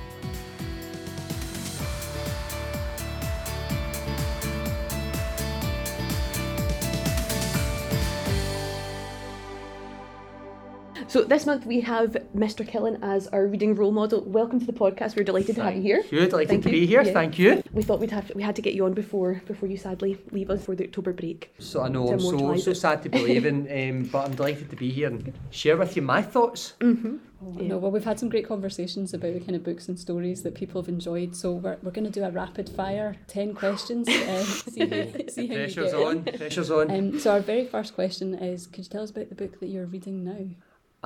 So 11.09 11.23
this 11.23 11.45
month 11.45 11.65
we 11.65 11.79
have 11.81 12.17
Mr. 12.35 12.67
Killen 12.69 12.99
as 13.01 13.27
our 13.27 13.47
reading 13.47 13.75
role 13.75 13.93
model. 13.93 14.21
Welcome 14.25 14.59
to 14.59 14.65
the 14.65 14.73
podcast. 14.73 15.15
We're 15.15 15.23
delighted 15.23 15.55
to 15.55 15.63
have 15.63 15.73
you 15.73 15.81
here. 15.81 16.03
Good, 16.09 16.31
delighted 16.31 16.49
Thank 16.49 16.63
to 16.63 16.69
you. 16.69 16.81
be 16.81 16.85
here. 16.85 17.01
Yeah. 17.01 17.13
Thank 17.13 17.39
you. 17.39 17.63
We 17.71 17.81
thought 17.81 18.01
we'd 18.01 18.11
have 18.11 18.27
to, 18.27 18.33
we 18.33 18.43
had 18.43 18.57
to 18.57 18.61
get 18.61 18.73
you 18.73 18.83
on 18.83 18.93
before 18.93 19.41
before 19.45 19.69
you 19.69 19.77
sadly 19.77 20.17
leave 20.31 20.49
us 20.49 20.65
for 20.65 20.75
the 20.75 20.83
October 20.83 21.13
break. 21.13 21.53
So 21.59 21.81
I 21.81 21.87
know 21.87 22.07
To 22.07 22.13
I'm 22.13 22.19
so 22.19 22.57
so 22.57 22.73
sad 22.73 23.03
to 23.03 23.09
be 23.09 23.19
leaving, 23.23 23.71
um, 23.71 24.09
but 24.11 24.25
I'm 24.25 24.35
delighted 24.35 24.69
to 24.69 24.75
be 24.75 24.91
here 24.91 25.07
and 25.07 25.31
share 25.49 25.77
with 25.77 25.95
you 25.95 26.01
my 26.01 26.21
thoughts. 26.21 26.73
Mm-hmm. 26.81 27.15
Oh, 27.41 27.51
No, 27.61 27.77
well, 27.77 27.91
we've 27.91 28.03
had 28.03 28.19
some 28.19 28.27
great 28.27 28.45
conversations 28.47 29.13
about 29.13 29.33
the 29.33 29.39
kind 29.39 29.55
of 29.55 29.63
books 29.63 29.87
and 29.87 29.97
stories 29.97 30.43
that 30.43 30.55
people 30.55 30.81
have 30.81 30.89
enjoyed. 30.89 31.37
So 31.37 31.53
we're, 31.53 31.77
we're 31.83 31.91
going 31.91 32.11
to 32.11 32.19
do 32.19 32.25
a 32.25 32.31
rapid 32.31 32.67
fire 32.67 33.15
ten 33.27 33.53
questions. 33.53 34.09
Uh, 34.09 34.43
see 34.43 34.81
how, 34.81 35.05
see 35.29 35.47
how 35.47 35.53
you 35.53 35.59
Pressure's 35.63 35.91
get 35.93 36.03
on. 36.03 36.23
Pressure's 36.23 36.69
on. 36.69 36.91
Um, 36.91 37.17
so 37.17 37.31
our 37.31 37.39
very 37.39 37.65
first 37.65 37.95
question 37.95 38.33
is: 38.33 38.67
Could 38.67 38.79
you 38.79 38.89
tell 38.89 39.03
us 39.03 39.11
about 39.11 39.29
the 39.29 39.35
book 39.35 39.61
that 39.61 39.67
you're 39.67 39.85
reading 39.85 40.25
now? 40.25 40.47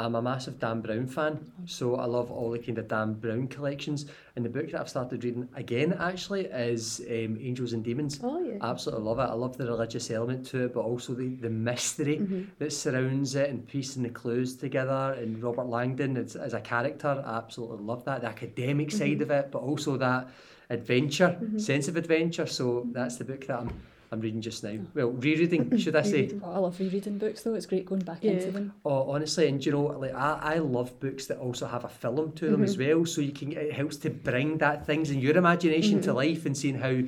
I'm 0.02 0.16
a 0.16 0.22
massive 0.22 0.60
Dan 0.60 0.82
Brown 0.82 1.06
fan, 1.08 1.40
so 1.66 1.96
I 1.96 2.06
love 2.06 2.32
all 2.32 2.50
the 2.52 2.60
kind 2.60 2.78
of 2.78 2.88
Dan 2.88 3.14
Brown 3.14 3.48
collections. 3.48 4.06
And 4.36 4.44
the 4.44 4.50
book 4.50 4.72
that 4.72 4.82
I've 4.82 4.90
started 4.90 5.24
reading 5.24 5.48
again 5.56 5.94
actually 6.00 6.46
is 6.46 7.02
um, 7.10 7.38
Angels 7.40 7.74
and 7.74 7.84
Demons. 7.84 8.20
Oh 8.24 8.42
yeah. 8.44 8.58
Absolutely 8.62 9.06
love 9.06 9.20
it. 9.20 9.24
I 9.24 9.34
love 9.34 9.58
the 9.58 9.66
religious 9.68 10.10
element 10.10 10.46
to 10.48 10.66
it, 10.66 10.74
but 10.74 10.82
also 10.82 11.14
the, 11.14 11.36
the 11.36 11.50
mystery 11.50 12.18
Mm-hmm. 12.18 12.42
that 12.60 12.74
surrounds 12.74 13.36
it 13.36 13.50
and 13.50 13.68
piecing 13.68 14.04
the 14.04 14.10
clues 14.10 14.56
together. 14.56 15.16
And 15.20 15.42
Robert 15.42 15.68
Langdon 15.68 16.18
as, 16.18 16.36
as 16.36 16.54
a 16.54 16.62
character, 16.62 17.24
I 17.26 17.38
absolutely 17.38 17.84
love 17.86 18.04
that. 18.06 18.22
The 18.22 18.28
academic 18.28 18.90
Mm-hmm. 18.90 18.98
side 18.98 19.22
of 19.22 19.30
it, 19.32 19.52
but 19.52 19.60
also 19.60 19.98
that 19.98 20.28
adventure, 20.70 21.38
sense 21.58 21.88
of 21.88 21.96
adventure. 21.98 22.46
So 22.48 22.88
that's 22.92 23.18
the 23.18 23.24
book 23.26 23.46
that 23.48 23.60
I'm 23.60 23.70
I'm 24.12 24.20
reading 24.20 24.42
just 24.42 24.64
now. 24.64 24.72
Hmm. 24.72 24.86
Well, 24.94 25.12
rereading, 25.12 25.78
should 25.84 25.96
I 25.96 26.02
say? 26.02 26.32
Oh, 26.44 26.52
I 26.52 26.58
love 26.58 26.80
rereading 26.80 27.18
books 27.18 27.44
though. 27.44 27.54
It's 27.54 27.66
great 27.66 27.86
going 27.86 28.02
back 28.02 28.20
Yeah. 28.22 28.32
into 28.32 28.52
them. 28.52 28.74
Oh, 28.84 29.12
honestly, 29.12 29.48
and 29.48 29.66
you 29.66 29.72
know, 29.72 29.84
like 29.84 30.14
I, 30.14 30.40
I 30.42 30.58
love 30.58 31.00
books 31.00 31.28
that 31.28 31.38
also 31.38 31.66
have 31.66 31.86
a 31.86 31.90
film 31.90 32.34
to 32.34 32.50
them 32.50 32.64
as 32.64 32.76
mm-hmm. 32.76 32.98
well. 32.98 33.06
So 33.06 33.22
you 33.22 33.32
can 33.32 33.54
it 33.54 33.72
helps 33.72 33.98
to 33.98 34.10
bring 34.10 34.58
that 34.58 34.86
things 34.86 35.12
in 35.12 35.20
your 35.20 35.38
imagination 35.38 36.02
to 36.02 36.10
mm-hmm. 36.10 36.18
life 36.18 36.46
and 36.46 36.58
seeing 36.58 36.76
how 36.76 37.02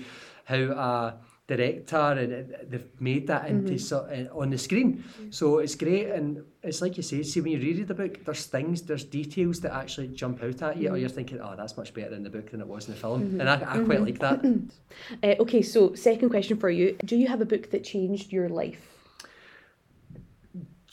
how 0.45 0.55
a 0.55 1.13
director 1.45 1.97
and 1.97 2.55
they've 2.69 2.87
made 2.99 3.27
that 3.27 3.49
into 3.49 3.73
mm-hmm. 3.73 3.77
so, 3.77 3.99
uh, 3.99 4.39
on 4.39 4.49
the 4.49 4.57
screen. 4.57 4.97
Mm-hmm. 4.97 5.31
So 5.31 5.59
it's 5.59 5.75
great, 5.75 6.09
and 6.09 6.43
it's 6.61 6.81
like 6.81 6.95
you 6.97 7.03
say. 7.03 7.23
See, 7.23 7.41
when 7.41 7.51
you 7.51 7.59
reread 7.59 7.87
the 7.87 7.93
book, 7.93 8.23
there's 8.23 8.45
things, 8.45 8.81
there's 8.83 9.03
details 9.03 9.59
that 9.61 9.73
actually 9.73 10.07
jump 10.09 10.41
out 10.41 10.61
at 10.61 10.77
you, 10.77 10.89
or 10.89 10.97
you're 10.97 11.09
mm-hmm. 11.09 11.15
thinking, 11.15 11.41
oh, 11.41 11.55
that's 11.57 11.75
much 11.75 11.93
better 11.93 12.15
in 12.15 12.23
the 12.23 12.29
book 12.29 12.51
than 12.51 12.61
it 12.61 12.67
was 12.67 12.87
in 12.87 12.93
the 12.93 12.99
film, 12.99 13.39
and 13.39 13.49
I, 13.49 13.55
I 13.55 13.83
quite 13.83 14.01
like 14.01 14.19
that. 14.19 14.43
Uh, 15.23 15.35
okay, 15.39 15.61
so 15.61 15.93
second 15.95 16.29
question 16.29 16.57
for 16.57 16.69
you: 16.69 16.95
Do 17.03 17.15
you 17.15 17.27
have 17.27 17.41
a 17.41 17.45
book 17.45 17.71
that 17.71 17.83
changed 17.83 18.31
your 18.31 18.47
life? 18.47 18.93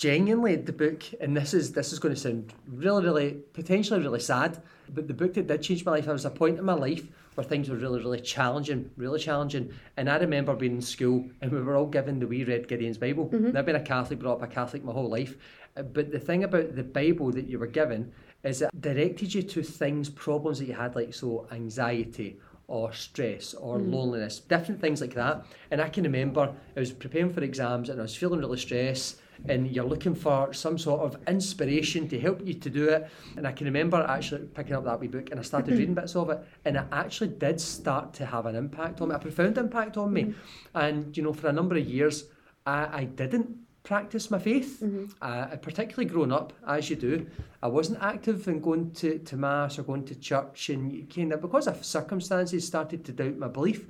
genuinely 0.01 0.57
the 0.57 0.73
book 0.73 1.03
and 1.21 1.37
this 1.37 1.53
is 1.53 1.73
this 1.73 1.93
is 1.93 1.99
going 1.99 2.15
to 2.15 2.19
sound 2.19 2.55
really 2.67 3.05
really 3.05 3.31
potentially 3.53 4.01
really 4.01 4.19
sad 4.19 4.63
but 4.89 5.07
the 5.07 5.13
book 5.13 5.35
that 5.35 5.47
did 5.47 5.61
change 5.61 5.85
my 5.85 5.93
life 5.93 6.07
there 6.07 6.15
was 6.15 6.25
a 6.25 6.31
point 6.31 6.59
in 6.59 6.65
my 6.65 6.73
life 6.73 7.07
where 7.41 7.49
things 7.49 7.71
were 7.71 7.77
really 7.77 8.01
really 8.01 8.21
challenging 8.21 8.91
really 8.99 9.19
challenging. 9.19 9.73
And 9.97 10.11
i 10.11 10.19
remember 10.19 10.55
being 10.55 10.77
in 10.77 10.83
school 10.83 11.25
and 11.41 11.51
we 11.51 11.63
were 11.63 11.75
all 11.75 11.87
given 11.87 12.19
the 12.19 12.27
wee 12.27 12.45
red 12.45 12.69
gideon's 12.69 12.99
bible. 12.99 13.31
And 13.33 13.57
i've 13.57 13.65
been 13.65 13.77
a 13.77 13.81
catholic 13.81 14.19
brought 14.19 14.43
up 14.43 14.43
a 14.43 14.47
catholic 14.47 14.85
my 14.85 14.93
whole 14.93 15.09
life. 15.09 15.37
Uh, 15.77 15.83
but 15.83 16.13
the 16.13 16.19
thing 16.19 16.45
about 16.45 16.77
the 16.77 16.83
bible 16.83 17.31
that 17.33 17.49
you 17.49 17.59
were 17.59 17.67
given 17.67 18.13
is 18.45 18.61
it 18.61 18.81
directed 18.81 19.33
you 19.33 19.43
to 19.43 19.63
things 19.63 20.11
problems 20.11 20.59
that 20.59 20.67
you 20.67 20.75
had 20.75 20.95
like 20.95 21.15
so 21.15 21.49
anxiety 21.51 22.39
or 22.69 22.93
stress 22.93 23.55
or 23.55 23.79
loneliness, 23.79 24.39
different 24.39 24.81
things 24.81 25.01
like 25.01 25.15
that. 25.15 25.45
And 25.73 25.81
I 25.81 25.89
can 25.89 26.05
remember 26.05 26.55
I 26.77 26.81
was 26.81 26.93
preparing 26.93 27.33
for 27.33 27.43
exams 27.43 27.89
and 27.89 27.99
I 27.99 28.03
was 28.03 28.15
feeling 28.15 28.39
really 28.39 28.59
stressed 28.59 29.21
and 29.49 29.71
you're 29.75 29.85
looking 29.85 30.15
for 30.15 30.53
some 30.53 30.79
sort 30.79 31.01
of 31.01 31.17
inspiration 31.29 32.09
to 32.09 32.21
help 32.21 32.47
you 32.47 32.55
to 32.55 32.71
do 32.71 32.89
it. 32.89 33.09
And 33.37 33.47
I 33.47 33.53
can 33.53 33.67
remember 33.67 33.99
actually 34.09 34.47
picking 34.47 34.75
up 34.75 34.85
that 34.85 35.01
wee 35.01 35.09
book 35.09 35.31
and 35.31 35.41
I 35.41 35.43
started 35.43 35.79
reading 35.79 35.95
bits 35.95 36.17
of 36.17 36.31
it, 36.31 36.39
and 36.65 36.77
it 36.77 36.85
actually 36.93 37.29
did 37.29 37.61
start 37.61 38.13
to 38.15 38.27
have 38.27 38.47
an 38.47 38.57
impact 38.57 39.01
on 39.01 39.09
me, 39.09 39.15
a 39.15 39.19
profound 39.19 39.59
impact 39.59 39.97
on 39.97 40.13
me. 40.13 40.35
And 40.75 41.17
you 41.17 41.23
know, 41.23 41.33
for 41.33 41.49
a 41.49 41.53
number 41.53 41.77
of 41.77 41.85
years, 41.85 42.25
I, 42.67 43.01
I 43.01 43.05
didn't 43.05 43.57
practice 43.83 44.31
my 44.31 44.39
faith, 44.39 44.81
Mm-hmm. 44.83 45.05
uh, 45.23 45.57
particularly 45.57 46.05
growing 46.05 46.33
up, 46.33 46.53
as 46.67 46.91
you 46.91 46.97
do. 46.97 47.27
I 47.63 47.69
wasn't 47.69 48.03
active 48.03 48.47
in 48.47 48.61
going 48.61 48.91
to, 48.93 49.19
to 49.19 49.37
mass 49.37 49.79
or 49.79 49.83
going 49.85 50.05
to 50.05 50.15
church, 50.15 50.69
and 50.69 51.09
kind 51.15 51.33
of 51.33 51.41
because 51.41 51.67
of 51.67 51.83
circumstances 51.85 52.67
started 52.67 53.05
to 53.07 53.13
doubt 53.13 53.39
my 53.39 53.49
belief, 53.49 53.87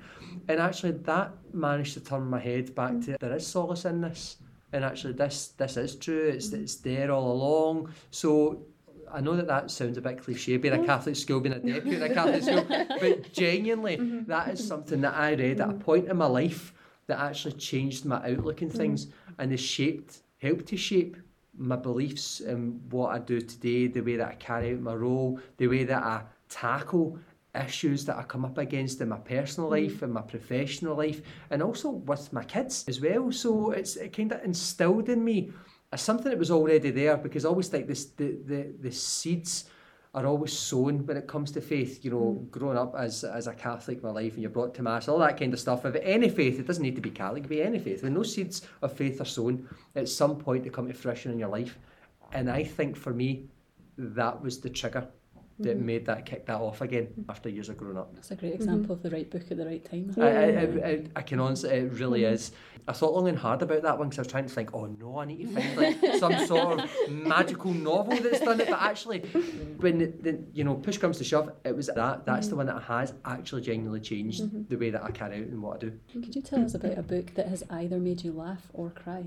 and 0.47 0.59
actually 0.61 0.91
that 0.91 1.33
managed 1.53 1.93
to 1.95 1.99
turn 1.99 2.23
my 2.23 2.39
head 2.39 2.73
back 2.73 3.01
to 3.01 3.17
there 3.19 3.35
is 3.35 3.45
solace 3.45 3.83
in 3.83 3.99
this, 4.01 4.37
and 4.73 4.83
actually 4.83 5.13
this 5.13 5.49
this 5.57 5.77
is 5.77 5.95
true. 5.95 6.29
It's 6.29 6.47
mm-hmm. 6.47 6.63
it's 6.63 6.75
there 6.75 7.11
all 7.11 7.31
along. 7.31 7.93
So. 8.11 8.65
I 9.13 9.19
know 9.19 9.35
that 9.35 9.47
that 9.47 9.69
sounds 9.69 9.97
a 9.97 10.01
bit 10.01 10.23
cliche, 10.23 10.55
being 10.55 10.73
a 10.73 10.77
mm-hmm. 10.77 10.85
Catholic 10.85 11.17
school, 11.17 11.41
being 11.41 11.53
a 11.53 11.59
deputy 11.73 11.97
in 11.97 12.01
a 12.01 12.13
Catholic 12.13 12.43
school, 12.43 12.65
but 12.97 13.33
genuinely, 13.33 13.97
mm-hmm. 13.97 14.23
that 14.29 14.47
is 14.47 14.65
something 14.65 15.01
that 15.01 15.13
I 15.13 15.33
read 15.33 15.59
at 15.59 15.69
a 15.69 15.73
point 15.73 16.07
in 16.07 16.15
my 16.15 16.27
life 16.27 16.71
that 17.07 17.19
actually 17.19 17.55
changed 17.55 18.05
my 18.05 18.25
outlook 18.25 18.61
on 18.61 18.69
things 18.69 19.07
and 19.37 19.51
has 19.51 19.59
shaped, 19.59 20.19
helped 20.37 20.67
to 20.67 20.77
shape 20.77 21.17
my 21.57 21.75
beliefs 21.75 22.39
and 22.39 22.79
what 22.91 23.13
I 23.13 23.19
do 23.19 23.41
today, 23.41 23.87
the 23.87 23.99
way 23.99 24.15
that 24.15 24.27
I 24.29 24.35
carry 24.35 24.71
out 24.71 24.79
my 24.79 24.93
role, 24.93 25.39
the 25.57 25.67
way 25.67 25.83
that 25.83 26.01
I 26.01 26.21
tackle 26.47 27.19
issues 27.55 28.05
that 28.05 28.17
I 28.17 28.23
come 28.23 28.45
up 28.45 28.57
against 28.57 29.01
in 29.01 29.09
my 29.09 29.17
personal 29.17 29.69
mm. 29.69 29.73
life 29.73 30.01
and 30.01 30.13
my 30.13 30.21
professional 30.21 30.95
life 30.95 31.21
and 31.49 31.61
also 31.61 31.89
with 31.89 32.31
my 32.31 32.43
kids 32.43 32.85
as 32.87 33.01
well. 33.01 33.31
So 33.31 33.71
it's 33.71 33.97
it 33.97 34.15
kind 34.15 34.31
of 34.31 34.43
instilled 34.43 35.09
in 35.09 35.23
me 35.23 35.51
as 35.91 36.01
something 36.01 36.29
that 36.29 36.39
was 36.39 36.51
already 36.51 36.91
there 36.91 37.17
because 37.17 37.43
I 37.45 37.49
always 37.49 37.67
think 37.67 37.87
this 37.87 38.05
the, 38.11 38.37
the, 38.45 38.73
the 38.79 38.91
seeds 38.91 39.65
are 40.13 40.25
always 40.25 40.51
sown 40.51 41.05
when 41.05 41.15
it 41.15 41.27
comes 41.27 41.51
to 41.51 41.61
faith. 41.61 42.03
You 42.05 42.11
know, 42.11 42.37
mm. 42.39 42.51
growing 42.51 42.77
up 42.77 42.95
as 42.97 43.25
as 43.25 43.47
a 43.47 43.53
Catholic 43.53 44.01
my 44.01 44.11
life 44.11 44.33
and 44.33 44.41
you're 44.41 44.51
brought 44.51 44.73
to 44.75 44.83
mass, 44.83 45.09
all 45.09 45.19
that 45.19 45.37
kind 45.37 45.53
of 45.53 45.59
stuff. 45.59 45.85
If 45.85 45.95
any 46.01 46.29
faith, 46.29 46.57
it 46.57 46.67
doesn't 46.67 46.83
need 46.83 46.95
to 46.95 47.01
be 47.01 47.11
Catholic, 47.11 47.43
it 47.43 47.49
be 47.49 47.61
any 47.61 47.79
faith. 47.79 48.03
When 48.03 48.13
those 48.13 48.33
seeds 48.33 48.61
of 48.81 48.93
faith 48.93 49.19
are 49.19 49.25
sown, 49.25 49.67
at 49.95 50.07
some 50.07 50.37
point 50.37 50.63
they 50.63 50.69
come 50.69 50.87
to 50.87 50.93
fruition 50.93 51.33
in 51.33 51.39
your 51.39 51.49
life. 51.49 51.77
And 52.31 52.49
I 52.49 52.63
think 52.63 52.95
for 52.95 53.13
me, 53.13 53.49
that 53.97 54.41
was 54.41 54.61
the 54.61 54.69
trigger 54.69 55.05
that 55.63 55.77
mm-hmm. 55.77 55.85
made 55.85 56.05
that 56.05 56.25
kick 56.25 56.45
that 56.45 56.59
off 56.59 56.81
again 56.81 57.07
after 57.29 57.49
years 57.49 57.69
of 57.69 57.77
growing 57.77 57.97
up. 57.97 58.13
That's 58.15 58.31
a 58.31 58.35
great 58.35 58.53
example 58.53 58.93
of 58.93 59.03
the 59.03 59.09
right 59.09 59.29
book 59.29 59.43
at 59.49 59.57
the 59.57 59.65
right 59.65 59.83
time. 59.83 60.13
I, 60.17 60.21
I, 60.21 60.89
I, 60.89 61.03
I 61.17 61.21
can 61.21 61.39
honestly, 61.39 61.69
it 61.69 61.93
really 61.93 62.21
mm-hmm. 62.21 62.33
is. 62.33 62.51
I 62.87 62.93
thought 62.93 63.13
long 63.13 63.27
and 63.27 63.37
hard 63.37 63.61
about 63.61 63.83
that 63.83 63.99
one 63.99 64.09
because 64.09 64.19
I 64.19 64.21
was 64.21 64.31
trying 64.31 64.47
to 64.47 64.53
think, 64.53 64.73
oh 64.73 64.85
no, 64.85 65.19
I 65.19 65.25
need 65.25 65.53
to 65.53 65.61
find 65.61 65.77
like 65.77 66.19
some 66.19 66.45
sort 66.47 66.79
of 66.79 66.89
magical 67.09 67.73
novel 67.73 68.17
that's 68.17 68.39
done 68.39 68.59
it. 68.59 68.69
But 68.69 68.81
actually, 68.81 69.19
when 69.77 69.99
the, 69.99 70.07
the, 70.07 70.39
you 70.53 70.63
know 70.63 70.75
push 70.75 70.97
comes 70.97 71.17
to 71.19 71.23
shove, 71.23 71.51
it 71.63 71.75
was 71.75 71.87
that. 71.87 72.25
That's 72.25 72.47
the 72.47 72.51
mm-hmm. 72.51 72.57
one 72.57 72.65
that 72.67 72.81
has 72.83 73.13
actually 73.25 73.61
genuinely 73.61 74.01
changed 74.01 74.69
the 74.69 74.75
way 74.77 74.89
that 74.89 75.03
I 75.03 75.11
carry 75.11 75.37
out 75.37 75.47
and 75.47 75.61
what 75.61 75.77
I 75.77 75.79
do. 75.79 75.99
Could 76.11 76.35
you 76.35 76.41
tell 76.41 76.63
us 76.65 76.73
about 76.73 76.97
a 76.97 77.03
book 77.03 77.35
that 77.35 77.47
has 77.47 77.63
either 77.69 77.97
made 77.99 78.23
you 78.23 78.31
laugh 78.31 78.67
or 78.73 78.89
cry? 78.89 79.25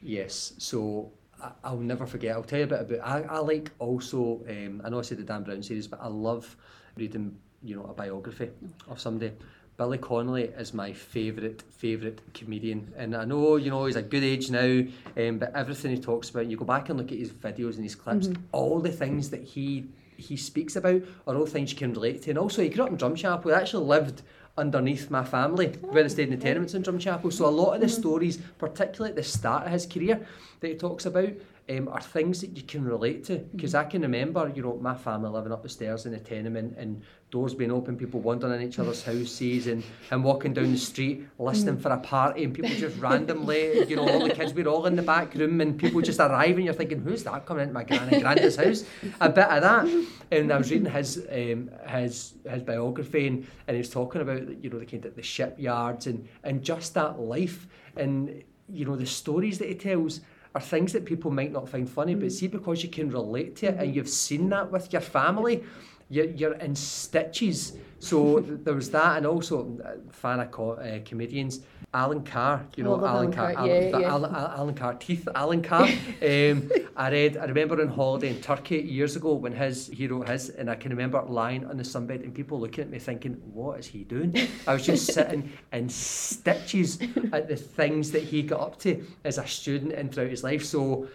Yes, 0.00 0.52
so 0.58 1.10
I, 1.42 1.50
I'll 1.64 1.78
never 1.78 2.06
forget. 2.06 2.34
I'll 2.34 2.42
tell 2.42 2.58
you 2.58 2.64
a 2.64 2.68
bit 2.68 2.80
about. 2.80 3.00
I, 3.00 3.22
I 3.22 3.38
like 3.38 3.70
also. 3.78 4.44
Um, 4.48 4.82
I 4.84 4.88
know 4.88 4.98
I 4.98 5.02
said 5.02 5.18
the 5.18 5.24
Dan 5.24 5.42
Brown 5.42 5.62
series, 5.62 5.86
but 5.86 6.00
I 6.02 6.08
love 6.08 6.56
reading. 6.96 7.36
You 7.62 7.76
know, 7.76 7.84
a 7.84 7.94
biography 7.94 8.50
of 8.88 9.00
somebody. 9.00 9.32
Billy 9.76 9.98
Connolly 9.98 10.44
is 10.44 10.72
my 10.72 10.92
favourite 10.92 11.62
favourite 11.70 12.20
comedian, 12.32 12.92
and 12.96 13.14
I 13.14 13.24
know 13.24 13.56
you 13.56 13.70
know 13.70 13.84
he's 13.84 13.96
a 13.96 14.02
good 14.02 14.24
age 14.24 14.50
now, 14.50 14.82
um, 15.16 15.38
but 15.38 15.54
everything 15.54 15.90
he 15.90 16.00
talks 16.00 16.30
about, 16.30 16.46
you 16.46 16.56
go 16.56 16.64
back 16.64 16.88
and 16.88 16.98
look 16.98 17.12
at 17.12 17.18
his 17.18 17.30
videos 17.30 17.74
and 17.74 17.84
his 17.84 17.94
clips, 17.94 18.28
all 18.52 18.80
the 18.80 18.92
things 18.92 19.30
that 19.30 19.42
he 19.42 19.86
he 20.16 20.36
speaks 20.36 20.76
about 20.76 21.02
are 21.26 21.36
all 21.36 21.44
things 21.44 21.72
you 21.72 21.78
can 21.78 21.92
relate 21.92 22.22
to, 22.22 22.30
and 22.30 22.38
also 22.38 22.62
he 22.62 22.70
grew 22.70 22.84
up 22.84 22.90
in 22.90 22.96
Drumchapel. 22.96 23.44
He 23.44 23.52
actually 23.52 23.84
lived 23.86 24.22
underneath 24.58 25.10
my 25.10 25.24
family 25.24 25.68
when 25.80 26.04
I 26.04 26.08
stayed 26.08 26.28
in 26.28 26.38
the 26.38 26.44
tenements 26.44 26.74
in 26.74 26.82
Drumchapel. 26.82 27.32
So 27.32 27.46
a 27.46 27.48
lot 27.48 27.74
of 27.74 27.80
the 27.80 27.88
stories, 27.88 28.38
particularly 28.58 29.10
at 29.10 29.16
the 29.16 29.22
start 29.22 29.66
of 29.66 29.72
his 29.72 29.86
career, 29.86 30.26
that 30.60 30.68
he 30.68 30.74
talks 30.74 31.06
about. 31.06 31.30
Um, 31.68 31.88
are 31.88 32.00
things 32.00 32.40
that 32.42 32.56
you 32.56 32.62
can 32.62 32.84
relate 32.84 33.24
to 33.24 33.38
because 33.38 33.74
I 33.74 33.82
can 33.82 34.02
remember, 34.02 34.52
you 34.54 34.62
know, 34.62 34.78
my 34.80 34.94
family 34.94 35.30
living 35.30 35.50
up 35.50 35.64
the 35.64 35.68
stairs 35.68 36.06
in 36.06 36.12
the 36.12 36.20
tenement 36.20 36.76
and 36.78 37.02
doors 37.32 37.54
being 37.54 37.72
open, 37.72 37.96
people 37.96 38.20
wandering 38.20 38.60
in 38.60 38.68
each 38.68 38.78
other's 38.78 39.02
houses 39.04 39.66
and 39.66 39.82
him 40.08 40.22
walking 40.22 40.54
down 40.54 40.70
the 40.70 40.78
street 40.78 41.26
listening 41.40 41.76
for 41.76 41.90
a 41.90 41.98
party 41.98 42.44
and 42.44 42.54
people 42.54 42.70
just 42.70 42.96
randomly, 43.00 43.84
you 43.88 43.96
know, 43.96 44.08
all 44.08 44.20
the 44.20 44.32
kids 44.32 44.54
were 44.54 44.68
all 44.68 44.86
in 44.86 44.94
the 44.94 45.02
back 45.02 45.34
room 45.34 45.60
and 45.60 45.76
people 45.76 46.00
just 46.00 46.20
arriving. 46.20 46.66
You're 46.66 46.74
thinking, 46.74 47.00
who's 47.00 47.24
that 47.24 47.46
coming 47.46 47.64
into 47.64 47.74
my 47.74 47.82
gran 47.82 48.08
and 48.10 48.22
granddad's 48.22 48.56
house? 48.56 48.84
A 49.20 49.28
bit 49.28 49.48
of 49.48 49.62
that. 49.62 50.06
And 50.30 50.52
I 50.52 50.58
was 50.58 50.70
reading 50.70 50.90
his 50.90 51.26
um, 51.30 51.70
his 51.88 52.34
his 52.48 52.62
biography 52.62 53.26
and, 53.26 53.46
and 53.66 53.74
he 53.74 53.78
was 53.78 53.90
talking 53.90 54.20
about 54.20 54.62
you 54.62 54.70
know 54.70 54.78
the 54.78 54.86
kind 54.86 55.04
of 55.04 55.16
the 55.16 55.22
shipyards 55.22 56.06
and 56.06 56.28
and 56.44 56.62
just 56.62 56.94
that 56.94 57.18
life 57.18 57.66
and 57.96 58.42
you 58.68 58.84
know 58.84 58.96
the 58.96 59.06
stories 59.06 59.58
that 59.58 59.68
he 59.68 59.74
tells 59.74 60.20
are 60.56 60.60
things 60.60 60.94
that 60.94 61.04
people 61.04 61.30
might 61.30 61.52
not 61.52 61.68
find 61.68 61.88
funny, 61.88 62.14
but 62.14 62.28
mm. 62.28 62.32
see 62.32 62.46
because 62.46 62.82
you 62.82 62.88
can 62.88 63.10
relate 63.10 63.56
to 63.56 63.66
it 63.66 63.68
and 63.74 63.80
mm-hmm. 63.80 63.92
you've 63.92 64.08
seen 64.08 64.48
that 64.48 64.72
with 64.72 64.90
your 64.90 65.02
family, 65.02 65.62
you're, 66.08 66.26
you're 66.26 66.54
in 66.54 66.74
stitches. 66.74 67.72
So 67.98 68.40
there 68.64 68.74
was 68.74 68.90
that, 68.90 69.16
and 69.18 69.26
also 69.26 69.78
uh, 69.84 69.94
fan 70.12 70.40
of 70.40 70.50
co- 70.50 70.72
uh, 70.72 71.00
comedians, 71.04 71.60
Alan 71.94 72.22
Carr. 72.24 72.66
You 72.76 72.84
know, 72.84 72.94
Oh, 72.94 72.98
Alan 73.06 73.10
Alan 73.10 73.32
Carr. 73.32 73.52
Carr, 73.54 73.62
Alan, 73.64 73.70
yeah, 73.90 73.98
yeah. 73.98 74.10
Alan, 74.12 74.34
Alan, 74.34 74.74
Carr 74.74 74.94
teeth. 74.94 75.26
Alan 75.34 75.62
Carr. 75.70 75.84
um, 75.84 76.70
I 76.94 77.10
read. 77.10 77.36
I 77.38 77.44
remember 77.46 77.80
on 77.80 77.88
holiday 77.88 78.28
in 78.36 78.40
Turkey 78.42 78.78
years 78.80 79.16
ago 79.16 79.32
when 79.34 79.52
his 79.52 79.86
hero 79.88 80.18
wrote 80.18 80.28
his, 80.28 80.50
and 80.50 80.70
I 80.70 80.74
can 80.74 80.90
remember 80.90 81.22
lying 81.22 81.64
on 81.66 81.76
the 81.78 81.82
sunbed 81.84 82.22
and 82.22 82.34
people 82.34 82.60
looking 82.60 82.84
at 82.84 82.90
me 82.90 82.98
thinking, 82.98 83.34
"What 83.52 83.80
is 83.80 83.86
he 83.86 84.04
doing?" 84.04 84.34
I 84.66 84.74
was 84.74 84.84
just 84.84 85.12
sitting 85.14 85.50
in 85.72 85.88
stitches 85.88 86.98
at 87.32 87.48
the 87.48 87.56
things 87.56 88.10
that 88.12 88.22
he 88.24 88.42
got 88.42 88.60
up 88.60 88.78
to 88.80 89.04
as 89.24 89.38
a 89.38 89.46
student 89.46 89.92
and 89.92 90.12
throughout 90.14 90.30
his 90.30 90.44
life. 90.44 90.64
So. 90.64 91.08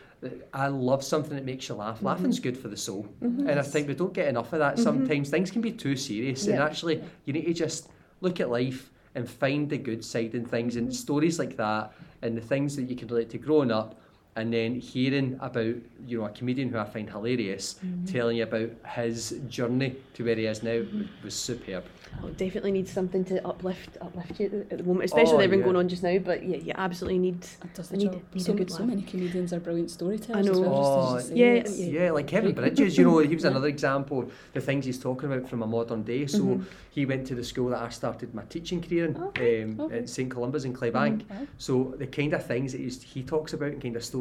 I 0.54 0.68
love 0.68 1.04
something 1.04 1.36
that 1.36 1.46
makes 1.46 1.68
you 1.68 1.76
laugh. 1.76 1.98
Mm-hmm. 1.98 2.06
Laughing's 2.06 2.40
good 2.40 2.58
for 2.58 2.68
the 2.68 2.78
soul, 2.78 3.08
mm-hmm. 3.22 3.48
and 3.48 3.60
I 3.60 3.64
think 3.64 3.88
we 3.88 3.96
don't 3.96 4.14
get 4.14 4.28
enough 4.28 4.54
of 4.54 4.60
that. 4.60 4.76
Mm-hmm. 4.76 4.84
Sometimes. 4.84 5.30
Things 5.30 5.52
can 5.52 5.62
be 5.62 5.72
too 5.72 5.96
serious, 5.96 6.48
and 6.48 6.60
actually, 6.60 7.04
you 7.26 7.34
need 7.34 7.46
to 7.46 7.54
just 7.54 7.90
look 8.22 8.40
at 8.40 8.50
life 8.50 8.92
and 9.16 9.30
find 9.30 9.70
the 9.70 9.78
good 9.78 10.04
side 10.04 10.36
in 10.36 10.46
things 10.46 10.76
and 10.76 10.94
stories 10.94 11.38
like 11.38 11.58
that 11.58 11.92
and 12.22 12.38
the 12.38 12.42
things 12.42 12.76
that 12.76 12.90
you 12.90 12.96
can 12.96 13.08
relate 13.08 13.30
to 13.30 13.38
growing 13.38 13.72
up 13.72 14.00
and 14.36 14.54
then 14.54 14.80
hearing 14.80 15.38
about 15.42 15.76
you 16.06 16.20
know 16.20 16.26
a 16.26 16.30
comedian 16.30 16.70
who 16.70 16.78
I 16.78 16.86
find 16.86 17.10
hilarious 17.10 17.76
mm-hmm. 17.76 18.06
telling 18.06 18.38
you 18.38 18.44
about 18.44 18.70
his 18.96 19.42
journey 19.50 19.96
to 20.14 20.24
where 20.24 20.36
he 20.36 20.46
is 20.46 20.64
now 20.64 20.72
mm-hmm. 20.72 21.04
was 21.24 21.36
superb. 21.36 21.84
Oh, 22.22 22.28
definitely 22.30 22.72
need 22.72 22.88
something 22.88 23.24
to 23.26 23.46
uplift 23.48 23.98
uplift 24.02 24.40
you 24.40 24.66
at 24.70 24.78
the, 24.78 24.84
moment, 24.84 25.06
especially 25.06 25.34
Oh, 25.34 25.38
with 25.38 25.46
everything 25.46 25.60
yeah. 25.60 25.66
going 25.66 25.76
on 25.78 25.90
just 25.90 26.04
now. 26.04 26.18
But 26.18 26.44
yeah, 26.44 26.58
you 26.58 26.74
absolutely 26.76 27.20
need. 27.20 27.44
It 27.64 27.74
does 27.74 27.90
the 27.90 27.98
need- 27.98 28.12
job. 28.12 28.22
need 28.34 28.42
a 28.42 28.44
so, 28.44 28.54
good 28.54 28.70
so 28.70 28.80
laugh. 28.80 28.88
many 28.88 29.02
comedians 29.02 29.54
are 29.54 29.60
brilliant 29.60 29.92
storytellers. 29.92 30.36
I 30.36 30.50
as 30.50 30.60
know. 30.60 30.70
well, 30.70 31.14
just 31.16 31.32
as 31.32 31.38
you. 31.38 31.46
Oh, 31.46 31.48
yeah, 31.48 31.60
It's- 31.60 31.80
yeah, 31.80 32.12
like 32.12 32.28
Kevin 32.28 32.54
Bridges, 32.54 32.98
you 32.98 33.06
know, 33.06 33.20
he 33.20 33.34
was 33.34 33.44
another 33.52 33.68
example 33.68 34.24
of 34.24 34.34
the 34.54 34.62
things 34.62 34.86
he's 34.86 35.00
talking 35.00 35.32
about 35.32 35.50
from 35.50 35.64
a 35.64 35.68
modern 35.68 36.04
day. 36.04 36.28
So 36.28 36.40
mm-hmm. 36.40 36.64
he 36.90 37.06
went 37.06 37.26
to 37.28 37.36
the 37.36 37.44
school 37.44 37.70
that 37.70 37.82
I 37.82 37.90
started 37.90 38.36
my 38.36 38.44
teaching 38.44 38.82
career 38.82 39.06
in, 39.06 39.18
Okay, 39.18 39.64
um, 39.64 39.80
okay. 39.80 40.00
at 40.00 40.10
St 40.10 40.30
Columba's 40.30 40.66
in 40.66 40.74
Clydebank. 40.74 41.30
Wow. 41.30 41.48
So 41.58 41.96
the 41.98 42.08
kind 42.08 42.34
of 42.34 42.46
things 42.46 42.74
that 42.74 42.82
he's, 42.82 43.02
he 43.02 43.24
talks 43.24 43.54
about 43.54 43.72
and 43.72 43.82
kind 43.82 43.96
of 43.96 44.04
stories, 44.04 44.21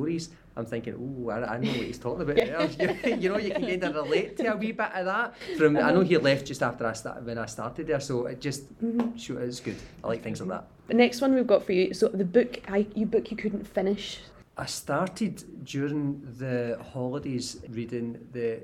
I'm 0.56 0.66
thinking, 0.66 0.94
oh, 0.98 1.30
I, 1.30 1.54
I 1.54 1.58
know 1.58 1.70
what 1.70 1.86
he's 1.86 1.98
talking 1.98 2.22
about 2.22 2.36
there. 2.36 3.16
you 3.16 3.28
know, 3.28 3.38
you 3.38 3.52
can 3.52 3.62
kind 3.62 3.84
of 3.84 3.94
relate 3.94 4.36
to 4.38 4.52
a 4.52 4.56
wee 4.56 4.72
bit 4.72 4.90
of 4.94 5.06
that. 5.06 5.34
From 5.56 5.76
I 5.76 5.92
know 5.92 6.00
he 6.00 6.16
uh-huh. 6.16 6.24
left 6.24 6.46
just 6.46 6.62
after 6.62 6.86
I 6.86 6.92
start, 6.92 7.22
when 7.22 7.38
I 7.38 7.46
started 7.46 7.86
there, 7.86 8.00
so 8.00 8.26
it 8.26 8.40
just 8.40 8.62
mm-hmm. 8.82 9.16
sure 9.16 9.40
it's 9.40 9.60
good. 9.60 9.76
I 10.02 10.08
like 10.08 10.22
things 10.22 10.40
like 10.40 10.50
that. 10.50 10.66
The 10.88 10.94
next 10.94 11.20
one 11.20 11.34
we've 11.34 11.46
got 11.46 11.64
for 11.64 11.72
you. 11.72 11.94
So 11.94 12.08
the 12.08 12.24
book, 12.24 12.60
I 12.68 12.86
you 12.94 13.06
book 13.06 13.30
you 13.30 13.36
couldn't 13.36 13.64
finish. 13.64 14.20
I 14.58 14.66
started 14.66 15.64
during 15.64 16.20
the 16.38 16.78
holidays 16.92 17.60
reading 17.70 18.18
the 18.32 18.60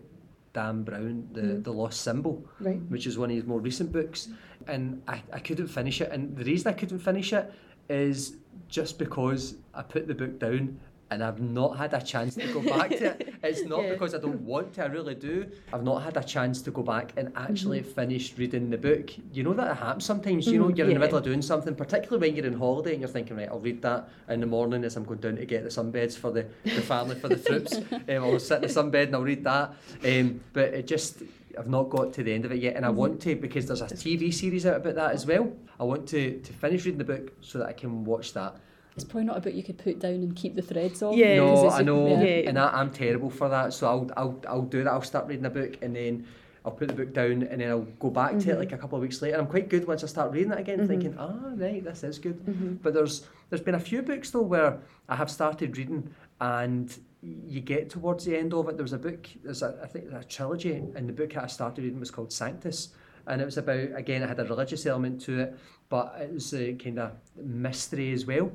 Dan 0.53 0.83
Brown, 0.83 1.29
the, 1.33 1.40
mm-hmm. 1.40 1.62
the 1.62 1.72
Lost 1.72 2.01
Symbol, 2.01 2.44
Right. 2.61 2.81
which 2.88 3.07
is 3.07 3.16
one 3.16 3.31
of 3.31 3.37
his 3.37 3.46
more 3.46 3.61
recent 3.61 3.92
books, 3.92 4.29
and 4.66 5.03
I, 5.07 5.22
I 5.33 5.38
couldn't 5.38 5.68
finish 5.68 6.01
it. 6.01 6.11
And 6.11 6.37
the 6.37 6.44
reason 6.44 6.68
I 6.68 6.72
couldn't 6.72 6.99
finish 6.99 7.33
it 7.33 7.53
is 7.88 8.37
just 8.68 8.99
because 8.99 9.55
I 9.75 9.83
put 9.83 10.09
the 10.09 10.14
book 10.14 10.38
down 10.38 10.81
and 11.10 11.22
I've 11.22 11.40
not 11.40 11.76
had 11.76 11.94
a 11.94 12.00
chance 12.02 12.34
to 12.34 12.46
go 12.48 12.60
back 12.62 12.90
to 12.90 13.04
it. 13.12 13.34
It's 13.44 13.62
not 13.64 13.84
Yeah. 13.84 13.92
because 13.92 14.12
I 14.14 14.18
don't 14.18 14.40
want 14.40 14.74
to, 14.74 14.84
I 14.84 14.86
really 14.86 15.14
do. 15.14 15.46
I've 15.72 15.84
not 15.84 16.02
had 16.02 16.16
a 16.16 16.24
chance 16.24 16.61
to 16.62 16.70
go 16.72 16.82
back 16.82 17.12
and 17.16 17.30
actually 17.36 17.82
finish 17.82 18.36
reading 18.36 18.70
the 18.70 18.78
book. 18.78 19.11
You 19.32 19.44
know 19.44 19.52
that 19.54 19.76
happens 19.76 20.04
sometimes, 20.04 20.46
you 20.48 20.59
know, 20.59 20.66
Mhm, 20.68 20.76
you're 20.78 20.88
in 20.88 20.94
the 20.94 21.00
middle 21.00 21.18
of 21.18 21.24
doing 21.24 21.42
something, 21.42 21.74
particularly 21.76 22.26
when 22.28 22.36
you're 22.36 22.46
in 22.46 22.59
holiday 22.59 22.92
and 22.92 23.00
you're 23.00 23.09
thinking, 23.09 23.36
right, 23.36 23.48
I'll 23.48 23.61
read 23.61 23.82
that 23.82 24.09
in 24.28 24.40
the 24.40 24.46
morning 24.46 24.82
as 24.84 24.96
I'm 24.96 25.04
going 25.04 25.20
down 25.20 25.36
to 25.36 25.46
get 25.46 25.62
the 25.62 25.68
sunbeds 25.70 26.16
for 26.16 26.32
the, 26.32 26.46
the 26.64 26.80
family, 26.82 27.14
for 27.14 27.28
the 27.28 27.36
troops. 27.38 27.76
um, 27.92 28.02
I'll 28.09 28.38
sit 28.40 28.57
in 28.57 28.62
the 28.62 28.68
sunbed 28.68 29.04
and 29.04 29.14
I'll 29.14 29.22
read 29.22 29.44
that. 29.44 29.74
Um, 30.04 30.40
but 30.52 30.74
it 30.74 30.88
just, 30.88 31.22
I've 31.57 31.68
not 31.68 31.88
got 31.88 32.12
to 32.14 32.24
the 32.24 32.32
end 32.34 32.44
of 32.46 32.50
it 32.52 32.59
yet, 32.61 32.74
and 32.74 32.84
I 32.84 32.90
want 32.90 33.20
to 33.22 33.36
because 33.36 33.66
there's 33.66 33.80
a 33.80 33.86
TV 33.86 34.34
series 34.34 34.66
out 34.66 34.76
about 34.78 34.96
that 34.96 35.12
as 35.12 35.24
well. 35.24 35.52
I 35.78 35.84
want 35.84 36.09
to, 36.09 36.40
to 36.40 36.52
finish 36.52 36.84
reading 36.84 36.98
the 36.98 37.04
book 37.04 37.32
so 37.42 37.59
that 37.59 37.68
I 37.68 37.72
can 37.74 38.04
watch 38.04 38.32
that. 38.32 38.57
It's 38.97 39.05
probably 39.05 39.24
not 39.24 39.36
a 39.36 39.40
book 39.40 39.55
you 39.55 39.62
could 39.62 39.78
put 39.78 40.01
down 40.01 40.14
and 40.14 40.34
keep 40.34 40.55
the 40.55 40.62
threads 40.62 41.03
of. 41.03 41.14
Yeah. 41.14 41.36
No, 41.36 41.68
I 41.68 41.82
know, 41.82 42.09
yeah. 42.09 42.49
and 42.49 42.59
I, 42.59 42.68
I'm 42.68 42.90
terrible 42.90 43.30
for 43.30 43.49
that. 43.49 43.74
So 43.74 43.86
I'll, 43.86 44.11
I'll, 44.16 44.40
I'll 44.49 44.62
do 44.62 44.82
that. 44.82 44.90
I'll 44.90 45.03
start 45.03 45.26
reading 45.26 45.44
a 45.44 45.51
book 45.51 45.76
and 45.82 45.94
then 45.94 46.26
I'll 46.64 46.72
put 46.72 46.88
the 46.88 46.94
book 46.94 47.12
down 47.12 47.42
and 47.44 47.61
then 47.61 47.68
I'll 47.68 47.82
go 48.01 48.11
back 48.11 48.32
to 48.32 48.36
it 48.36 48.40
mm-hmm. 48.40 48.59
like 48.59 48.72
a 48.72 48.78
couple 48.78 48.97
of 48.97 49.03
weeks 49.03 49.20
later. 49.20 49.36
I'm 49.38 49.47
quite 49.47 49.68
good 49.68 49.86
once 49.86 50.03
I 50.03 50.07
start 50.07 50.32
reading 50.32 50.51
it 50.51 50.59
again, 50.59 50.78
mm-hmm. 50.78 50.88
thinking, 50.88 51.14
ah, 51.18 51.53
right, 51.55 51.84
this 51.84 52.03
is 52.05 52.18
good. 52.18 52.44
Mm-hmm. 52.47 52.74
But 52.82 52.94
there's 52.94 53.26
there's 53.51 53.62
been 53.62 53.76
a 53.76 53.80
few 53.80 54.03
books 54.03 54.30
though 54.30 54.42
where 54.42 54.78
I 55.09 55.14
have 55.14 55.30
started 55.30 55.76
reading 55.76 56.12
and 56.40 56.99
you 57.22 57.61
get 57.61 57.90
towards 57.90 58.24
the 58.24 58.36
end 58.36 58.55
of 58.55 58.68
it. 58.68 58.76
There 58.76 58.84
was 58.84 58.92
a 58.92 58.99
book, 58.99 59.28
there's 59.44 59.62
a, 59.62 59.78
I 59.82 59.86
think 59.86 60.12
a 60.12 60.24
trilogy, 60.24 60.74
and 60.74 61.09
the 61.09 61.12
book 61.12 61.34
that 61.34 61.44
I 61.44 61.47
started 61.47 61.82
reading 61.84 62.01
was 62.01 62.11
called 62.11 62.32
Sanctus. 62.32 62.90
And 63.28 63.42
it 63.42 63.44
was 63.44 63.59
about, 63.59 63.88
again, 63.94 64.22
it 64.22 64.28
had 64.28 64.38
a 64.38 64.44
religious 64.44 64.86
element 64.86 65.20
to 65.22 65.40
it, 65.40 65.59
but 65.89 66.16
it 66.20 66.32
was 66.32 66.53
a 66.55 66.74
kind 66.74 66.99
of 66.99 67.12
mystery 67.37 68.12
as 68.12 68.26
well. 68.26 68.51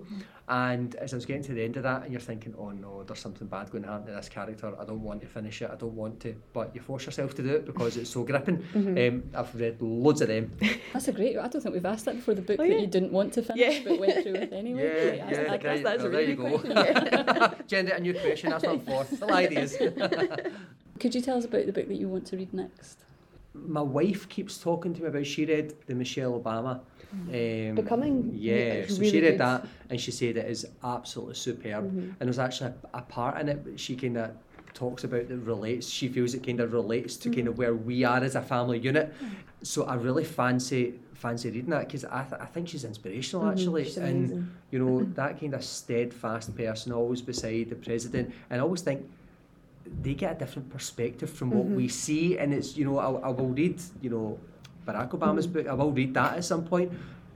And 0.50 0.96
as 0.96 1.14
I 1.14 1.16
was 1.16 1.26
getting 1.26 1.44
to 1.44 1.54
the 1.54 1.64
end 1.64 1.78
of 1.78 1.84
that, 1.84 2.04
and 2.04 2.12
you're 2.12 2.20
thinking, 2.20 2.54
oh 2.58 2.72
no, 2.72 3.04
there's 3.04 3.20
something 3.20 3.48
bad 3.48 3.70
going 3.72 3.84
to 3.86 3.90
happen 3.90 4.08
to 4.08 4.12
this 4.12 4.28
character. 4.28 4.74
I 4.78 4.84
don't 4.84 5.02
want 5.02 5.22
to 5.22 5.28
finish 5.28 5.62
it. 5.62 5.70
I 5.72 5.76
don't 5.76 5.96
want 5.96 6.20
to. 6.22 6.36
But 6.52 6.76
you 6.76 6.82
force 6.82 7.06
yourself 7.06 7.34
to 7.36 7.42
do 7.44 7.50
it 7.56 7.66
because 7.66 7.96
it's 7.96 8.10
so 8.10 8.24
gripping. 8.24 8.62
Um, 8.76 9.24
I've 9.34 9.56
read 9.56 9.82
loads 9.82 10.20
of 10.20 10.28
them. 10.28 10.52
That's 10.94 11.08
a 11.08 11.14
great. 11.14 11.38
I 11.38 11.48
don't 11.48 11.62
think 11.62 11.74
we've 11.74 11.86
asked 11.86 12.04
that 12.06 12.16
before. 12.16 12.34
The 12.34 12.42
book 12.42 12.60
Oh, 12.60 12.68
that 12.68 12.82
you 12.82 12.88
didn't 12.88 13.14
want 13.14 13.32
to 13.34 13.44
finish 13.44 13.78
Yeah. 13.78 13.90
but 13.90 14.00
went 14.00 14.24
through 14.24 14.34
with 14.34 14.52
anyway. 14.52 14.84
Yeah, 14.84 14.92
Great, 14.92 15.18
yeah, 15.46 15.52
I- 15.52 15.54
I- 15.54 15.58
great. 15.58 15.84
that's 15.86 16.04
a 16.04 16.10
really 16.10 16.26
there 16.26 16.36
good 16.36 16.52
you 16.52 16.74
question, 16.74 17.26
go. 17.26 17.54
Gender 17.68 17.94
a 17.94 18.00
new 18.02 18.14
question. 18.14 18.50
That's 18.50 18.64
not 18.66 18.84
for 18.84 19.06
little 19.10 19.34
ideas. 19.34 19.78
Could 21.00 21.16
you 21.16 21.22
tell 21.22 21.38
us 21.38 21.46
about 21.46 21.66
the 21.66 21.72
book 21.72 21.88
that 21.88 21.96
you 21.96 22.08
want 22.10 22.28
to 22.28 22.36
read 22.38 22.54
next? 22.54 23.00
My 23.54 23.82
wife 23.82 24.30
keeps 24.30 24.58
talking 24.58 24.94
to 24.94 25.02
me 25.02 25.08
about. 25.08 25.26
She 25.26 25.46
read 25.46 25.74
the 25.88 25.96
Michelle 25.96 26.40
Obama. 26.40 26.82
Um, 27.12 27.76
Becoming? 27.76 28.32
Yeah, 28.34 28.86
so 28.88 28.96
really 28.96 29.10
she 29.12 29.22
read 29.22 29.30
good. 29.32 29.40
that 29.40 29.68
and 29.90 30.00
she 30.00 30.12
said 30.12 30.38
it 30.38 30.50
is 30.50 30.66
absolutely 30.84 31.36
superb. 31.36 31.86
Mm-hmm. 31.86 32.00
And 32.20 32.22
there's 32.22 32.40
actually 32.40 32.72
a, 32.94 32.98
a 33.00 33.02
part 33.02 33.40
in 33.42 33.50
it 33.50 33.64
that 33.66 33.80
she 33.80 33.96
kind 33.96 34.18
of 34.18 34.32
talks 34.74 35.04
about 35.04 35.28
that 35.28 35.38
relates. 35.40 35.90
She 35.90 36.08
feels 36.08 36.34
it 36.34 36.46
kind 36.46 36.60
of 36.62 36.72
relates 36.74 37.18
to 37.18 37.30
Mm-hmm. 37.30 37.36
kind 37.38 37.48
of 37.50 37.58
where 37.58 37.74
we 37.76 38.04
are 38.06 38.24
as 38.24 38.36
a 38.36 38.42
family 38.42 38.80
unit. 38.80 39.14
So 39.64 39.84
I 39.86 39.96
really 39.96 40.24
fancy 40.24 40.96
fancy 41.14 41.50
reading 41.52 41.70
that 41.70 41.86
because 41.86 42.04
I, 42.06 42.24
th- 42.24 42.42
I 42.42 42.46
think 42.46 42.68
she's 42.70 42.84
inspirational 42.84 43.48
actually. 43.50 43.84
Mm-hmm. 43.84 43.90
She's 43.90 43.98
and 43.98 44.26
amazing. 44.32 44.52
you 44.72 44.80
know 44.80 45.04
that 45.16 45.40
kind 45.40 45.54
of 45.54 45.64
steadfast 45.64 46.56
person 46.56 46.92
always 46.94 47.22
beside 47.22 47.70
the 47.70 47.76
president. 47.76 48.34
And 48.50 48.60
I 48.60 48.64
always 48.64 48.82
think 48.82 49.06
they 50.02 50.14
get 50.14 50.36
a 50.38 50.40
different 50.40 50.70
perspective 50.70 51.30
from 51.30 51.52
what 51.52 51.66
Mm-hmm. 51.66 51.76
we 51.76 51.88
see. 51.90 52.38
And 52.38 52.54
it's 52.54 52.78
you 52.78 52.86
know 52.86 52.98
I, 52.98 53.28
I 53.28 53.30
will 53.30 53.50
read 53.50 53.80
you 54.02 54.10
know 54.10 54.40
Barack 54.86 55.10
Obama's 55.12 55.46
Mm-hmm. 55.48 55.54
book. 55.54 55.68
I 55.68 55.74
will 55.74 55.92
read 55.92 56.14
that 56.14 56.38
at 56.38 56.46
some 56.46 56.64
point. 56.66 56.92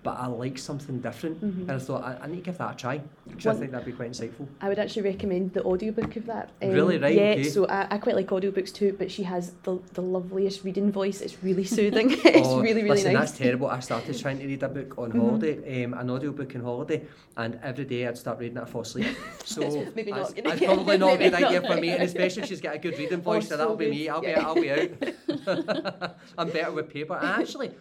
But 0.06 0.20
I 0.20 0.28
like 0.28 0.60
something 0.60 1.00
different, 1.00 1.42
Mm-hmm. 1.44 1.62
and 1.62 1.72
I 1.72 1.80
thought 1.80 2.04
I, 2.04 2.12
I 2.22 2.28
need 2.28 2.36
to 2.38 2.42
give 2.44 2.60
that 2.60 2.74
a 2.74 2.78
try 2.78 3.02
because 3.28 3.48
I 3.48 3.60
think 3.60 3.72
that'd 3.72 3.88
be 3.88 3.92
quite 3.92 4.12
insightful. 4.12 4.46
I 4.62 4.70
would 4.70 4.78
actually 4.78 5.02
recommend 5.02 5.54
the 5.54 5.64
audiobook 5.64 6.16
of 6.16 6.28
that. 6.28 6.52
Um, 6.62 6.70
Really? 6.70 7.00
Right, 7.00 7.16
Yeah, 7.16 7.24
okay. 7.32 7.50
so 7.50 7.66
I, 7.66 7.88
I 7.90 7.98
quite 7.98 8.16
like 8.16 8.28
audiobooks 8.28 8.72
too, 8.72 8.96
but 9.00 9.10
she 9.10 9.24
has 9.24 9.54
the, 9.64 9.80
the 9.94 10.04
loveliest 10.04 10.64
reading 10.64 10.92
voice. 10.92 11.22
It's 11.22 11.42
really 11.44 11.64
soothing. 11.78 12.12
it's 12.24 12.48
Oh, 12.48 12.62
really, 12.62 12.84
really 12.84 12.90
listen, 12.98 13.14
nice. 13.14 13.30
that's 13.32 13.40
terrible. 13.40 13.66
I 13.68 13.80
started 13.80 14.16
trying 14.20 14.38
to 14.38 14.46
read 14.46 14.62
a 14.62 14.70
book 14.70 14.96
on 15.00 15.10
holiday, 15.10 15.84
um, 15.86 15.96
an 15.96 16.08
audio 16.12 16.32
book 16.32 16.54
on 16.54 16.62
holiday, 16.62 17.02
and 17.38 17.60
every 17.64 17.86
day 17.86 18.06
I'd 18.08 18.16
start 18.20 18.38
reading 18.38 18.58
it, 18.58 18.62
I 18.62 18.66
fall 18.66 18.82
asleep. 18.82 19.08
So 19.46 19.62
Maybe 19.96 20.12
not 20.12 20.36
that's, 20.36 20.42
that's 20.48 20.60
probably 20.66 20.98
not 21.00 21.16
a 21.16 21.18
good 21.18 21.34
idea 21.34 21.62
for 21.64 21.78
me, 21.82 21.90
and 21.90 22.04
especially 22.04 22.44
if 22.44 22.50
she's 22.50 22.62
got 22.62 22.76
a 22.76 22.80
good 22.80 22.96
reading 23.00 23.22
voice, 23.22 23.46
so 23.46 23.50
so 23.52 23.58
that'll 23.58 23.76
be 23.76 23.90
me. 23.90 24.08
I'll 24.10 24.24
Yeah. 24.24 24.36
be, 24.40 24.46
I'll 24.46 24.62
be 24.66 24.72
out. 24.72 26.16
I'm 26.38 26.50
better 26.50 26.72
with 26.72 26.90
paper. 26.94 27.14
Actually, 27.22 27.72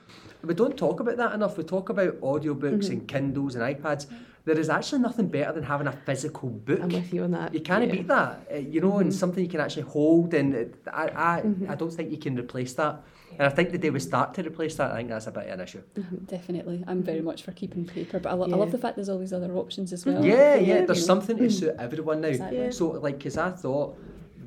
we 0.47 0.55
don't 0.55 0.76
talk 0.76 1.01
about 1.01 1.16
that 1.16 1.32
enough. 1.32 1.57
We 1.57 1.64
talk 1.64 1.88
about 1.88 2.20
audiobooks 2.20 2.84
Mm-hmm. 2.84 2.92
and 2.92 3.09
Kindles 3.09 3.55
and 3.55 3.62
iPads. 3.64 4.07
There 4.45 4.59
is 4.59 4.68
actually 4.68 5.01
nothing 5.01 5.28
better 5.28 5.53
than 5.53 5.62
having 5.62 5.86
a 5.86 5.92
physical 5.92 6.51
book. 6.51 6.80
I'm 6.82 6.90
with 6.90 7.14
you 7.14 7.24
on 7.24 7.30
that. 7.30 7.55
You 7.55 7.61
can't 7.61 7.86
yeah. 7.86 7.92
beat 7.92 8.09
that, 8.09 8.47
uh, 8.53 8.57
you 8.57 8.80
know, 8.82 8.90
Mm-hmm. 8.92 9.01
and 9.01 9.14
something 9.14 9.42
you 9.42 9.49
can 9.51 9.61
actually 9.61 9.84
hold. 9.84 10.34
And 10.34 10.74
I, 10.92 11.05
I, 11.09 11.42
I 11.70 11.74
don't 11.74 11.90
think 11.90 12.11
you 12.11 12.18
can 12.18 12.38
replace 12.38 12.74
that. 12.74 13.03
And 13.38 13.42
I 13.42 13.49
think 13.49 13.72
the 13.72 13.78
day 13.78 13.90
we 13.90 13.99
start 14.01 14.32
to 14.34 14.42
replace 14.42 14.76
that, 14.76 14.92
I 14.92 14.97
think 14.97 15.09
that's 15.09 15.26
a 15.26 15.32
bit 15.32 15.47
of 15.49 15.55
an 15.55 15.61
issue. 15.61 15.82
Definitely, 16.26 16.84
I'm 16.86 17.03
very 17.03 17.20
much 17.20 17.42
for 17.42 17.51
keeping 17.53 17.84
paper, 17.84 18.20
but 18.20 18.28
I, 18.30 18.34
lo- 18.34 18.47
I 18.47 18.57
love 18.57 18.70
the 18.70 18.78
fact 18.78 18.95
there's 18.97 19.09
all 19.09 19.18
these 19.18 19.32
other 19.32 19.53
options 19.57 19.92
as 19.92 20.07
well. 20.07 20.24
Yeah, 20.24 20.55
yeah. 20.57 20.84
There's 20.84 21.05
something 21.05 21.36
to 21.38 21.51
suit 21.51 21.74
everyone 21.78 22.20
now. 22.20 22.28
Exactly. 22.28 22.59
Yeah. 22.59 22.70
So, 22.70 22.90
like, 22.92 23.18
because 23.18 23.36
I 23.36 23.51
thought 23.51 23.99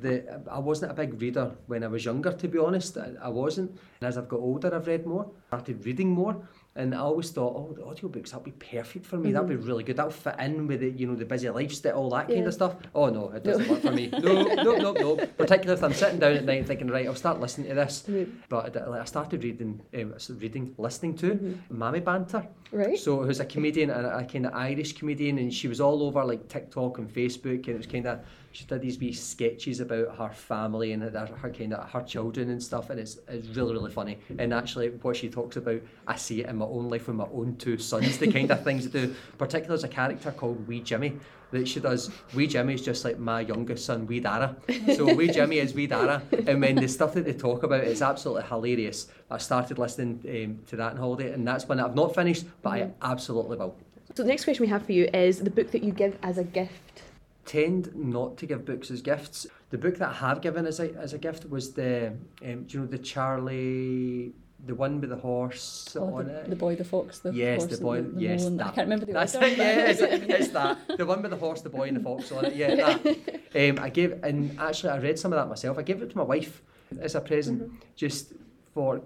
that 0.02 0.42
I 0.50 0.58
wasn't 0.58 0.92
a 0.92 0.94
big 0.94 1.20
reader 1.20 1.52
when 1.66 1.82
I 1.84 1.88
was 1.88 2.04
younger, 2.04 2.32
to 2.32 2.48
be 2.48 2.58
honest. 2.58 2.96
I, 2.98 3.12
I 3.22 3.28
wasn't. 3.28 3.70
And 4.00 4.08
as 4.08 4.16
I've 4.18 4.28
got 4.28 4.40
older, 4.40 4.74
I've 4.74 4.86
read 4.86 5.06
more, 5.06 5.30
started 5.48 5.84
reading 5.84 6.10
more. 6.10 6.36
And 6.76 6.94
I 6.94 6.98
always 6.98 7.30
thought, 7.30 7.54
oh, 7.56 7.72
the 7.74 7.82
audiobooks, 7.82 8.26
that'll 8.26 8.40
be 8.42 8.52
perfect 8.52 9.04
for 9.04 9.16
me. 9.16 9.32
That'll 9.32 9.48
be 9.48 9.56
really 9.56 9.82
good. 9.82 9.96
That'll 9.96 10.12
fit 10.12 10.36
in 10.38 10.68
with 10.68 10.78
the, 10.78 10.90
you 10.90 11.08
know, 11.08 11.16
the 11.16 11.24
busy 11.24 11.50
lifestyle, 11.50 11.94
all 11.96 12.10
that 12.10 12.28
kind 12.28 12.38
Mm-hmm. 12.38 12.46
Of 12.48 12.54
stuff. 12.54 12.76
Oh, 12.94 13.08
no, 13.08 13.30
it 13.30 13.42
doesn't 13.42 13.68
work 13.68 13.80
for 13.82 13.90
me. 13.90 14.08
No, 14.12 14.42
no, 14.54 14.76
no, 14.76 14.92
no. 14.92 15.16
Particularly 15.16 15.76
if 15.76 15.82
I'm 15.82 15.92
sitting 15.92 16.20
down 16.20 16.34
at 16.34 16.44
night 16.44 16.66
thinking, 16.68 16.86
right, 16.86 17.06
I'll 17.08 17.16
start 17.16 17.40
listening 17.40 17.68
to 17.70 17.74
this. 17.74 18.04
Mhm. 18.08 18.30
But 18.48 18.76
I, 18.76 18.86
like, 18.86 19.00
I 19.00 19.04
started 19.06 19.42
reading, 19.42 19.80
um, 19.92 20.14
reading, 20.38 20.72
listening 20.78 21.16
to 21.16 21.58
Mammy 21.68 21.98
Banter. 21.98 22.46
Right. 22.70 22.96
So 22.96 23.24
who's 23.24 23.40
a 23.40 23.44
comedian 23.46 23.90
and 23.90 24.06
a, 24.06 24.24
kind 24.24 24.46
of 24.46 24.54
Irish 24.54 24.92
comedian, 24.92 25.38
and 25.38 25.52
she 25.52 25.66
was 25.66 25.80
all 25.80 26.04
over 26.04 26.24
like 26.24 26.46
TikTok 26.48 26.98
and 26.98 27.12
Facebook, 27.12 27.66
and 27.66 27.68
it 27.70 27.76
was 27.78 27.86
kind 27.86 28.06
of 28.06 28.20
she 28.58 28.64
did 28.64 28.80
these 28.80 28.98
wee 28.98 29.12
sketches 29.12 29.78
about 29.78 30.16
her 30.16 30.30
family 30.30 30.92
and 30.92 31.00
her, 31.00 31.26
her 31.26 31.50
kind 31.50 31.72
of 31.72 31.88
her 31.90 32.02
children 32.02 32.50
and 32.50 32.60
stuff, 32.60 32.90
and 32.90 32.98
it's 32.98 33.18
it's 33.28 33.46
really 33.56 33.72
really 33.72 33.92
funny. 33.92 34.18
And 34.36 34.52
actually, 34.52 34.88
what 34.88 35.14
she 35.14 35.28
talks 35.28 35.56
about, 35.56 35.80
I 36.08 36.16
see 36.16 36.40
it 36.40 36.48
in 36.48 36.56
my 36.56 36.64
own 36.66 36.88
life 36.88 37.06
with 37.06 37.14
my 37.14 37.28
own 37.32 37.54
two 37.56 37.78
sons. 37.78 38.18
The 38.18 38.32
kind 38.32 38.50
of 38.50 38.64
things 38.64 38.82
to 38.82 38.88
do. 38.90 39.14
Particularly, 39.36 39.68
there's 39.68 39.84
a 39.84 39.88
character 39.88 40.32
called 40.32 40.66
Wee 40.66 40.80
Jimmy 40.80 41.20
that 41.52 41.68
she 41.68 41.78
does. 41.78 42.10
Wee 42.34 42.48
Jimmy 42.48 42.74
is 42.74 42.82
just 42.82 43.04
like 43.04 43.20
my 43.20 43.42
youngest 43.42 43.86
son, 43.86 44.08
Wee 44.08 44.18
Dara. 44.18 44.56
So 44.96 45.14
Wee 45.14 45.28
Jimmy 45.28 45.58
is 45.58 45.72
Wee 45.72 45.86
Dara, 45.86 46.20
and 46.48 46.60
when 46.60 46.74
the 46.74 46.88
stuff 46.88 47.14
that 47.14 47.26
they 47.26 47.34
talk 47.34 47.62
about 47.62 47.84
is 47.84 48.02
absolutely 48.02 48.42
hilarious. 48.48 49.06
I 49.30 49.38
started 49.38 49.78
listening 49.78 50.20
um, 50.28 50.64
to 50.66 50.74
that 50.74 50.94
on 50.94 50.98
holiday, 50.98 51.32
and 51.32 51.46
that's 51.46 51.68
one 51.68 51.78
that 51.78 51.86
I've 51.86 51.94
not 51.94 52.12
finished, 52.12 52.44
but 52.60 52.70
I 52.70 52.90
absolutely 53.02 53.56
will. 53.56 53.76
So 54.14 54.24
the 54.24 54.30
next 54.30 54.42
question 54.42 54.64
we 54.64 54.70
have 54.70 54.84
for 54.84 54.92
you 54.92 55.08
is 55.14 55.38
the 55.38 55.50
book 55.50 55.70
that 55.70 55.84
you 55.84 55.92
give 55.92 56.18
as 56.24 56.38
a 56.38 56.44
gift. 56.44 57.04
Tend 57.48 57.94
not 57.96 58.36
to 58.38 58.46
give 58.46 58.66
books 58.66 58.90
as 58.90 59.00
gifts. 59.00 59.46
The 59.70 59.78
book 59.78 59.96
that 59.96 60.10
I 60.10 60.12
have 60.12 60.42
given 60.42 60.66
as 60.66 60.80
a, 60.80 60.92
as 60.96 61.14
a 61.14 61.18
gift 61.18 61.48
was 61.48 61.72
the, 61.72 62.08
um, 62.44 62.64
do 62.64 62.66
you 62.68 62.80
know, 62.80 62.86
the 62.86 62.98
Charlie, 62.98 64.34
the 64.66 64.74
one 64.74 65.00
with 65.00 65.08
the 65.08 65.16
horse 65.16 65.96
Oh, 65.98 66.12
on 66.16 66.26
the, 66.26 66.40
it. 66.40 66.50
the 66.50 66.56
boy, 66.56 66.76
the 66.76 66.84
fox, 66.84 67.20
the 67.20 67.32
yes, 67.32 67.62
horse, 67.62 67.78
the 67.78 67.82
boy. 67.82 68.02
the, 68.02 68.08
the 68.10 68.20
yes, 68.20 68.44
that. 68.44 68.60
I 68.60 68.64
can't 68.72 68.76
remember 68.86 69.06
the 69.06 69.12
That's 69.14 69.34
it. 69.34 69.56
Yeah, 69.56 69.86
it's, 69.86 70.00
what 70.02 70.12
you 70.12 70.18
mean. 70.18 70.30
it's 70.30 70.48
that. 70.48 70.78
The 70.98 71.06
one 71.06 71.22
with 71.22 71.30
the 71.30 71.38
horse, 71.38 71.62
the 71.62 71.70
boy, 71.70 71.88
and 71.88 71.96
the 71.96 72.02
fox 72.02 72.30
on 72.32 72.44
it. 72.44 72.54
Yeah, 72.54 72.74
that. 72.74 73.18
Um, 73.56 73.78
I 73.82 73.88
gave, 73.88 74.22
and 74.22 74.60
actually, 74.60 74.90
I 74.90 74.98
read 74.98 75.18
some 75.18 75.32
of 75.32 75.38
that 75.38 75.48
myself. 75.48 75.78
I 75.78 75.82
gave 75.82 76.02
it 76.02 76.10
to 76.10 76.16
my 76.18 76.22
wife 76.22 76.62
as 77.00 77.14
a 77.14 77.20
present, 77.22 77.62
Mm-hmm. 77.62 77.76
just 77.96 78.34
for 78.74 79.00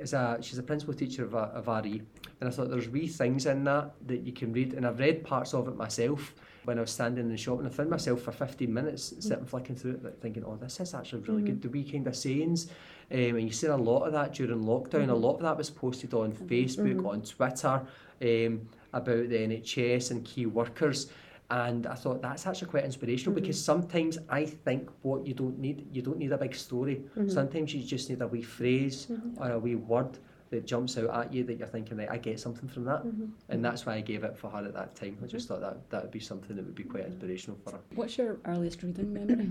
as 0.00 0.12
a 0.14 0.38
she's 0.40 0.58
a 0.58 0.64
principal 0.64 0.94
teacher 0.94 1.22
of, 1.24 1.34
a, 1.34 1.44
of 1.58 1.68
RE, 1.68 2.02
and 2.40 2.48
I 2.48 2.50
thought 2.50 2.70
there's 2.70 2.88
wee 2.88 3.06
things 3.06 3.46
in 3.46 3.62
that 3.64 3.92
that 4.08 4.22
you 4.22 4.32
can 4.32 4.52
read, 4.52 4.74
and 4.74 4.84
I've 4.84 4.98
read 4.98 5.22
parts 5.22 5.54
of 5.54 5.68
it 5.68 5.76
myself 5.76 6.34
when 6.64 6.78
I 6.78 6.80
was 6.80 6.90
standing 6.90 7.24
in 7.26 7.30
the 7.30 7.36
shop, 7.36 7.58
and 7.58 7.66
I 7.66 7.70
found 7.70 7.90
myself 7.90 8.22
for 8.22 8.32
15 8.32 8.72
minutes 8.72 9.12
Mm. 9.12 9.22
sitting 9.22 9.44
flicking 9.44 9.76
through 9.76 9.92
it, 9.92 10.04
like, 10.04 10.20
thinking, 10.20 10.44
oh, 10.44 10.56
this 10.56 10.80
is 10.80 10.94
actually 10.94 11.22
really 11.22 11.42
Mm-hmm. 11.42 11.46
good. 11.46 11.62
The 11.62 11.68
wee 11.68 11.84
kind 11.84 12.06
of 12.06 12.16
sayings. 12.16 12.68
Um, 13.12 13.18
and 13.36 13.42
you 13.42 13.50
see 13.50 13.66
a 13.66 13.76
lot 13.76 14.04
of 14.06 14.12
that 14.12 14.32
during 14.34 14.62
lockdown. 14.64 15.02
Mm-hmm. 15.02 15.10
A 15.10 15.14
lot 15.14 15.34
of 15.36 15.42
that 15.42 15.56
was 15.58 15.70
posted 15.70 16.14
on 16.14 16.32
Facebook, 16.32 17.04
on 17.06 17.22
Twitter, 17.22 17.82
um, 18.22 18.68
about 18.92 19.28
the 19.28 19.36
NHS 19.38 20.10
and 20.10 20.24
key 20.24 20.46
workers. 20.46 21.08
And 21.50 21.86
I 21.86 21.94
thought 21.94 22.22
that's 22.22 22.46
actually 22.46 22.70
quite 22.70 22.84
inspirational 22.84 23.34
because 23.34 23.62
sometimes 23.62 24.18
I 24.30 24.46
think 24.46 24.88
what 25.02 25.26
you 25.26 25.34
don't 25.34 25.58
need, 25.58 25.86
you 25.92 26.00
don't 26.00 26.16
need 26.18 26.32
a 26.32 26.38
big 26.38 26.54
story. 26.54 27.02
Sometimes 27.28 27.74
you 27.74 27.82
just 27.82 28.08
need 28.08 28.22
a 28.22 28.26
wee 28.26 28.42
phrase 28.42 29.08
or 29.36 29.50
a 29.50 29.58
wee 29.58 29.74
word 29.76 30.18
that 30.54 30.66
jumps 30.66 30.96
out 30.96 31.10
at 31.10 31.32
you 31.32 31.44
that 31.44 31.58
you're 31.58 31.68
thinking, 31.68 31.98
right, 31.98 32.10
I 32.10 32.16
get 32.16 32.38
something 32.38 32.68
from 32.68 32.84
that. 32.84 33.00
Mm-hmm. 33.00 33.22
And 33.22 33.32
mm-hmm. 33.48 33.62
that's 33.62 33.84
why 33.86 33.94
I 33.96 34.00
gave 34.00 34.24
it 34.24 34.36
for 34.36 34.50
her 34.50 34.64
at 34.64 34.74
that 34.74 34.94
time. 34.94 35.18
I 35.22 35.26
just 35.26 35.48
mm-hmm. 35.48 35.60
thought 35.60 35.74
that 35.74 35.90
that 35.90 36.02
would 36.02 36.10
be 36.10 36.20
something 36.20 36.54
that 36.56 36.64
would 36.64 36.74
be 36.74 36.84
quite 36.84 37.04
inspirational 37.04 37.58
for 37.64 37.72
her. 37.72 37.80
What's 37.94 38.16
your 38.16 38.38
earliest 38.44 38.82
reading 38.82 39.12
memory? 39.12 39.50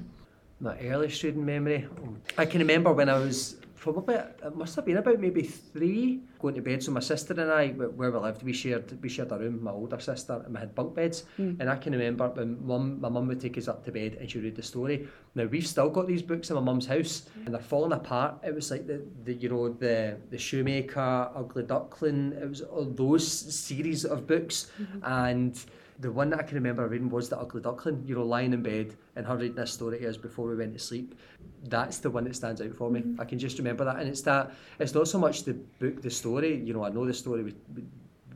My 0.59 0.79
earliest 0.79 1.21
reading 1.23 1.45
memory, 1.45 1.87
oh, 2.01 2.15
I 2.37 2.45
can 2.45 2.59
remember 2.59 2.93
when 2.93 3.09
I 3.09 3.17
was 3.17 3.57
probably 3.83 4.15
it 4.15 4.55
must 4.55 4.77
have 4.77 4.85
been 4.85 4.95
about 4.95 5.19
maybe 5.19 5.43
three 5.43 6.21
going 6.39 6.55
to 6.55 6.61
bed. 6.61 6.81
So 6.81 6.91
my 6.91 7.01
sister 7.01 7.33
and 7.33 7.51
I, 7.51 7.71
where 7.71 8.11
we 8.11 8.17
lived, 8.17 8.41
we 8.41 8.53
shared 8.53 8.97
we 9.03 9.09
shared 9.09 9.33
a 9.33 9.37
room. 9.37 9.61
My 9.61 9.71
older 9.71 9.99
sister 9.99 10.41
and 10.45 10.53
we 10.53 10.59
had 10.61 10.73
bunk 10.73 10.95
beds. 10.95 11.25
Mm. 11.37 11.59
And 11.59 11.69
I 11.69 11.75
can 11.75 11.91
remember 11.91 12.29
when 12.29 12.65
mum, 12.65 13.01
my 13.01 13.09
mum 13.09 13.27
would 13.27 13.41
take 13.41 13.57
us 13.57 13.67
up 13.67 13.83
to 13.83 13.91
bed 13.91 14.15
and 14.19 14.31
she 14.31 14.37
would 14.37 14.45
read 14.45 14.55
the 14.55 14.63
story. 14.63 15.05
Now 15.35 15.45
we've 15.45 15.67
still 15.67 15.89
got 15.89 16.07
these 16.07 16.21
books 16.21 16.49
in 16.49 16.55
my 16.55 16.61
mum's 16.61 16.85
house, 16.85 17.23
mm. 17.37 17.45
and 17.45 17.53
they're 17.53 17.61
falling 17.61 17.91
apart. 17.91 18.39
It 18.41 18.55
was 18.55 18.71
like 18.71 18.87
the, 18.87 19.01
the 19.25 19.33
you 19.33 19.49
know 19.49 19.67
the 19.67 20.15
the 20.29 20.37
shoemaker, 20.37 21.29
Ugly 21.35 21.63
Duckling. 21.63 22.31
It 22.41 22.47
was 22.47 22.61
all 22.61 22.85
those 22.85 23.27
series 23.27 24.05
of 24.05 24.25
books, 24.25 24.71
mm-hmm. 24.81 24.99
and 25.03 25.65
The 25.99 26.11
one 26.11 26.29
that 26.31 26.39
I 26.39 26.43
can 26.43 26.55
remember 26.55 26.87
reading 26.87 27.09
was 27.09 27.29
The 27.29 27.37
Ugly 27.37 27.61
Duckling, 27.61 28.03
you 28.05 28.15
know, 28.15 28.23
lying 28.25 28.53
in 28.53 28.61
bed 28.63 28.95
and 29.15 29.25
her 29.25 29.37
reading 29.37 29.55
this 29.55 29.71
story 29.71 29.99
to 29.99 30.09
us 30.09 30.17
before 30.17 30.47
we 30.47 30.55
went 30.55 30.73
to 30.73 30.79
sleep. 30.79 31.15
That's 31.65 31.99
the 31.99 32.09
one 32.09 32.23
that 32.25 32.35
stands 32.35 32.61
out 32.61 32.73
for 32.75 32.89
me. 32.89 33.03
I 33.19 33.25
can 33.25 33.37
just 33.39 33.57
remember 33.57 33.85
that. 33.85 33.97
And 33.97 34.09
it's 34.09 34.21
that, 34.21 34.51
it's 34.79 34.93
not 34.93 35.07
so 35.07 35.19
much 35.19 35.43
the 35.43 35.53
book, 35.53 36.01
the 36.01 36.09
story, 36.09 36.55
you 36.63 36.73
know, 36.73 36.83
I 36.83 36.89
know 36.89 37.05
the 37.05 37.13
story 37.13 37.43
would, 37.43 37.55
would 37.75 37.87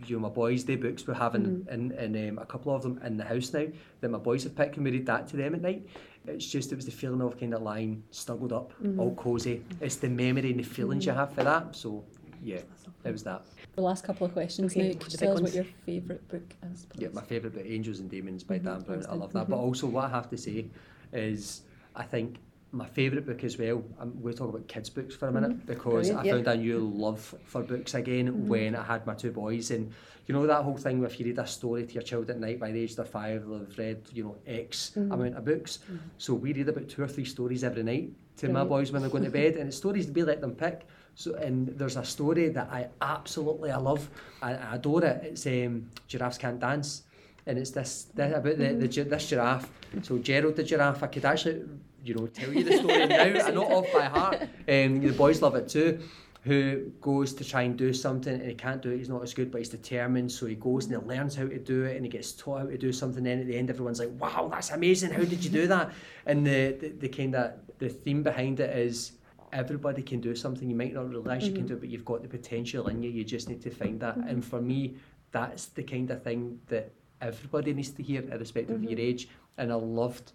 you 0.05 0.15
know 0.15 0.21
my 0.21 0.29
boys 0.29 0.63
day 0.63 0.75
books 0.75 1.07
we're 1.07 1.15
having 1.15 1.41
Mm-hmm. 1.67 1.73
in, 1.73 1.91
in 2.15 2.29
um, 2.29 2.37
a 2.37 2.45
couple 2.45 2.73
of 2.73 2.83
them 2.83 3.01
in 3.03 3.17
the 3.17 3.23
house 3.23 3.51
now 3.51 3.65
that 3.99 4.09
my 4.09 4.19
boys 4.19 4.43
have 4.43 4.55
picked 4.55 4.75
and 4.75 4.85
we 4.85 4.91
read 4.91 5.07
that 5.07 5.27
to 5.29 5.37
them 5.37 5.55
at 5.55 5.61
night 5.63 5.87
it's 6.27 6.45
just 6.45 6.71
it 6.71 6.75
was 6.75 6.85
the 6.85 6.91
feeling 6.91 7.19
of 7.19 7.37
kind 7.39 7.55
of 7.55 7.63
lying 7.63 8.03
snuggled 8.11 8.53
up 8.53 8.73
Mm-hmm. 8.83 8.99
all 8.99 9.15
cozy 9.15 9.63
it's 9.81 9.95
the 9.95 10.07
memory 10.07 10.51
and 10.51 10.59
the 10.59 10.63
feelings 10.63 11.07
you 11.07 11.13
have 11.13 11.33
for 11.33 11.43
that 11.43 11.75
so 11.75 12.03
yeah 12.43 12.59
it 13.05 13.11
was 13.11 13.23
that 13.23 13.41
The 13.78 13.84
last 13.84 14.03
couple 14.03 14.25
of 14.25 14.34
questions 14.34 14.71
Okay, 14.75 14.93
now. 14.93 14.99
Could 14.99 15.11
you 15.13 15.19
tell 15.19 15.34
us 15.36 15.41
what 15.41 15.53
your 15.53 15.63
favourite 15.86 16.28
book 16.30 16.55
is? 16.73 16.88
yeah 16.97 17.09
my 17.13 17.21
favourite 17.21 17.53
book 17.55 17.63
Angels 17.65 17.99
and 17.99 18.09
Demons 18.09 18.43
by 18.43 18.57
Dan 18.57 18.82
Brown 18.82 19.05
I 19.07 19.13
love 19.13 19.32
that 19.34 19.43
Mm-hmm. 19.43 19.51
but 19.51 19.57
also 19.57 19.86
what 19.86 20.05
I 20.05 20.09
have 20.09 20.28
to 20.32 20.38
say 20.38 20.65
is 21.13 21.61
I 21.95 22.01
think 22.03 22.38
my 22.71 22.88
favourite 22.88 23.25
book 23.28 23.43
as 23.43 23.57
well, 23.59 23.82
um, 23.99 24.11
we'll 24.15 24.34
talk 24.34 24.49
about 24.49 24.67
kids' 24.67 24.89
books 24.89 25.15
for 25.15 25.28
a 25.28 25.32
minute 25.32 25.67
because 25.67 26.09
Mm-hmm. 26.09 26.15
Brilliant, 26.15 26.19
I 26.19 26.23
yeah. 26.23 26.32
found 26.34 26.47
a 26.47 26.57
new 26.57 26.80
love 26.80 27.36
for 27.45 27.61
books 27.61 27.93
again 27.93 28.47
when 28.47 28.75
I 28.75 28.84
had 28.84 29.05
my 29.05 29.13
two 29.13 29.32
boys. 29.32 29.69
And 29.69 29.93
you 30.25 30.34
know 30.34 30.47
that 30.47 30.63
whole 30.63 30.75
thing 30.78 30.99
where 30.99 31.07
if 31.07 31.19
you 31.19 31.28
read 31.28 31.38
a 31.38 31.45
story 31.45 31.86
to 31.86 31.93
your 31.93 32.01
child 32.03 32.32
at 32.32 32.39
night 32.39 32.59
by 32.59 32.71
the 32.71 32.80
age 32.82 32.95
they're 32.95 33.05
five, 33.05 33.45
they've 33.47 33.78
read, 33.78 33.99
you 34.11 34.23
know, 34.23 34.36
X 34.47 34.93
Mm-hmm. 34.97 35.11
amount 35.11 35.38
of 35.38 35.45
books. 35.45 35.80
So 36.17 36.34
we 36.34 36.51
read 36.51 36.67
about 36.67 36.89
two 36.89 37.03
or 37.03 37.07
three 37.07 37.25
stories 37.25 37.63
every 37.63 37.84
night 37.84 38.09
to 38.38 38.49
my 38.49 38.63
boys 38.63 38.91
when 38.91 39.03
they're 39.03 39.11
going 39.11 39.23
to 39.23 39.30
bed. 39.30 39.53
and 39.57 39.67
it's 39.67 39.78
stories 39.78 40.09
we 40.09 40.23
let 40.23 40.41
them 40.41 40.55
pick. 40.55 40.88
So 41.18 41.34
and 41.34 41.68
there's 41.80 41.97
a 41.97 42.05
story 42.05 42.49
that 42.49 42.70
I 42.72 42.89
absolutely 43.01 43.72
I 43.72 43.78
love. 43.78 44.07
I, 44.39 44.53
I 44.53 44.76
adore 44.76 45.03
it. 45.03 45.24
It's 45.24 45.47
um, 45.47 45.89
Giraffes 46.07 46.38
Can't 46.38 46.59
Dance 46.59 47.03
and 47.47 47.57
it's 47.57 47.72
this, 47.72 48.07
this 48.13 48.36
about 48.36 48.57
the, 48.57 48.74
the 48.74 49.03
this 49.03 49.30
giraffe. 49.30 49.72
So 50.03 50.20
Gerald 50.20 50.55
the 50.55 50.63
giraffe, 50.63 51.01
I 51.01 51.07
could 51.07 51.26
actually, 51.26 51.63
you 52.03 52.13
know, 52.13 52.28
tell 52.28 52.53
you 52.53 52.63
the 52.63 52.78
story 52.78 53.07
now. 53.07 53.24
I 53.24 53.51
know 53.51 53.63
it 53.63 53.72
off 53.72 53.91
by 53.91 54.03
heart. 54.03 54.41
Um, 54.43 54.99
the 54.99 55.13
boys 55.18 55.41
love 55.41 55.55
it 55.55 55.68
too. 55.68 55.99
Who 56.43 56.91
goes 57.01 57.34
to 57.34 57.43
try 57.43 57.63
and 57.63 57.76
do 57.76 57.93
something 57.93 58.34
and 58.34 58.47
he 58.47 58.53
can't 58.53 58.82
do 58.82 58.91
it, 58.91 58.97
he's 58.99 59.09
not 59.09 59.24
as 59.24 59.34
good, 59.34 59.51
but 59.51 59.57
he's 59.57 59.70
determined. 59.70 60.32
So 60.32 60.45
he 60.45 60.55
goes 60.55 60.86
and 60.86 61.01
he 61.01 61.07
learns 61.07 61.36
how 61.36 61.47
to 61.47 61.57
do 61.57 61.86
it 61.86 61.95
and 61.95 62.05
he 62.05 62.09
gets 62.09 62.32
taught 62.34 62.59
how 62.59 62.68
to 62.68 62.78
do 62.78 62.93
something. 62.93 63.24
Then 63.24 63.39
at 63.39 63.47
the 63.47 63.57
end, 63.57 63.72
everyone's 63.72 63.99
like, 63.99 64.11
wow, 64.20 64.49
that's 64.51 64.70
amazing. 64.70 65.11
How 65.11 65.24
did 65.24 65.43
you 65.43 65.49
do 65.49 65.68
that? 65.68 65.91
And 66.28 66.45
the, 66.45 66.78
the, 66.80 66.89
the 66.89 67.09
kind 67.09 67.34
of 67.36 67.53
the 67.80 67.89
theme 67.89 68.24
behind 68.24 68.59
it 68.59 68.78
is 68.78 69.13
everybody 69.53 70.01
can 70.01 70.19
do 70.19 70.35
something. 70.35 70.69
You 70.69 70.75
might 70.75 70.93
not 70.93 71.09
realize 71.09 71.45
you 71.45 71.51
can 71.51 71.61
mm-hmm. 71.61 71.67
do 71.67 71.73
it, 71.75 71.79
but 71.81 71.89
you've 71.89 72.05
got 72.05 72.21
the 72.21 72.27
potential 72.27 72.87
in 72.87 73.01
you. 73.03 73.09
You 73.09 73.23
just 73.23 73.49
need 73.49 73.61
to 73.61 73.69
find 73.69 73.99
that. 73.99 74.15
And 74.15 74.25
mm-hmm. 74.25 74.39
for 74.41 74.61
me, 74.61 74.95
that's 75.31 75.65
the 75.67 75.83
kind 75.83 76.09
of 76.11 76.23
thing 76.23 76.59
that 76.67 76.91
everybody 77.21 77.73
needs 77.73 77.91
to 77.91 78.03
hear, 78.03 78.21
irrespective 78.31 78.75
of 78.75 78.83
your 78.83 78.91
mm-hmm. 78.93 79.01
age. 79.01 79.29
And 79.57 79.71
I 79.71 79.75
loved 79.75 80.33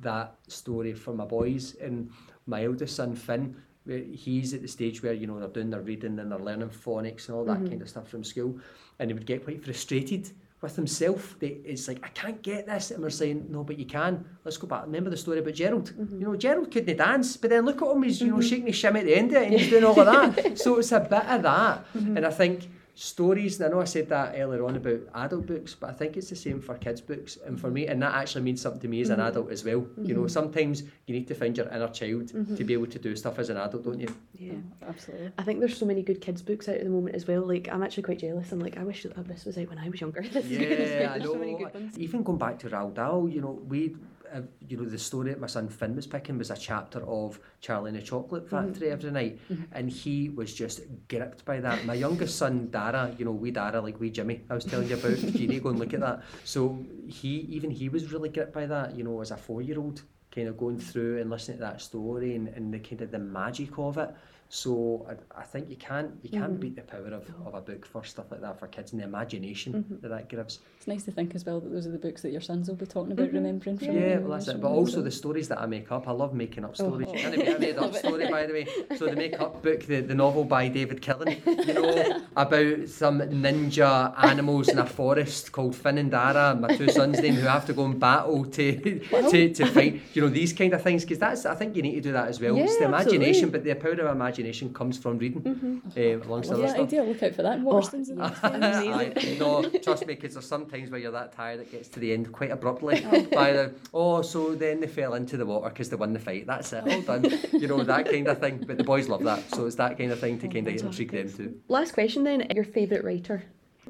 that 0.00 0.34
story 0.48 0.92
for 0.92 1.14
my 1.14 1.24
boys. 1.24 1.76
And 1.80 2.10
my 2.46 2.64
eldest 2.64 2.96
son, 2.96 3.14
Finn, 3.14 3.56
eh, 3.88 4.00
he's 4.12 4.54
at 4.54 4.62
the 4.62 4.68
stage 4.68 5.02
where, 5.02 5.12
you 5.12 5.26
know, 5.26 5.38
they're 5.38 5.48
doing 5.48 5.70
their 5.70 5.80
reading 5.80 6.18
and 6.18 6.30
they're 6.30 6.38
learning 6.38 6.70
phonics 6.70 7.28
and 7.28 7.36
all 7.36 7.44
that 7.44 7.58
kind 7.68 7.80
of 7.82 7.88
stuff 7.88 8.08
from 8.08 8.24
school. 8.24 8.58
And 8.98 9.10
he 9.10 9.14
would 9.14 9.26
get 9.26 9.44
quite 9.44 9.64
frustrated 9.64 10.30
with 10.60 10.76
himself. 10.76 11.36
They, 11.38 11.58
it's 11.64 11.88
like, 11.88 12.00
I 12.02 12.08
can't 12.08 12.42
get 12.42 12.66
this. 12.66 12.90
And 12.90 13.02
we're 13.02 13.10
saying, 13.10 13.46
no, 13.48 13.64
but 13.64 13.78
you 13.78 13.86
can. 13.86 14.24
Let's 14.44 14.56
go 14.56 14.66
back. 14.66 14.84
Remember 14.84 15.10
the 15.10 15.16
story 15.16 15.38
about 15.38 15.54
Gerald? 15.54 15.92
Mm-hmm. 15.92 16.20
You 16.20 16.26
know, 16.26 16.36
Gerald 16.36 16.70
couldn't 16.70 16.96
dance, 16.96 17.36
but 17.36 17.50
then 17.50 17.64
look 17.64 17.80
at 17.82 17.88
him. 17.88 18.02
He's, 18.02 18.20
you 18.20 18.28
know, 18.28 18.34
mm-hmm. 18.34 18.48
shaking 18.48 18.66
his 18.66 18.76
shimmy 18.76 19.00
at 19.00 19.06
the 19.06 19.14
end 19.14 19.30
of 19.32 19.42
it 19.42 19.50
and 19.50 19.58
he's 19.58 19.70
doing 19.70 19.84
all 19.84 19.98
of 19.98 20.06
that. 20.06 20.58
so 20.58 20.78
it's 20.78 20.92
a 20.92 21.00
bit 21.00 21.24
of 21.26 21.42
that. 21.42 21.92
Mm-hmm. 21.94 22.16
And 22.16 22.26
I 22.26 22.30
think 22.30 22.68
stories, 23.00 23.58
and 23.58 23.66
I 23.66 23.74
know 23.74 23.80
I 23.80 23.86
said 23.86 24.10
that 24.10 24.34
earlier 24.36 24.62
on 24.66 24.76
about 24.76 25.00
adult 25.14 25.46
books, 25.46 25.74
but 25.74 25.88
I 25.88 25.92
think 25.94 26.18
it's 26.18 26.28
the 26.28 26.36
same 26.36 26.60
for 26.60 26.76
kids' 26.76 27.00
books 27.00 27.38
and 27.46 27.58
for 27.58 27.70
me, 27.70 27.86
and 27.86 28.02
that 28.02 28.14
actually 28.14 28.42
means 28.42 28.60
something 28.60 28.80
to 28.82 28.88
me 28.88 29.00
as 29.00 29.08
an 29.08 29.18
mm-hmm. 29.18 29.28
adult 29.28 29.50
as 29.50 29.64
well. 29.64 29.86
You 30.02 30.14
know, 30.14 30.20
mm-hmm. 30.20 30.28
sometimes 30.28 30.82
you 31.06 31.14
need 31.14 31.26
to 31.28 31.34
find 31.34 31.56
your 31.56 31.66
inner 31.68 31.88
child 31.88 32.28
to 32.28 32.34
mm-hmm. 32.34 32.66
be 32.66 32.74
able 32.74 32.88
to 32.88 32.98
do 32.98 33.16
stuff 33.16 33.38
as 33.38 33.48
an 33.48 33.56
adult, 33.56 33.84
don't 33.84 34.00
you? 34.00 34.14
Yeah. 34.38 34.52
Absolutely. 34.86 35.32
I 35.38 35.42
think 35.42 35.60
there's 35.60 35.78
so 35.78 35.86
many 35.86 36.02
good 36.02 36.20
kids 36.20 36.42
books 36.42 36.68
out 36.68 36.74
at 36.74 36.84
the 36.84 36.90
moment 36.90 37.14
as 37.14 37.26
well. 37.26 37.40
Like 37.40 37.70
I'm 37.72 37.82
actually 37.82 38.02
quite 38.02 38.18
jealous. 38.18 38.52
I'm 38.52 38.60
like, 38.60 38.76
I 38.76 38.84
wish 38.84 39.04
that 39.04 39.26
this 39.26 39.46
was 39.46 39.56
out 39.56 39.70
when 39.70 39.78
I 39.78 39.88
was 39.88 40.00
younger. 40.00 40.22
This 40.30 40.44
is 40.44 40.58
good. 40.58 40.72
It's 40.72 40.90
great. 40.90 41.00
Yeah, 41.00 41.12
I 41.12 41.18
know. 41.18 41.32
so 41.32 41.38
many 41.38 41.56
good 41.56 41.72
ones. 41.72 41.98
Even 41.98 42.22
going 42.22 42.38
back 42.38 42.58
to 42.60 42.68
Roald 42.68 42.94
Dahl, 42.94 43.28
you 43.28 43.40
know, 43.40 43.62
we, 43.66 43.96
uh, 44.34 44.40
you 44.66 44.76
know, 44.76 44.84
the 44.84 44.98
story 44.98 45.30
that 45.30 45.40
my 45.40 45.46
son 45.46 45.68
Finn 45.68 45.96
was 45.96 46.06
picking 46.06 46.38
was 46.38 46.50
a 46.50 46.56
chapter 46.56 47.00
of 47.06 47.40
Charlie 47.60 47.90
and 47.90 47.98
the 47.98 48.02
Chocolate 48.02 48.48
Factory 48.48 48.90
every 48.90 49.10
night, 49.10 49.40
and 49.72 49.90
he 49.90 50.28
was 50.28 50.54
just 50.54 50.80
gripped 51.08 51.44
by 51.44 51.60
that. 51.60 51.84
My 51.84 51.94
youngest 51.94 52.36
son 52.36 52.70
Dara, 52.70 53.14
you 53.18 53.24
know, 53.24 53.32
we 53.32 53.50
Dara 53.50 53.80
like 53.80 53.98
we 54.00 54.10
Jimmy, 54.10 54.42
I 54.48 54.54
was 54.54 54.64
telling 54.64 54.88
you 54.88 54.94
about. 54.94 55.18
you 55.18 55.48
need 55.48 55.54
to 55.54 55.60
go 55.60 55.70
and 55.70 55.78
look 55.78 55.94
at 55.94 56.00
that. 56.00 56.22
So 56.44 56.84
he, 57.06 57.46
even 57.50 57.70
he 57.70 57.88
was 57.88 58.12
really 58.12 58.28
gripped 58.28 58.52
by 58.52 58.66
that. 58.66 58.96
You 58.96 59.04
know, 59.04 59.20
as 59.20 59.30
a 59.30 59.36
four-year-old, 59.36 60.02
kind 60.34 60.48
of 60.48 60.56
going 60.56 60.78
through 60.78 61.20
and 61.20 61.30
listening 61.30 61.58
to 61.58 61.64
that 61.64 61.80
story 61.80 62.36
and, 62.36 62.48
and 62.48 62.72
the 62.72 62.78
kind 62.78 63.02
of 63.02 63.10
the 63.10 63.18
magic 63.18 63.78
of 63.78 63.98
it. 63.98 64.10
So 64.52 65.06
I, 65.08 65.42
I 65.42 65.44
think 65.44 65.70
you 65.70 65.76
can't 65.76 66.10
you 66.22 66.28
can't 66.28 66.54
mm-hmm. 66.54 66.56
beat 66.56 66.74
the 66.74 66.82
power 66.82 67.06
of, 67.06 67.24
of 67.46 67.54
a 67.54 67.60
book 67.60 67.86
for 67.86 68.02
stuff 68.02 68.32
like 68.32 68.40
that 68.40 68.58
for 68.58 68.66
kids 68.66 68.90
and 68.90 69.00
the 69.00 69.04
imagination 69.04 69.72
mm-hmm. 69.72 70.00
that 70.00 70.08
that 70.08 70.28
gives. 70.28 70.58
It's 70.76 70.88
nice 70.88 71.04
to 71.04 71.12
think 71.12 71.36
as 71.36 71.46
well 71.46 71.60
that 71.60 71.72
those 71.72 71.86
are 71.86 71.92
the 71.92 71.98
books 71.98 72.22
that 72.22 72.32
your 72.32 72.40
sons 72.40 72.66
will 72.66 72.74
be 72.74 72.84
talking 72.84 73.12
about, 73.12 73.28
mm-hmm. 73.28 73.36
remembering 73.36 73.78
from. 73.78 73.92
Yeah, 73.96 74.18
well 74.18 74.32
that's 74.32 74.48
it. 74.48 74.60
But 74.60 74.70
also 74.70 74.94
so- 74.94 75.02
the 75.02 75.10
stories 75.12 75.46
that 75.48 75.60
I 75.60 75.66
make 75.66 75.92
up. 75.92 76.08
I 76.08 76.10
love 76.10 76.34
making 76.34 76.64
up 76.64 76.74
stories. 76.74 77.06
Oh. 77.08 77.14
You 77.14 77.20
can't 77.20 77.36
be 77.36 77.46
a 77.46 77.58
made 77.60 77.78
up 77.78 77.94
story, 78.04 78.28
by 78.28 78.46
the 78.46 78.52
way. 78.52 78.66
So 78.96 79.06
the 79.06 79.14
make 79.14 79.38
up 79.38 79.62
book, 79.62 79.84
the, 79.84 80.00
the 80.00 80.16
novel 80.16 80.42
by 80.42 80.66
David 80.66 81.00
Killen, 81.00 81.46
you 81.68 81.74
know, 81.74 82.20
about 82.36 82.88
some 82.88 83.20
ninja 83.20 84.12
animals 84.20 84.68
in 84.68 84.80
a 84.80 84.86
forest 84.86 85.52
called 85.52 85.76
Finn 85.76 85.96
and 85.96 86.10
Dara, 86.10 86.56
my 86.56 86.74
two 86.76 86.88
sons' 86.88 87.20
name, 87.20 87.34
who 87.34 87.46
have 87.46 87.66
to 87.66 87.72
go 87.72 87.84
and 87.84 88.00
battle 88.00 88.44
to 88.46 88.98
to, 89.30 89.54
to 89.54 89.66
fight. 89.66 90.02
You 90.12 90.22
know, 90.22 90.28
these 90.28 90.52
kind 90.52 90.74
of 90.74 90.82
things, 90.82 91.04
because 91.04 91.20
that's 91.20 91.46
I 91.46 91.54
think 91.54 91.76
you 91.76 91.82
need 91.82 91.94
to 91.94 92.00
do 92.00 92.12
that 92.12 92.26
as 92.26 92.40
well. 92.40 92.56
Yeah, 92.56 92.64
it's 92.64 92.78
the 92.78 92.86
imagination, 92.86 93.44
absolutely. 93.44 93.50
but 93.50 93.64
the 93.64 93.74
power 93.74 94.08
of 94.08 94.16
imagination 94.16 94.39
comes 94.72 94.98
from 94.98 95.18
reading, 95.18 95.82
um, 95.96 96.22
amongst 96.22 96.50
other 96.50 96.62
yeah, 96.62 96.68
stuff. 96.70 96.82
idea. 96.82 97.02
Look 97.02 97.22
out 97.22 97.34
for 97.34 97.42
that 97.42 97.58
in 97.58 97.64
Waterstones. 97.64 98.08
in 98.10 98.16
the 98.16 99.12
next 99.14 99.38
no, 99.38 99.62
trust 99.80 100.06
me, 100.06 100.14
because 100.14 100.34
there's 100.34 100.46
some 100.46 100.66
times 100.66 100.90
where 100.90 101.00
you're 101.00 101.12
that 101.12 101.32
tired 101.32 101.60
it 101.60 101.70
gets 101.70 101.88
to 101.88 102.00
the 102.00 102.12
end 102.12 102.32
quite 102.32 102.50
abruptly. 102.50 103.00
by 103.32 103.52
the 103.52 103.74
oh, 103.94 104.22
so 104.22 104.54
then 104.54 104.80
they 104.80 104.86
fell 104.86 105.14
into 105.14 105.36
the 105.36 105.46
water 105.46 105.68
because 105.68 105.90
they 105.90 105.96
won 105.96 106.12
the 106.12 106.18
fight. 106.18 106.46
That's 106.46 106.72
it, 106.72 106.84
all 106.86 107.02
done. 107.02 107.24
You 107.52 107.68
know 107.68 107.82
that 107.82 108.06
kind 108.06 108.28
of 108.28 108.38
thing. 108.38 108.64
But 108.66 108.78
the 108.78 108.84
boys 108.84 109.08
love 109.08 109.22
that, 109.24 109.48
so 109.50 109.66
it's 109.66 109.76
that 109.76 109.98
kind 109.98 110.12
of 110.12 110.18
thing 110.18 110.38
to 110.40 110.48
kind 110.48 110.66
of 110.66 110.74
intrigue 110.74 111.12
them 111.12 111.32
too. 111.32 111.60
Last 111.68 111.92
question 111.92 112.24
then. 112.24 112.46
Your 112.54 112.64
favourite 112.64 113.04
writer? 113.04 113.44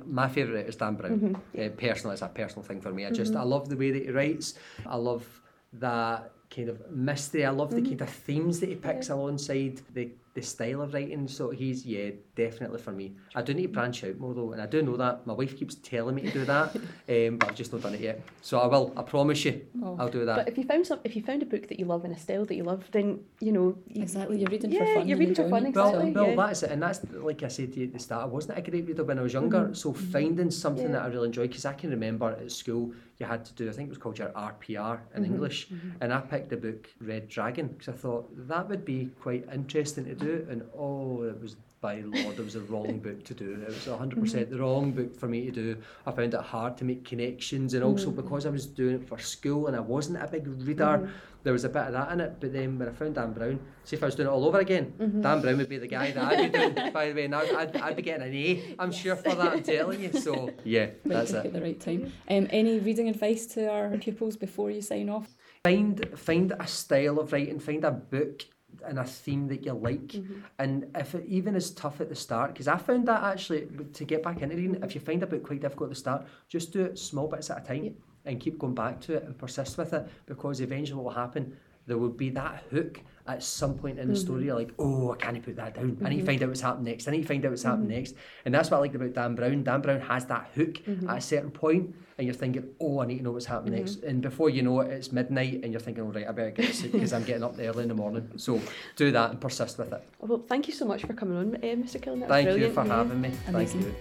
My 0.06 0.28
favourite 0.28 0.66
is 0.66 0.76
Dan 0.76 0.94
Brown. 0.94 1.36
Uh, 1.58 1.68
personally, 1.76 2.14
it's 2.14 2.22
a 2.22 2.28
personal 2.28 2.62
thing 2.62 2.80
for 2.80 2.92
me. 2.92 3.06
I 3.06 3.10
just 3.10 3.34
I 3.34 3.42
love 3.42 3.68
the 3.68 3.76
way 3.76 3.90
that 3.90 4.04
he 4.04 4.10
writes. 4.10 4.54
I 4.86 4.96
love 4.96 5.26
that 5.74 6.32
kind 6.54 6.68
of 6.68 6.90
mystery. 6.90 7.44
I 7.44 7.50
love 7.50 7.70
the 7.70 7.82
kind 7.82 8.00
of 8.00 8.10
themes 8.10 8.60
that 8.60 8.68
he 8.68 8.74
picks 8.74 9.08
alongside 9.08 9.80
the 9.94 10.10
the 10.34 10.42
style 10.42 10.80
of 10.82 10.94
writing. 10.94 11.26
So 11.26 11.50
he's 11.50 11.84
yeah, 11.84 12.10
definitely 12.36 12.78
for 12.80 12.92
me. 12.92 13.14
I 13.34 13.42
do 13.42 13.52
need 13.52 13.62
to 13.62 13.68
branch 13.68 14.04
out 14.04 14.18
more 14.18 14.32
though, 14.34 14.52
and 14.52 14.62
I 14.62 14.66
do 14.66 14.80
know 14.82 14.96
that. 14.96 15.26
My 15.26 15.32
wife 15.32 15.56
keeps 15.58 15.74
telling 15.76 16.14
me 16.14 16.22
to 16.22 16.30
do 16.30 16.44
that, 16.44 16.76
um, 17.08 17.36
but 17.38 17.48
I've 17.48 17.54
just 17.56 17.72
not 17.72 17.82
done 17.82 17.94
it 17.94 18.00
yet. 18.00 18.22
So 18.40 18.58
I 18.60 18.66
will. 18.66 18.92
I 18.96 19.02
promise 19.02 19.44
you, 19.44 19.60
I'll 19.98 20.08
do 20.08 20.24
that. 20.24 20.36
But 20.36 20.48
if 20.48 20.56
you 20.56 20.64
found 20.64 20.86
some, 20.86 21.00
if 21.04 21.16
you 21.16 21.22
found 21.22 21.42
a 21.42 21.46
book 21.46 21.68
that 21.68 21.78
you 21.80 21.84
love 21.84 22.04
and 22.04 22.14
a 22.14 22.18
style 22.18 22.44
that 22.44 22.54
you 22.54 22.62
love, 22.64 22.84
then 22.92 23.20
you 23.40 23.52
know 23.52 23.76
you, 23.88 24.02
Exactly, 24.02 24.38
you're 24.38 24.50
reading 24.50 24.70
yeah, 24.70 24.78
for 24.80 24.94
fun. 24.94 25.08
you're 25.08 25.16
and 25.18 25.20
reading 25.28 25.34
for 25.34 25.48
fun. 25.50 25.66
enjoying 25.66 25.66
it. 25.66 25.76
Well, 25.76 25.88
Exactly. 26.04 26.12
well, 26.22 26.30
yeah. 26.30 26.46
that's 26.46 26.62
it, 26.62 26.70
and 26.70 26.82
that's 26.82 27.00
like 27.12 27.42
I 27.42 27.48
said 27.48 27.72
to 27.72 27.80
you 27.80 27.86
at 27.86 27.92
the 27.92 27.98
start. 27.98 28.22
I 28.22 28.26
wasn't 28.26 28.58
a 28.58 28.62
great 28.62 28.86
reader 28.86 29.04
when 29.04 29.18
I 29.18 29.22
was 29.22 29.32
younger, 29.32 29.74
so 29.74 29.92
finding 29.92 30.50
something 30.50 30.86
Yeah. 30.86 30.92
that 30.92 31.02
I 31.02 31.06
really 31.08 31.26
enjoyed 31.26 31.50
because 31.50 31.64
I 31.64 31.72
can 31.72 31.90
remember 31.90 32.30
at 32.30 32.52
school 32.52 32.92
you 33.20 33.26
had 33.26 33.44
to 33.44 33.52
do. 33.52 33.68
I 33.68 33.72
think 33.72 33.88
it 33.88 33.90
was 33.90 33.98
called 33.98 34.18
your 34.18 34.30
RPR 34.30 34.98
in 35.14 35.22
mm-hmm. 35.22 35.32
English, 35.32 35.68
mm-hmm. 35.68 35.90
and 36.00 36.12
I 36.12 36.20
picked 36.20 36.48
the 36.48 36.56
book 36.56 36.88
Red 37.00 37.28
Dragon 37.28 37.68
because 37.68 37.88
I 37.88 37.96
thought 37.96 38.28
that 38.48 38.68
would 38.68 38.84
be 38.84 39.10
quite 39.20 39.46
interesting 39.52 40.06
to 40.06 40.14
do, 40.14 40.46
and 40.50 40.62
oh, 40.76 41.22
it 41.22 41.40
was. 41.40 41.56
By 41.82 42.02
Lord, 42.04 42.38
it 42.38 42.44
was 42.44 42.52
the 42.52 42.60
wrong 42.60 42.98
book 43.06 43.24
to 43.24 43.32
do. 43.32 43.54
It 43.62 43.68
was 43.68 43.86
100% 43.86 43.98
mm-hmm. 43.98 44.20
percent 44.20 44.50
the 44.50 44.58
wrong 44.58 44.92
book 44.92 45.18
for 45.18 45.28
me 45.28 45.46
to 45.46 45.50
do. 45.50 45.78
I 46.06 46.10
found 46.10 46.34
it 46.34 46.40
hard 46.42 46.76
to 46.76 46.84
make 46.84 47.06
connections, 47.06 47.72
and 47.72 47.82
also 47.82 48.10
because 48.10 48.44
I 48.44 48.50
was 48.50 48.66
doing 48.66 48.96
it 48.96 49.08
for 49.08 49.18
school 49.18 49.66
and 49.66 49.74
I 49.74 49.80
wasn't 49.80 50.22
a 50.22 50.26
big 50.26 50.46
reader, 50.46 51.10
there 51.42 51.52
was 51.52 51.64
a 51.64 51.68
bit 51.68 51.82
of 51.82 51.92
that 51.92 52.12
in 52.12 52.20
it. 52.20 52.36
But 52.40 52.52
then 52.52 52.78
when 52.78 52.88
I 52.88 52.92
found 52.92 53.14
Dan 53.14 53.32
Brown, 53.32 53.60
see 53.84 53.96
if 53.96 54.02
I 54.02 54.06
was 54.06 54.14
doing 54.14 54.28
it 54.28 54.30
all 54.32 54.44
over 54.44 54.58
again, 54.58 54.92
Dan 55.22 55.40
Brown 55.40 55.58
would 55.58 55.68
be 55.68 55.78
the 55.78 55.86
guy 55.86 56.10
that 56.10 56.24
I'd 56.24 56.52
be 56.52 56.58
doing, 56.58 56.74
by 56.92 57.08
the 57.08 57.14
way, 57.14 57.24
and 57.24 57.34
I'd, 57.34 57.50
I'd, 57.54 57.76
I'd 57.76 57.96
be 57.96 58.02
getting 58.02 58.26
an 58.28 58.34
A, 58.34 58.74
I'm 58.78 58.92
sure 58.92 59.16
for 59.16 59.34
that, 59.34 59.52
I'm 59.52 59.62
telling 59.62 60.00
you. 60.00 60.12
So, 60.12 60.50
yeah, 60.64 60.80
Right 60.80 60.94
that's 61.04 61.30
it. 61.32 61.46
at 61.46 61.52
the 61.52 61.60
right 61.62 61.80
time. 61.80 62.12
Um, 62.28 62.46
any 62.50 62.78
reading 62.78 63.08
advice 63.08 63.46
to 63.54 63.70
our 63.70 63.96
pupils 63.98 64.36
before 64.36 64.70
you 64.70 64.82
sign 64.82 65.08
off? 65.08 65.28
Find, 65.64 66.18
find 66.18 66.52
a 66.58 66.66
style 66.66 67.18
of 67.20 67.32
writing, 67.32 67.58
find 67.58 67.84
a 67.84 67.90
book 67.90 68.44
and 68.86 68.98
a 68.98 69.04
theme 69.04 69.48
that 69.48 69.64
you 69.64 69.72
like. 69.72 70.14
And 70.58 70.86
if 70.94 71.14
it 71.14 71.24
even 71.26 71.56
is 71.56 71.70
tough 71.72 72.00
at 72.00 72.08
the 72.08 72.14
start, 72.14 72.52
because 72.52 72.68
I 72.68 72.76
found 72.78 73.06
that 73.08 73.22
actually, 73.22 73.66
to 73.94 74.04
get 74.04 74.22
back 74.22 74.40
into 74.42 74.56
reading, 74.56 74.82
if 74.82 74.94
you 74.94 75.00
find 75.00 75.22
a 75.22 75.26
book 75.26 75.42
quite 75.42 75.60
difficult 75.60 75.88
at 75.88 75.94
the 75.94 76.00
start, 76.00 76.26
just 76.48 76.72
do 76.72 76.84
it 76.84 76.98
small 76.98 77.28
bits 77.28 77.50
at 77.50 77.62
a 77.62 77.66
time. 77.66 77.94
And 78.24 78.38
keep 78.38 78.58
going 78.58 78.74
back 78.74 79.00
to 79.02 79.14
it 79.14 79.24
and 79.24 79.36
persist 79.36 79.78
with 79.78 79.92
it 79.92 80.06
because 80.26 80.60
eventually 80.60 80.96
what 80.96 81.04
will 81.04 81.22
happen, 81.22 81.56
there 81.86 81.98
will 81.98 82.10
be 82.10 82.30
that 82.30 82.64
hook 82.70 83.00
at 83.26 83.42
some 83.42 83.74
point 83.74 83.98
in 83.98 84.08
the 84.08 84.14
mm-hmm. 84.14 84.20
story. 84.20 84.44
You're 84.44 84.56
like, 84.56 84.72
oh, 84.78 85.12
I 85.12 85.16
can't 85.16 85.42
put 85.42 85.56
that 85.56 85.74
down. 85.74 85.98
I 86.04 86.08
need 86.08 86.16
to 86.16 86.22
mm-hmm. 86.22 86.26
find 86.26 86.42
out 86.42 86.48
what's 86.48 86.60
happening 86.60 86.84
next. 86.84 87.08
I 87.08 87.12
need 87.12 87.22
to 87.22 87.28
find 87.28 87.44
out 87.44 87.50
what's 87.50 87.62
happening 87.62 87.88
mm-hmm. 87.88 87.96
next. 87.96 88.14
And 88.44 88.54
that's 88.54 88.70
what 88.70 88.78
I 88.78 88.80
liked 88.80 88.94
about 88.94 89.12
Dan 89.12 89.34
Brown. 89.34 89.62
Dan 89.62 89.80
Brown 89.80 90.00
has 90.00 90.24
that 90.26 90.50
hook 90.54 90.76
at 90.86 91.18
a 91.18 91.20
certain 91.20 91.50
point, 91.50 91.94
and 92.18 92.26
you're 92.26 92.34
thinking, 92.34 92.68
oh, 92.80 93.00
I 93.00 93.06
need 93.06 93.18
to 93.18 93.24
know 93.24 93.32
what's 93.32 93.46
happening 93.46 93.78
next. 93.78 94.02
And 94.02 94.20
before 94.20 94.50
you 94.50 94.62
know 94.62 94.80
it, 94.80 94.90
it's 94.90 95.12
midnight, 95.12 95.60
and 95.62 95.72
you're 95.72 95.80
thinking, 95.80 96.04
all 96.04 96.12
right, 96.12 96.28
I 96.28 96.32
better 96.32 96.50
get 96.50 96.66
to 96.66 96.74
sleep 96.80 96.92
because 96.92 97.12
I'm 97.12 97.24
getting 97.24 97.44
up 97.44 97.56
early 97.58 97.82
in 97.82 97.88
the 97.88 97.94
morning. 97.94 98.30
So 98.36 98.60
do 98.96 99.10
that 99.12 99.30
and 99.30 99.40
persist 99.40 99.78
with 99.78 99.92
it. 99.92 100.02
Well, 100.20 100.42
thank 100.48 100.66
you 100.66 100.74
so 100.74 100.84
much 100.84 101.04
for 101.04 101.12
coming 101.12 101.36
on, 101.36 101.56
eh, 101.62 101.72
uh, 101.72 101.76
Mr. 101.76 102.00
Killen. 102.00 102.26
Thank 102.26 102.58
you 102.58 102.72
for 102.72 102.84
having 102.84 103.20
me. 103.20 103.30
Thank 103.30 103.74
you. 103.74 103.94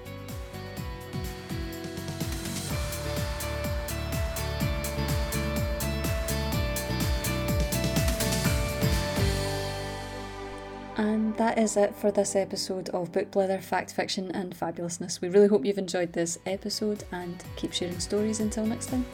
That 11.40 11.58
is 11.58 11.78
it 11.78 11.96
for 11.96 12.12
this 12.12 12.36
episode 12.36 12.90
of 12.90 13.14
Book 13.14 13.32
Blether 13.32 13.64
Fact 13.64 13.94
Fiction 13.94 14.30
and 14.32 14.54
Fabulousness. 14.54 15.22
We 15.22 15.30
really 15.30 15.48
hope 15.48 15.64
you've 15.64 15.78
enjoyed 15.78 16.12
this 16.12 16.38
episode 16.46 17.06
and 17.14 17.42
keep 17.56 17.72
sharing 17.72 18.02
stories 18.02 18.42
until 18.42 18.66
next 18.66 18.88
time. 18.88 19.06